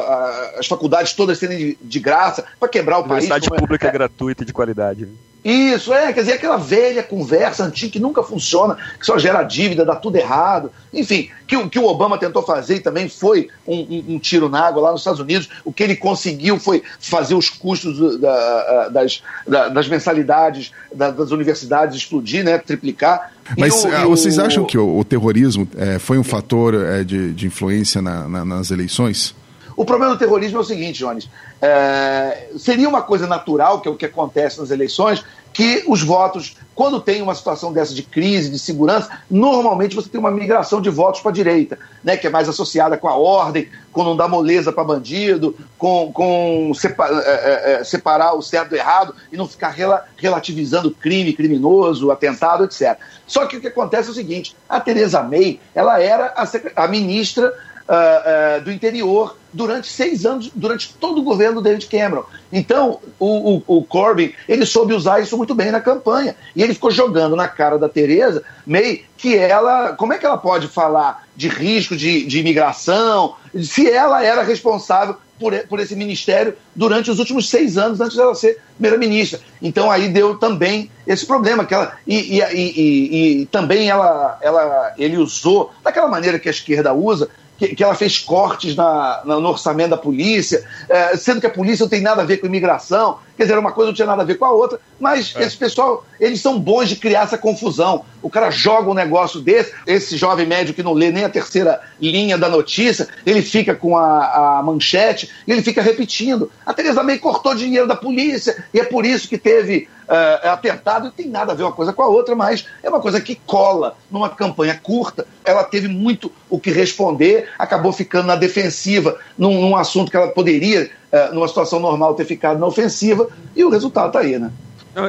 as 0.58 0.66
faculdades 0.66 1.14
todas 1.14 1.38
serem 1.38 1.58
de, 1.60 1.78
de 1.80 2.00
graça 2.00 2.44
para 2.60 2.68
quebrar 2.68 2.98
o 2.98 3.04
país. 3.04 3.26
Universidade 3.26 3.50
é. 3.54 3.60
pública 3.60 3.88
é, 3.88 3.92
gratuita 3.92 4.42
e 4.42 4.46
de 4.48 4.54
qualidade. 4.54 5.08
Isso, 5.44 5.94
é, 5.94 6.12
quer 6.12 6.22
dizer, 6.22 6.34
aquela 6.34 6.58
velha 6.58 7.02
conversa 7.02 7.64
antiga 7.64 7.94
que 7.94 8.00
nunca 8.00 8.22
funciona, 8.22 8.76
que 9.00 9.06
só 9.06 9.18
gera 9.18 9.44
dívida, 9.44 9.86
dá 9.86 9.96
tudo 9.96 10.18
errado. 10.18 10.72
Enfim, 10.94 11.30
que 11.48 11.56
o 11.56 11.70
que 11.70 11.80
o 11.80 11.86
Obama 11.86 12.18
tentou 12.18 12.44
fazer 12.44 12.76
e 12.76 12.80
também 12.80 13.08
foi 13.08 13.50
um, 13.66 13.76
um, 13.76 14.06
um, 14.16 14.20
tiro 14.20 14.50
na 14.50 14.60
água 14.60 14.82
lá 14.82 14.92
nos 14.92 15.02
Estados 15.02 15.20
Unidos. 15.20 15.48
O 15.64 15.72
que 15.72 15.84
ele 15.84 15.96
conseguiu 15.96 16.60
foi 16.60 16.84
fazer 17.00 17.36
os 17.36 17.50
custos 17.50 18.20
da, 18.20 18.90
das, 18.90 19.24
da, 19.48 19.70
das 19.70 19.88
mensalidades 19.88 20.72
das 20.94 21.32
universidades 21.32 21.96
explodir, 21.96 22.44
né, 22.44 22.58
triplicar. 22.58 23.32
Mas 23.58 23.84
o, 23.84 23.88
uh, 23.88 24.10
vocês 24.10 24.40
acham 24.40 24.66
que 24.66 24.78
o, 24.78 25.00
o 25.00 25.06
terrorismo 25.06 25.68
é, 25.78 26.00
foi 26.00 26.18
um 26.18 26.24
fator 26.24 26.74
é, 26.74 27.04
de, 27.04 27.34
de 27.34 27.48
influência 27.48 28.02
na, 28.02 28.28
na, 28.28 28.44
nas 28.44 28.72
eleições? 28.72 29.36
O 29.78 29.86
problema 29.86 30.14
do 30.14 30.18
terrorismo 30.18 30.58
é 30.58 30.62
o 30.62 30.64
seguinte, 30.64 30.98
Jones. 30.98 31.30
É, 31.62 32.50
seria 32.58 32.90
uma 32.90 33.04
coisa 33.04 33.28
natural, 33.28 33.80
que 33.80 33.88
é 33.88 33.92
o 33.92 33.96
que 33.96 34.08
acontece 34.08 34.60
nas 34.60 34.72
eleições, 34.72 35.24
que 35.54 35.84
os 35.88 36.02
votos, 36.02 36.56
quando 36.74 37.00
tem 37.00 37.22
uma 37.22 37.36
situação 37.36 37.72
dessa 37.72 37.94
de 37.94 38.02
crise, 38.02 38.50
de 38.50 38.58
segurança, 38.58 39.10
normalmente 39.30 39.96
você 39.96 40.10
tem 40.10 40.20
uma 40.20 40.32
migração 40.32 40.82
de 40.82 40.90
votos 40.90 41.22
para 41.22 41.30
a 41.30 41.34
direita, 41.34 41.78
né, 42.04 42.18
que 42.18 42.26
é 42.26 42.30
mais 42.30 42.50
associada 42.50 42.98
com 42.98 43.08
a 43.08 43.16
ordem, 43.16 43.70
com 43.92 44.04
não 44.04 44.16
dar 44.16 44.28
moleza 44.28 44.72
para 44.72 44.84
bandido, 44.84 45.56
com, 45.78 46.12
com 46.12 46.72
é, 46.84 47.32
é, 47.32 47.74
é, 47.74 47.84
separar 47.84 48.34
o 48.34 48.42
certo 48.42 48.70
do 48.70 48.76
errado 48.76 49.14
e 49.32 49.38
não 49.38 49.48
ficar 49.48 49.70
rela, 49.70 50.06
relativizando 50.18 50.90
crime, 50.90 51.34
criminoso, 51.34 52.10
atentado, 52.10 52.64
etc. 52.64 52.98
Só 53.28 53.46
que 53.46 53.58
o 53.58 53.62
que 53.62 53.68
acontece 53.68 54.10
é 54.10 54.12
o 54.12 54.16
seguinte: 54.16 54.56
a 54.68 54.80
Teresa 54.80 55.22
May 55.22 55.60
ela 55.74 56.00
era 56.02 56.34
a, 56.36 56.84
a 56.84 56.88
ministra 56.88 57.52
uh, 57.88 58.60
uh, 58.60 58.64
do 58.64 58.72
interior 58.72 59.38
durante 59.58 59.88
seis 59.88 60.26
anos, 60.26 60.52
durante 60.54 60.94
todo 60.94 61.20
o 61.20 61.24
governo 61.24 61.56
do 61.56 61.62
David 61.62 61.88
Cameron. 61.88 62.24
Então, 62.54 63.00
o, 63.20 63.56
o, 63.56 63.64
o, 63.66 63.84
Corbyn, 63.84 64.32
ele 64.48 64.66
soube 64.66 64.94
usar 64.94 65.20
isso 65.20 65.36
muito 65.36 65.56
bem 65.56 65.72
na 65.72 65.82
campanha. 65.82 66.36
E 66.56 66.62
ele 66.62 66.76
ficou 66.76 66.92
jogando 66.92 67.36
na 67.36 67.48
cara 67.48 67.80
da 67.80 67.90
Tereza 67.90 68.44
May 68.66 69.04
que 69.18 69.36
ela, 69.36 69.94
como 69.94 70.14
é 70.14 70.20
que 70.20 70.26
ela 70.26 70.38
pode 70.38 70.68
falar 70.68 71.26
de 71.36 71.48
risco 71.48 71.96
de, 71.96 72.24
de 72.26 72.40
imigração, 72.40 73.36
se 73.60 73.90
ela 73.90 74.24
era 74.24 74.44
responsável 74.44 75.16
por, 75.40 75.54
por 75.68 75.80
esse 75.80 75.96
ministério 75.96 76.56
durante 76.76 77.10
os 77.10 77.18
últimos 77.18 77.50
seis 77.50 77.78
anos 77.78 78.00
antes 78.00 78.16
dela 78.16 78.36
ser 78.36 78.60
primeira-ministra. 78.74 79.40
Então 79.62 79.90
aí 79.90 80.10
deu 80.10 80.38
também 80.38 80.92
esse 81.06 81.26
problema 81.26 81.66
que 81.66 81.74
ela 81.74 81.98
e, 82.06 82.38
e, 82.38 82.42
e, 82.54 83.42
e, 83.42 83.46
também 83.48 83.90
ela, 83.90 84.38
ela 84.42 84.94
ele 84.98 85.18
usou 85.18 85.72
daquela 85.84 86.08
maneira 86.08 86.38
que 86.38 86.48
a 86.48 86.52
esquerda 86.52 86.94
usa 86.94 87.30
que, 87.58 87.76
que 87.76 87.84
ela 87.84 87.96
fez 87.96 88.20
cortes 88.20 88.76
na, 88.76 89.22
na, 89.26 89.40
no 89.40 89.50
orçamento 89.50 89.90
da 89.90 89.98
polícia, 89.98 90.64
é, 90.88 91.18
sendo 91.18 91.42
que 91.42 91.48
a 91.48 91.52
polícia 91.52 91.84
não 91.84 91.90
tem 91.90 92.02
nada 92.02 92.22
a 92.22 92.26
ver 92.26 92.38
com 92.38 92.48
imigração, 92.48 93.20
quer 93.38 93.44
dizer, 93.44 93.58
uma 93.58 93.72
coisa 93.72 93.92
não 93.92 93.96
tinha 93.96 94.08
nada 94.08 94.24
a 94.24 94.26
ver 94.26 94.36
com 94.36 94.46
a 94.46 94.52
outra, 94.52 94.80
mas 95.00 95.34
é. 95.36 95.44
esse 95.44 95.56
pessoal, 95.56 96.04
eles 96.20 96.42
são 96.42 96.60
bons 96.60 96.90
de 96.90 96.96
criar 96.96 97.22
essa 97.22 97.38
confusão. 97.38 98.04
O 98.22 98.30
cara 98.30 98.50
joga 98.50 98.90
um 98.90 98.96
negócio 98.96 99.40
desse, 99.40 99.72
esse 99.86 100.18
jovem 100.18 100.48
médio 100.48 100.74
que 100.74 100.82
não 100.82 100.94
lê 100.94 101.12
nem 101.12 101.24
a 101.24 101.30
terceira 101.30 101.80
linha 102.02 102.38
da 102.38 102.50
notícia, 102.50 103.08
ele 103.26 103.42
fica 103.42 103.76
com 103.76 103.96
a, 103.96 104.58
a 104.58 104.64
manchete 104.64 105.30
e 105.46 105.52
ele 105.52 105.62
fica 105.62 105.82
repetindo. 105.82 106.52
A 106.66 106.74
Teresa 106.74 107.04
May 107.04 107.20
cortou 107.20 107.54
dinheiro 107.54 107.88
da 107.88 107.96
polícia 107.96 108.66
e 108.74 108.80
é 108.80 108.84
por 108.84 109.06
isso 109.06 109.30
que 109.30 109.38
teve 109.38 109.88
uh, 110.08 110.48
atentado, 110.50 111.06
não 111.06 111.12
tem 111.12 111.28
nada 111.28 111.52
a 111.52 111.56
ver 111.56 111.64
uma 111.64 111.72
coisa 111.72 111.94
com 111.94 112.02
a 112.02 112.08
outra, 112.08 112.36
mas 112.36 112.66
é 112.82 112.90
uma 112.90 113.00
coisa 113.00 113.22
que 113.22 113.36
cola 113.36 113.98
numa 114.10 114.30
campanha 114.30 114.80
curta. 114.82 115.28
Ela 115.44 115.64
teve 115.64 115.88
muito 115.88 116.32
o 116.50 116.60
que 116.60 116.72
responder, 116.72 117.50
acabou 117.60 117.92
ficando 117.92 118.28
na 118.28 118.36
defensiva 118.36 119.18
num, 119.38 119.62
num 119.62 119.76
assunto 119.76 120.10
que 120.10 120.18
ela 120.18 120.30
poderia, 120.30 120.90
numa 121.34 121.48
situação 121.48 121.80
normal, 121.80 122.14
ter 122.16 122.26
ficado 122.26 122.60
na 122.60 122.68
ofensiva, 122.68 123.28
e 123.56 123.64
o 123.64 123.70
resultado 123.70 124.08
está 124.08 124.20
aí, 124.20 124.38
né? 124.38 124.52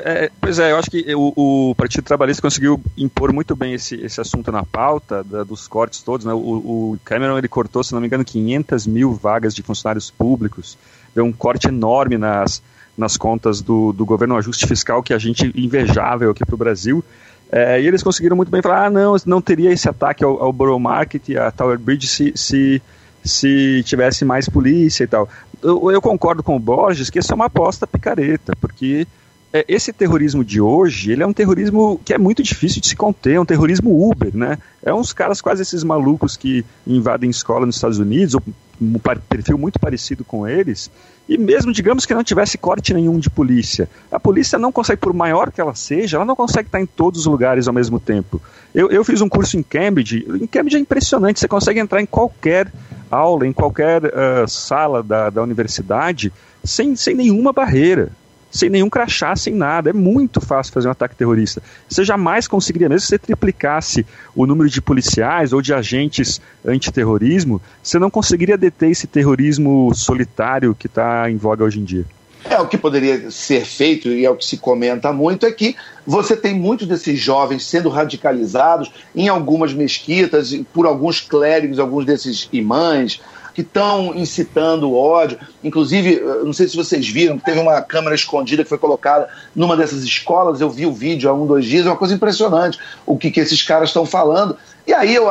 É, 0.04 0.30
pois 0.38 0.58
é, 0.58 0.72
eu 0.72 0.76
acho 0.76 0.90
que 0.90 1.14
o, 1.14 1.32
o, 1.70 1.74
Partido 1.74 2.04
Trabalhista 2.04 2.42
conseguiu 2.42 2.78
impor 2.94 3.32
muito 3.32 3.56
bem 3.56 3.72
esse, 3.72 3.94
esse 3.94 4.20
assunto 4.20 4.52
na 4.52 4.62
pauta 4.62 5.24
da, 5.24 5.42
dos 5.42 5.66
cortes 5.66 6.02
todos. 6.02 6.26
Né? 6.26 6.32
O, 6.34 6.36
o, 6.36 6.98
Cameron 7.06 7.38
ele 7.38 7.48
cortou, 7.48 7.82
se 7.82 7.94
não 7.94 8.00
me 8.00 8.06
engano, 8.06 8.22
500 8.22 8.86
mil 8.86 9.14
vagas 9.14 9.54
de 9.54 9.62
funcionários 9.62 10.10
públicos, 10.10 10.76
deu 11.14 11.24
um 11.24 11.32
corte 11.32 11.68
enorme 11.68 12.18
nas, 12.18 12.62
nas 12.98 13.16
contas 13.16 13.62
do, 13.62 13.94
do 13.94 14.04
governo, 14.04 14.34
um 14.34 14.38
ajuste 14.38 14.66
fiscal 14.66 15.02
que 15.02 15.14
a 15.14 15.18
gente 15.18 15.50
invejável 15.56 16.30
aqui 16.30 16.44
para 16.44 16.54
o 16.54 16.58
Brasil. 16.58 17.02
É, 17.50 17.80
e 17.80 17.86
eles 17.86 18.02
conseguiram 18.02 18.36
muito 18.36 18.50
bem 18.50 18.60
falar: 18.60 18.86
ah, 18.86 18.90
não, 18.90 19.16
não 19.24 19.40
teria 19.40 19.72
esse 19.72 19.88
ataque 19.88 20.22
ao, 20.22 20.42
ao 20.42 20.52
Borough 20.52 20.78
Market, 20.78 21.30
a 21.36 21.50
Tower 21.50 21.78
Bridge, 21.78 22.06
se, 22.06 22.32
se, 22.36 22.82
se 23.28 23.82
tivesse 23.84 24.24
mais 24.24 24.48
polícia 24.48 25.04
e 25.04 25.06
tal. 25.06 25.28
Eu, 25.62 25.90
eu 25.90 26.00
concordo 26.00 26.42
com 26.42 26.56
o 26.56 26.60
Borges 26.60 27.10
que 27.10 27.18
isso 27.18 27.32
é 27.32 27.34
uma 27.34 27.46
aposta 27.46 27.86
picareta, 27.86 28.52
porque 28.60 29.06
é, 29.52 29.64
esse 29.66 29.92
terrorismo 29.92 30.44
de 30.44 30.60
hoje, 30.60 31.12
ele 31.12 31.22
é 31.22 31.26
um 31.26 31.32
terrorismo 31.32 32.00
que 32.04 32.12
é 32.12 32.18
muito 32.18 32.42
difícil 32.42 32.80
de 32.80 32.88
se 32.88 32.96
conter, 32.96 33.34
é 33.34 33.40
um 33.40 33.46
terrorismo 33.46 34.10
Uber, 34.10 34.36
né? 34.36 34.58
É 34.82 34.92
uns 34.92 35.12
caras 35.12 35.40
quase 35.40 35.62
esses 35.62 35.82
malucos 35.82 36.36
que 36.36 36.64
invadem 36.86 37.30
escola 37.30 37.64
nos 37.64 37.76
Estados 37.76 37.98
Unidos, 37.98 38.34
ou 38.34 38.42
um 38.80 38.98
perfil 39.28 39.58
muito 39.58 39.78
parecido 39.78 40.24
com 40.24 40.46
eles, 40.46 40.90
e 41.28 41.36
mesmo, 41.36 41.72
digamos 41.72 42.06
que 42.06 42.14
não 42.14 42.24
tivesse 42.24 42.56
corte 42.56 42.94
nenhum 42.94 43.18
de 43.18 43.28
polícia, 43.28 43.88
a 44.10 44.18
polícia 44.18 44.58
não 44.58 44.72
consegue, 44.72 45.00
por 45.00 45.12
maior 45.12 45.52
que 45.52 45.60
ela 45.60 45.74
seja, 45.74 46.16
ela 46.16 46.24
não 46.24 46.36
consegue 46.36 46.68
estar 46.68 46.80
em 46.80 46.86
todos 46.86 47.20
os 47.20 47.26
lugares 47.26 47.68
ao 47.68 47.74
mesmo 47.74 48.00
tempo. 48.00 48.40
Eu, 48.74 48.90
eu 48.90 49.04
fiz 49.04 49.20
um 49.20 49.28
curso 49.28 49.58
em 49.58 49.62
Cambridge, 49.62 50.24
em 50.26 50.46
Cambridge 50.46 50.76
é 50.76 50.80
impressionante, 50.80 51.40
você 51.40 51.48
consegue 51.48 51.80
entrar 51.80 52.00
em 52.00 52.06
qualquer 52.06 52.72
aula 53.10 53.46
em 53.46 53.52
qualquer 53.52 54.04
uh, 54.04 54.48
sala 54.48 55.02
da, 55.02 55.30
da 55.30 55.42
universidade 55.42 56.32
sem, 56.62 56.94
sem 56.94 57.14
nenhuma 57.14 57.52
barreira 57.52 58.10
sem 58.50 58.70
nenhum 58.70 58.88
crachá, 58.88 59.34
sem 59.36 59.54
nada. 59.54 59.90
É 59.90 59.92
muito 59.92 60.40
fácil 60.40 60.72
fazer 60.72 60.88
um 60.88 60.92
ataque 60.92 61.14
terrorista. 61.14 61.62
Você 61.88 62.04
jamais 62.04 62.48
conseguiria, 62.48 62.88
mesmo 62.88 63.00
se 63.00 63.08
você 63.08 63.18
triplicasse 63.18 64.06
o 64.34 64.46
número 64.46 64.68
de 64.68 64.80
policiais 64.80 65.52
ou 65.52 65.60
de 65.60 65.74
agentes 65.74 66.40
antiterrorismo, 66.64 67.60
você 67.82 67.98
não 67.98 68.10
conseguiria 68.10 68.56
deter 68.56 68.90
esse 68.90 69.06
terrorismo 69.06 69.92
solitário 69.94 70.74
que 70.74 70.86
está 70.86 71.30
em 71.30 71.36
voga 71.36 71.64
hoje 71.64 71.80
em 71.80 71.84
dia. 71.84 72.04
É, 72.44 72.58
o 72.60 72.66
que 72.66 72.78
poderia 72.78 73.30
ser 73.30 73.64
feito, 73.64 74.08
e 74.08 74.24
é 74.24 74.30
o 74.30 74.36
que 74.36 74.44
se 74.44 74.56
comenta 74.56 75.12
muito, 75.12 75.44
é 75.44 75.52
que 75.52 75.76
você 76.06 76.36
tem 76.36 76.54
muitos 76.54 76.86
desses 76.86 77.18
jovens 77.18 77.64
sendo 77.66 77.88
radicalizados 77.88 78.90
em 79.14 79.28
algumas 79.28 79.74
mesquitas, 79.74 80.54
por 80.72 80.86
alguns 80.86 81.20
clérigos, 81.20 81.78
alguns 81.78 82.06
desses 82.06 82.48
imãs, 82.52 83.20
que 83.58 83.62
estão 83.62 84.14
incitando 84.14 84.94
ódio. 84.94 85.36
Inclusive, 85.64 86.20
não 86.44 86.52
sei 86.52 86.68
se 86.68 86.76
vocês 86.76 87.08
viram, 87.08 87.40
teve 87.40 87.58
uma 87.58 87.82
câmera 87.82 88.14
escondida 88.14 88.62
que 88.62 88.68
foi 88.68 88.78
colocada 88.78 89.28
numa 89.52 89.76
dessas 89.76 90.04
escolas. 90.04 90.60
Eu 90.60 90.70
vi 90.70 90.86
o 90.86 90.92
vídeo 90.92 91.28
há 91.28 91.32
um, 91.32 91.44
dois 91.44 91.64
dias, 91.64 91.84
é 91.84 91.88
uma 91.88 91.96
coisa 91.96 92.14
impressionante 92.14 92.78
o 93.04 93.18
que, 93.18 93.32
que 93.32 93.40
esses 93.40 93.60
caras 93.60 93.88
estão 93.88 94.06
falando. 94.06 94.56
E 94.86 94.94
aí 94.94 95.12
eu, 95.12 95.26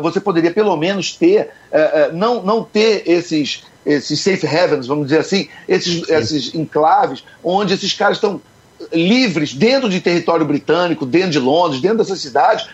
você 0.00 0.18
poderia 0.18 0.50
pelo 0.50 0.74
menos 0.78 1.12
ter, 1.12 1.50
não, 2.14 2.42
não 2.42 2.64
ter 2.64 3.02
esses, 3.04 3.62
esses 3.84 4.18
safe 4.18 4.46
havens, 4.46 4.86
vamos 4.86 5.08
dizer 5.08 5.18
assim, 5.18 5.46
esses, 5.68 6.08
esses 6.08 6.54
enclaves, 6.54 7.22
onde 7.44 7.74
esses 7.74 7.92
caras 7.92 8.16
estão 8.16 8.40
livres 8.90 9.52
dentro 9.52 9.90
de 9.90 10.00
território 10.00 10.46
britânico, 10.46 11.04
dentro 11.04 11.32
de 11.32 11.38
Londres, 11.38 11.82
dentro 11.82 11.98
dessas 11.98 12.18
cidades, 12.18 12.66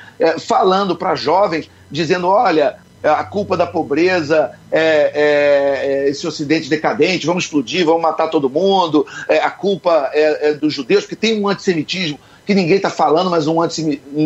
falando 0.47 0.95
para 0.95 1.17
jovens, 1.17 1.69
dizendo: 1.91 2.29
olha, 2.29 2.77
a 3.11 3.25
culpa 3.25 3.57
da 3.57 3.67
pobreza 3.67 4.53
é, 4.73 4.81
é, 4.81 6.07
é, 6.07 6.09
esse 6.09 6.27
ocidente 6.27 6.71
decadente, 6.71 7.27
vamos 7.27 7.45
explodir, 7.45 7.85
vamos 7.85 8.03
matar 8.03 8.29
todo 8.29 8.49
mundo, 8.49 9.07
é, 9.29 9.39
a 9.39 9.51
culpa 9.51 10.11
é, 10.13 10.49
é, 10.49 10.55
dos 10.55 10.73
judeus, 10.73 11.03
porque 11.03 11.15
tem 11.15 11.41
um 11.41 11.47
antissemitismo 11.47 12.19
que 12.47 12.55
ninguém 12.55 12.77
está 12.77 12.91
falando, 12.91 13.31
mas 13.31 13.47
um, 13.47 13.63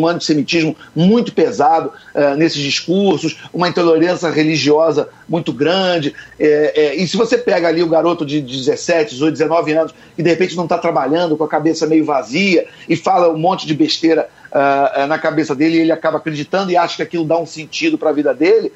antissemitismo 0.05 0.75
muito 0.93 1.31
pesado 1.31 1.89
nesses 2.37 2.61
discursos, 2.61 3.37
uma 3.53 3.69
intolerância 3.69 4.29
religiosa 4.29 5.07
muito 5.25 5.53
grande. 5.53 6.13
É, 6.37 6.73
é, 6.75 6.95
e 6.95 7.07
se 7.07 7.15
você 7.15 7.37
pega 7.37 7.69
ali 7.69 7.81
o 7.81 7.87
garoto 7.87 8.25
de 8.25 8.41
17, 8.41 9.11
18, 9.11 9.31
19 9.31 9.71
anos, 9.71 9.93
que 10.17 10.21
de 10.21 10.29
repente 10.29 10.57
não 10.57 10.65
está 10.65 10.77
trabalhando, 10.77 11.37
com 11.37 11.45
a 11.45 11.47
cabeça 11.47 11.87
meio 11.87 12.03
vazia, 12.03 12.67
e 12.89 12.95
fala 12.97 13.29
um 13.29 13.37
monte 13.37 13.65
de 13.65 13.73
besteira 13.73 14.29
uh, 14.51 15.03
uh, 15.03 15.07
na 15.07 15.17
cabeça 15.17 15.55
dele, 15.55 15.77
e 15.77 15.81
ele 15.81 15.91
acaba 15.91 16.17
acreditando 16.17 16.71
e 16.71 16.77
acha 16.77 16.97
que 16.97 17.03
aquilo 17.03 17.25
dá 17.25 17.37
um 17.37 17.45
sentido 17.45 17.97
para 17.97 18.09
a 18.09 18.13
vida 18.13 18.33
dele, 18.33 18.71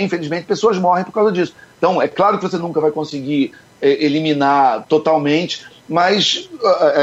infelizmente 0.00 0.46
pessoas 0.46 0.76
morrem 0.78 1.04
por 1.04 1.12
causa 1.12 1.30
disso. 1.30 1.54
Então, 1.78 2.02
é 2.02 2.08
claro 2.08 2.38
que 2.38 2.42
você 2.42 2.56
nunca 2.56 2.80
vai 2.80 2.90
conseguir 2.90 3.52
eliminar 3.80 4.84
totalmente, 4.88 5.64
mas 5.88 6.50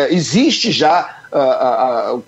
existe 0.09 0.69
já 0.69 1.17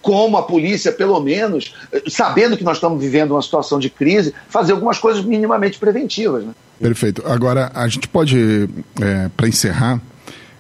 como 0.01 0.38
a 0.38 0.43
polícia, 0.43 0.93
pelo 0.93 1.19
menos, 1.19 1.76
sabendo 2.07 2.55
que 2.55 2.63
nós 2.63 2.78
estamos 2.78 3.01
vivendo 3.01 3.32
uma 3.32 3.41
situação 3.41 3.80
de 3.80 3.89
crise, 3.89 4.34
fazer 4.47 4.71
algumas 4.71 4.97
coisas 4.97 5.26
minimamente 5.26 5.78
preventivas. 5.78 6.45
Né? 6.45 6.53
Perfeito. 6.80 7.21
Agora, 7.26 7.69
a 7.74 7.88
gente 7.89 8.07
pode, 8.07 8.69
é, 9.01 9.30
para 9.36 9.47
encerrar, 9.47 9.99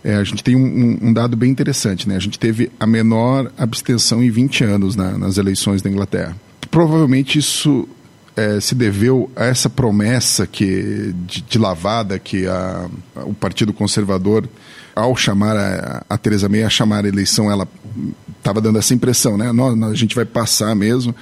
é, 0.03 0.15
a 0.15 0.23
gente 0.23 0.43
tem 0.43 0.55
um, 0.55 0.99
um, 1.01 1.13
dado 1.13 1.37
bem 1.37 1.49
interessante. 1.49 2.07
Né? 2.07 2.15
A 2.15 2.19
gente 2.19 2.37
teve 2.37 2.71
a 2.79 2.85
menor 2.85 3.51
abstenção 3.57 4.21
em 4.21 4.29
20 4.29 4.63
anos 4.65 4.95
na, 4.95 5.17
nas 5.17 5.37
eleições 5.37 5.81
da 5.81 5.89
Inglaterra. 5.89 6.35
Provavelmente 6.69 7.39
isso 7.39 7.87
é, 8.35 8.59
se 8.59 8.75
deveu 8.75 9.31
a 9.35 9.45
essa 9.45 9.69
promessa 9.69 10.45
que, 10.45 11.13
de, 11.25 11.41
de 11.41 11.57
lavada 11.57 12.19
que 12.19 12.45
a, 12.47 12.89
o 13.15 13.33
Partido 13.33 13.71
Conservador, 13.71 14.47
ao 14.95 15.15
chamar 15.15 15.55
a, 15.55 16.05
a 16.09 16.49
May 16.49 16.63
a 16.63 16.69
chamar 16.69 17.05
a 17.05 17.07
eleição, 17.07 17.49
ela 17.49 17.67
estava 18.37 18.59
dando 18.59 18.79
essa 18.79 18.93
impressão, 18.93 19.37
né? 19.37 19.51
Nós, 19.51 19.81
a 19.83 19.95
gente 19.95 20.15
vai 20.15 20.25
passar 20.25 20.75
mesmo 20.75 21.15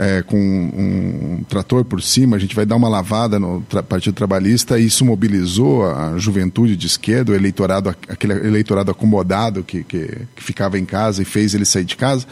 é, 0.00 0.22
com 0.22 0.38
um 0.38 1.44
trator 1.46 1.84
por 1.84 2.00
cima, 2.00 2.36
a 2.36 2.38
gente 2.38 2.56
vai 2.56 2.64
dar 2.64 2.76
uma 2.76 2.88
lavada 2.88 3.38
no 3.38 3.60
tra 3.68 3.82
Partido 3.82 4.14
Trabalhista 4.14 4.78
e 4.78 4.86
isso 4.86 5.04
mobilizou 5.04 5.84
a 5.84 6.16
juventude 6.16 6.74
de 6.74 6.86
esquerda, 6.86 7.32
o 7.32 7.34
eleitorado, 7.34 7.90
aquele 8.08 8.32
eleitorado 8.32 8.90
acomodado 8.90 9.62
que, 9.62 9.84
que, 9.84 10.26
que 10.34 10.42
ficava 10.42 10.78
em 10.78 10.86
casa 10.86 11.20
e 11.20 11.26
fez 11.26 11.54
ele 11.54 11.66
sair 11.66 11.84
de 11.84 11.96
casa. 11.96 12.26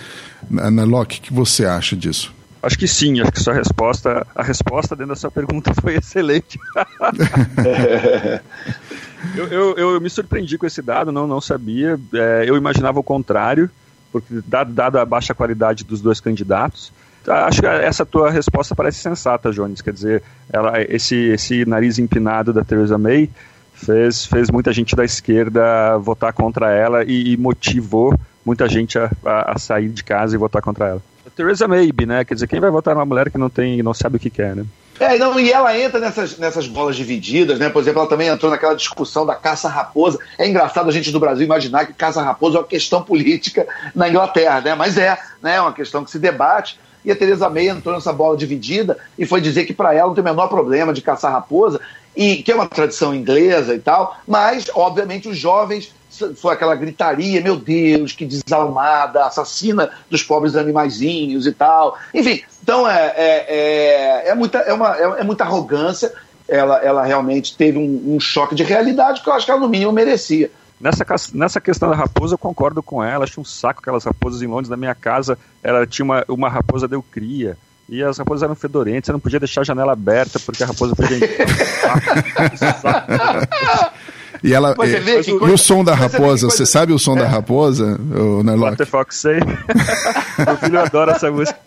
Ana 0.50 0.84
Locke, 0.84 1.18
o 1.18 1.22
que 1.22 1.30
você 1.32 1.66
acha 1.66 1.94
disso? 1.94 2.32
Acho 2.62 2.78
que 2.78 2.88
sim, 2.88 3.20
acho 3.20 3.30
que 3.30 3.42
sua 3.42 3.52
resposta, 3.52 4.26
a 4.34 4.42
resposta 4.42 4.96
dentro 4.96 5.10
da 5.10 5.16
sua 5.16 5.30
pergunta 5.30 5.74
foi 5.74 5.96
excelente. 5.96 6.58
eu, 9.36 9.46
eu, 9.46 9.76
eu, 9.76 10.00
me 10.00 10.08
surpreendi 10.08 10.56
com 10.56 10.64
esse 10.64 10.80
dado, 10.80 11.12
não, 11.12 11.26
não 11.26 11.40
sabia. 11.40 12.00
É, 12.14 12.44
eu 12.46 12.56
imaginava 12.56 12.98
o 12.98 13.02
contrário 13.02 13.70
porque 14.10 14.40
dada 14.46 15.02
a 15.02 15.04
baixa 15.04 15.34
qualidade 15.34 15.84
dos 15.84 16.00
dois 16.00 16.18
candidatos, 16.18 16.90
acho 17.30 17.60
que 17.60 17.66
essa 17.66 18.06
tua 18.06 18.30
resposta 18.30 18.74
parece 18.74 18.98
sensata, 18.98 19.50
Jones. 19.50 19.80
Quer 19.80 19.92
dizer, 19.92 20.22
ela, 20.52 20.80
esse, 20.82 21.14
esse 21.14 21.64
nariz 21.64 21.98
empinado 21.98 22.52
da 22.52 22.64
Theresa 22.64 22.98
May 22.98 23.30
fez, 23.72 24.26
fez 24.26 24.50
muita 24.50 24.72
gente 24.72 24.96
da 24.96 25.04
esquerda 25.04 25.96
votar 25.98 26.32
contra 26.32 26.70
ela 26.70 27.04
e, 27.04 27.32
e 27.32 27.36
motivou 27.36 28.18
muita 28.44 28.68
gente 28.68 28.98
a, 28.98 29.10
a, 29.24 29.52
a, 29.52 29.58
sair 29.58 29.88
de 29.88 30.02
casa 30.02 30.34
e 30.34 30.38
votar 30.38 30.62
contra 30.62 30.86
ela. 30.86 31.02
A 31.26 31.30
Theresa 31.30 31.68
May, 31.68 31.92
né? 32.06 32.24
Quer 32.24 32.34
dizer, 32.34 32.48
quem 32.48 32.60
vai 32.60 32.70
votar 32.70 32.94
numa 32.94 33.04
mulher 33.04 33.30
que 33.30 33.38
não 33.38 33.50
tem, 33.50 33.82
não 33.82 33.94
sabe 33.94 34.16
o 34.16 34.20
que 34.20 34.30
quer, 34.30 34.56
né? 34.56 34.64
É, 35.00 35.16
não, 35.16 35.38
e 35.38 35.52
ela 35.52 35.78
entra 35.78 36.00
nessas, 36.00 36.36
nessas 36.38 36.66
bolas 36.66 36.96
divididas, 36.96 37.58
né? 37.58 37.68
Por 37.68 37.80
exemplo, 37.80 38.00
ela 38.00 38.08
também 38.08 38.28
entrou 38.28 38.50
naquela 38.50 38.74
discussão 38.74 39.24
da 39.24 39.34
caça-raposa. 39.34 40.18
É 40.36 40.48
engraçado 40.48 40.88
a 40.88 40.92
gente 40.92 41.12
do 41.12 41.20
Brasil 41.20 41.44
imaginar 41.44 41.86
que 41.86 41.92
caça-raposa 41.92 42.56
é 42.56 42.60
uma 42.60 42.66
questão 42.66 43.00
política 43.00 43.66
na 43.94 44.08
Inglaterra, 44.08 44.60
né? 44.60 44.74
Mas 44.74 44.98
é, 44.98 45.16
né? 45.40 45.56
É 45.56 45.60
uma 45.60 45.72
questão 45.72 46.04
que 46.04 46.10
se 46.10 46.18
debate. 46.18 46.80
E 47.04 47.10
a 47.10 47.16
Teresa 47.16 47.48
May 47.48 47.68
entrou 47.68 47.94
nessa 47.94 48.12
bola 48.12 48.36
dividida 48.36 48.98
e 49.18 49.24
foi 49.24 49.40
dizer 49.40 49.64
que 49.64 49.72
para 49.72 49.94
ela 49.94 50.08
não 50.08 50.14
tem 50.14 50.22
o 50.22 50.24
menor 50.24 50.48
problema 50.48 50.92
de 50.92 51.02
caçar 51.02 51.32
raposa, 51.32 51.80
e 52.16 52.42
que 52.42 52.50
é 52.50 52.54
uma 52.54 52.66
tradição 52.66 53.14
inglesa 53.14 53.74
e 53.74 53.78
tal, 53.78 54.16
mas, 54.26 54.68
obviamente, 54.74 55.28
os 55.28 55.38
jovens 55.38 55.94
foi 56.36 56.54
aquela 56.54 56.74
gritaria, 56.74 57.40
meu 57.40 57.56
Deus, 57.56 58.12
que 58.12 58.24
desalmada, 58.24 59.24
assassina 59.24 59.90
dos 60.10 60.22
pobres 60.22 60.56
animaizinhos 60.56 61.46
e 61.46 61.52
tal. 61.52 61.96
Enfim, 62.12 62.42
então 62.62 62.88
é, 62.88 63.14
é, 63.16 63.46
é, 63.48 64.28
é 64.30 64.34
muita, 64.34 64.58
é, 64.58 64.72
uma, 64.72 64.96
é, 64.96 65.20
é, 65.20 65.24
muita 65.24 65.44
arrogância. 65.44 66.12
Ela, 66.48 66.78
ela 66.78 67.04
realmente 67.04 67.54
teve 67.56 67.78
um, 67.78 68.14
um, 68.16 68.18
choque 68.18 68.54
de 68.54 68.62
realidade 68.62 69.20
que 69.22 69.28
eu 69.28 69.34
acho 69.34 69.44
que 69.44 69.52
ela, 69.52 69.60
no 69.60 69.68
mínimo, 69.68 69.92
merecia. 69.92 70.50
Nessa, 70.80 71.04
nessa 71.34 71.60
questão 71.60 71.90
da 71.90 71.96
raposa, 71.96 72.34
eu 72.34 72.38
concordo 72.38 72.82
com 72.82 73.02
ela. 73.02 73.24
Acho 73.24 73.40
um 73.40 73.44
saco 73.44 73.80
aquelas 73.80 74.04
raposas 74.04 74.42
em 74.42 74.46
Londres. 74.46 74.68
Na 74.68 74.76
minha 74.76 74.94
casa, 74.94 75.38
ela 75.62 75.86
tinha 75.86 76.04
uma, 76.04 76.24
uma 76.28 76.48
raposa 76.48 76.86
deu 76.86 77.02
cria. 77.02 77.56
E 77.88 78.02
as 78.02 78.18
raposas 78.18 78.42
eram 78.42 78.54
fedorentes, 78.54 79.06
você 79.06 79.12
não 79.12 79.20
podia 79.20 79.40
deixar 79.40 79.62
a 79.62 79.64
janela 79.64 79.92
aberta 79.92 80.38
porque 80.38 80.62
a 80.62 80.66
raposa 80.66 80.94
podia 80.94 81.16
entrar. 81.16 82.02
E 84.42 84.54
ela 84.54 84.74
e, 84.84 85.30
e 85.30 85.50
o 85.50 85.58
som 85.58 85.82
da 85.82 85.94
raposa, 85.94 86.48
você 86.48 86.64
sabe 86.64 86.92
o 86.92 86.98
som 86.98 87.16
é. 87.16 87.20
da 87.20 87.26
raposa, 87.26 87.98
o 88.14 88.42
What 88.60 88.76
the 88.76 88.84
fuck 88.84 89.14
say? 89.14 89.40
Meu 90.38 90.56
filho 90.56 90.80
adora 90.80 91.12
essa 91.12 91.30
música. 91.30 91.58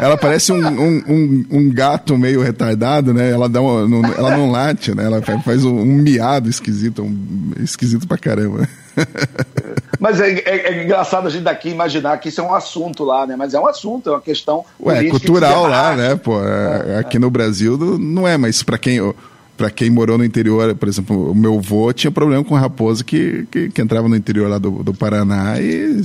ela 0.00 0.16
parece 0.16 0.52
um, 0.52 0.66
um, 0.66 1.04
um, 1.06 1.46
um, 1.50 1.70
gato 1.72 2.16
meio 2.16 2.42
retardado, 2.42 3.12
né? 3.12 3.30
Ela, 3.30 3.48
dá 3.48 3.60
uma, 3.60 3.86
não, 3.86 4.04
ela 4.04 4.36
não 4.36 4.50
late, 4.50 4.94
né? 4.94 5.04
Ela 5.04 5.22
faz 5.44 5.64
um, 5.64 5.78
um 5.78 5.96
miado 5.96 6.48
esquisito, 6.48 7.02
um, 7.02 7.52
esquisito 7.60 8.06
pra 8.06 8.16
caramba. 8.16 8.68
Mas 9.98 10.20
é, 10.20 10.30
é, 10.30 10.72
é, 10.72 10.84
engraçado 10.84 11.26
a 11.26 11.30
gente 11.30 11.42
daqui 11.42 11.68
imaginar 11.68 12.18
que 12.18 12.28
isso 12.28 12.40
é 12.40 12.44
um 12.44 12.54
assunto 12.54 13.04
lá, 13.04 13.26
né? 13.26 13.36
Mas 13.36 13.54
é 13.54 13.60
um 13.60 13.66
assunto, 13.66 14.10
é 14.10 14.12
uma 14.12 14.20
questão. 14.20 14.64
Ué, 14.80 15.04
cultural 15.08 15.66
lá, 15.66 15.94
né? 15.96 16.16
Pô, 16.16 16.40
é, 16.42 16.94
é, 16.94 16.98
aqui 16.98 17.18
no 17.18 17.30
Brasil 17.30 17.76
não 17.98 18.26
é, 18.26 18.36
mas 18.36 18.62
para 18.62 18.78
quem 18.78 19.00
para 19.58 19.70
quem 19.70 19.90
morou 19.90 20.16
no 20.16 20.24
interior, 20.24 20.72
por 20.76 20.88
exemplo, 20.88 21.32
o 21.32 21.34
meu 21.34 21.58
avô 21.58 21.92
tinha 21.92 22.12
problema 22.12 22.44
com 22.44 22.54
raposa 22.54 23.02
que, 23.02 23.44
que, 23.50 23.68
que 23.68 23.82
entrava 23.82 24.08
no 24.08 24.14
interior 24.14 24.48
lá 24.48 24.56
do, 24.56 24.84
do 24.84 24.94
Paraná 24.94 25.60
e, 25.60 26.00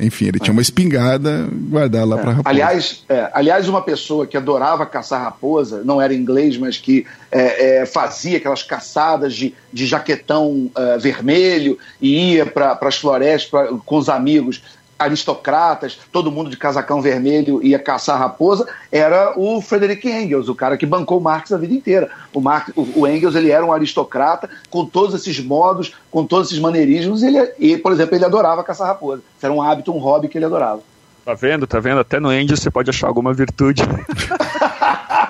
enfim, 0.00 0.28
ele 0.28 0.40
tinha 0.40 0.52
uma 0.52 0.62
espingarda 0.62 1.46
guardada 1.52 2.06
lá 2.06 2.16
é. 2.16 2.22
para 2.22 2.30
raposa. 2.30 2.48
Aliás, 2.48 3.04
é, 3.06 3.30
aliás, 3.34 3.68
uma 3.68 3.82
pessoa 3.82 4.26
que 4.26 4.34
adorava 4.34 4.86
caçar 4.86 5.22
raposa, 5.22 5.82
não 5.84 6.00
era 6.00 6.14
inglês, 6.14 6.56
mas 6.56 6.78
que 6.78 7.06
é, 7.30 7.80
é 7.80 7.86
fazia 7.86 8.38
aquelas 8.38 8.62
caçadas 8.62 9.34
de, 9.34 9.54
de 9.70 9.86
jaquetão 9.86 10.70
é, 10.74 10.96
vermelho 10.96 11.78
e 12.00 12.32
ia 12.32 12.46
para 12.46 12.78
as 12.80 12.96
florestas 12.96 13.50
pra, 13.50 13.66
com 13.84 13.98
os 13.98 14.08
amigos 14.08 14.62
aristocratas, 14.98 15.98
todo 16.10 16.30
mundo 16.30 16.50
de 16.50 16.56
casacão 16.56 17.00
vermelho 17.00 17.62
ia 17.62 17.78
caçar 17.78 18.18
raposa, 18.18 18.66
era 18.90 19.34
o 19.36 19.60
Frederick 19.60 20.08
Engels, 20.08 20.48
o 20.48 20.54
cara 20.54 20.76
que 20.76 20.86
bancou 20.86 21.20
Marx 21.20 21.52
a 21.52 21.58
vida 21.58 21.74
inteira. 21.74 22.10
O, 22.32 22.40
Marx, 22.40 22.72
o, 22.74 23.06
Engels 23.06 23.34
ele 23.34 23.50
era 23.50 23.64
um 23.64 23.72
aristocrata 23.72 24.48
com 24.70 24.84
todos 24.84 25.14
esses 25.14 25.38
modos, 25.38 25.94
com 26.10 26.24
todos 26.24 26.48
esses 26.48 26.58
maneirismos, 26.58 27.22
ele, 27.22 27.38
e, 27.58 27.76
por 27.76 27.92
exemplo, 27.92 28.14
ele 28.14 28.24
adorava 28.24 28.64
caçar 28.64 28.86
raposa. 28.86 29.22
Isso 29.36 29.46
era 29.46 29.54
um 29.54 29.62
hábito, 29.62 29.92
um 29.92 29.98
hobby 29.98 30.28
que 30.28 30.38
ele 30.38 30.46
adorava. 30.46 30.80
Tá 31.24 31.34
vendo, 31.34 31.66
tá 31.66 31.80
vendo? 31.80 32.00
Até 32.00 32.20
no 32.20 32.32
Engels 32.32 32.60
você 32.60 32.70
pode 32.70 32.88
achar 32.88 33.08
alguma 33.08 33.34
virtude. 33.34 33.82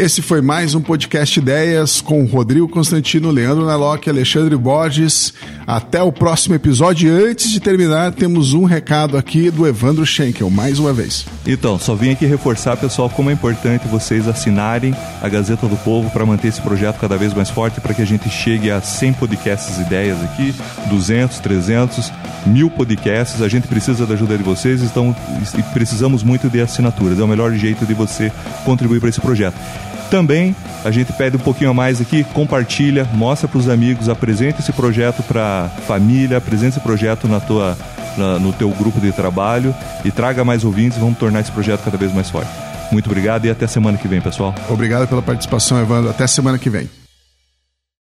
Esse 0.00 0.22
foi 0.22 0.40
mais 0.40 0.74
um 0.74 0.80
podcast 0.80 1.38
Ideias 1.38 2.00
com 2.00 2.24
Rodrigo 2.24 2.66
Constantino, 2.66 3.30
Leandro 3.30 3.66
Naloc, 3.66 4.08
Alexandre 4.08 4.56
Borges. 4.56 5.34
Até 5.66 6.02
o 6.02 6.10
próximo 6.10 6.54
episódio. 6.54 7.12
Antes 7.12 7.50
de 7.50 7.60
terminar, 7.60 8.12
temos 8.12 8.54
um 8.54 8.64
recado 8.64 9.18
aqui 9.18 9.50
do 9.50 9.66
Evandro 9.66 10.06
Schenkel, 10.06 10.48
mais 10.48 10.78
uma 10.78 10.90
vez. 10.90 11.26
Então, 11.46 11.78
só 11.78 11.94
vim 11.94 12.12
aqui 12.12 12.24
reforçar, 12.24 12.78
pessoal, 12.78 13.10
como 13.10 13.28
é 13.28 13.34
importante 13.34 13.86
vocês 13.88 14.26
assinarem 14.26 14.96
a 15.20 15.28
Gazeta 15.28 15.68
do 15.68 15.76
Povo 15.76 16.08
para 16.08 16.24
manter 16.24 16.48
esse 16.48 16.62
projeto 16.62 16.98
cada 16.98 17.18
vez 17.18 17.34
mais 17.34 17.50
forte, 17.50 17.78
para 17.78 17.92
que 17.92 18.00
a 18.00 18.06
gente 18.06 18.26
chegue 18.30 18.70
a 18.70 18.80
100 18.80 19.12
podcasts 19.12 19.78
ideias 19.80 20.16
aqui, 20.24 20.54
200, 20.88 21.40
300, 21.40 22.10
mil 22.46 22.70
podcasts. 22.70 23.42
A 23.42 23.48
gente 23.48 23.68
precisa 23.68 24.06
da 24.06 24.14
ajuda 24.14 24.38
de 24.38 24.42
vocês 24.42 24.82
então, 24.82 25.14
e 25.58 25.62
precisamos 25.74 26.22
muito 26.22 26.48
de 26.48 26.58
assinaturas. 26.58 27.18
É 27.18 27.22
o 27.22 27.28
melhor 27.28 27.52
jeito 27.52 27.84
de 27.84 27.92
você 27.92 28.32
contribuir 28.64 28.98
para 28.98 29.10
esse 29.10 29.20
projeto. 29.20 29.89
Também 30.10 30.56
a 30.84 30.90
gente 30.90 31.12
pede 31.12 31.36
um 31.36 31.40
pouquinho 31.40 31.70
a 31.70 31.74
mais 31.74 32.00
aqui, 32.00 32.24
compartilha, 32.24 33.08
mostra 33.14 33.46
para 33.46 33.58
os 33.58 33.68
amigos, 33.68 34.08
apresenta 34.08 34.60
esse 34.60 34.72
projeto 34.72 35.22
para 35.22 35.70
família, 35.86 36.38
apresenta 36.38 36.76
esse 36.76 36.80
projeto 36.80 37.28
na 37.28 37.38
tua, 37.38 37.78
na, 38.16 38.38
no 38.38 38.52
teu 38.52 38.70
grupo 38.70 39.00
de 39.00 39.12
trabalho 39.12 39.74
e 40.04 40.10
traga 40.10 40.44
mais 40.44 40.64
ouvintes, 40.64 40.98
vamos 40.98 41.18
tornar 41.18 41.40
esse 41.40 41.52
projeto 41.52 41.82
cada 41.84 41.96
vez 41.96 42.12
mais 42.12 42.28
forte. 42.28 42.50
Muito 42.90 43.06
obrigado 43.06 43.44
e 43.44 43.50
até 43.50 43.66
semana 43.68 43.96
que 43.96 44.08
vem, 44.08 44.20
pessoal. 44.20 44.52
Obrigado 44.68 45.06
pela 45.06 45.22
participação, 45.22 45.80
Evandro. 45.80 46.10
Até 46.10 46.26
semana 46.26 46.58
que 46.58 46.68
vem. 46.68 46.99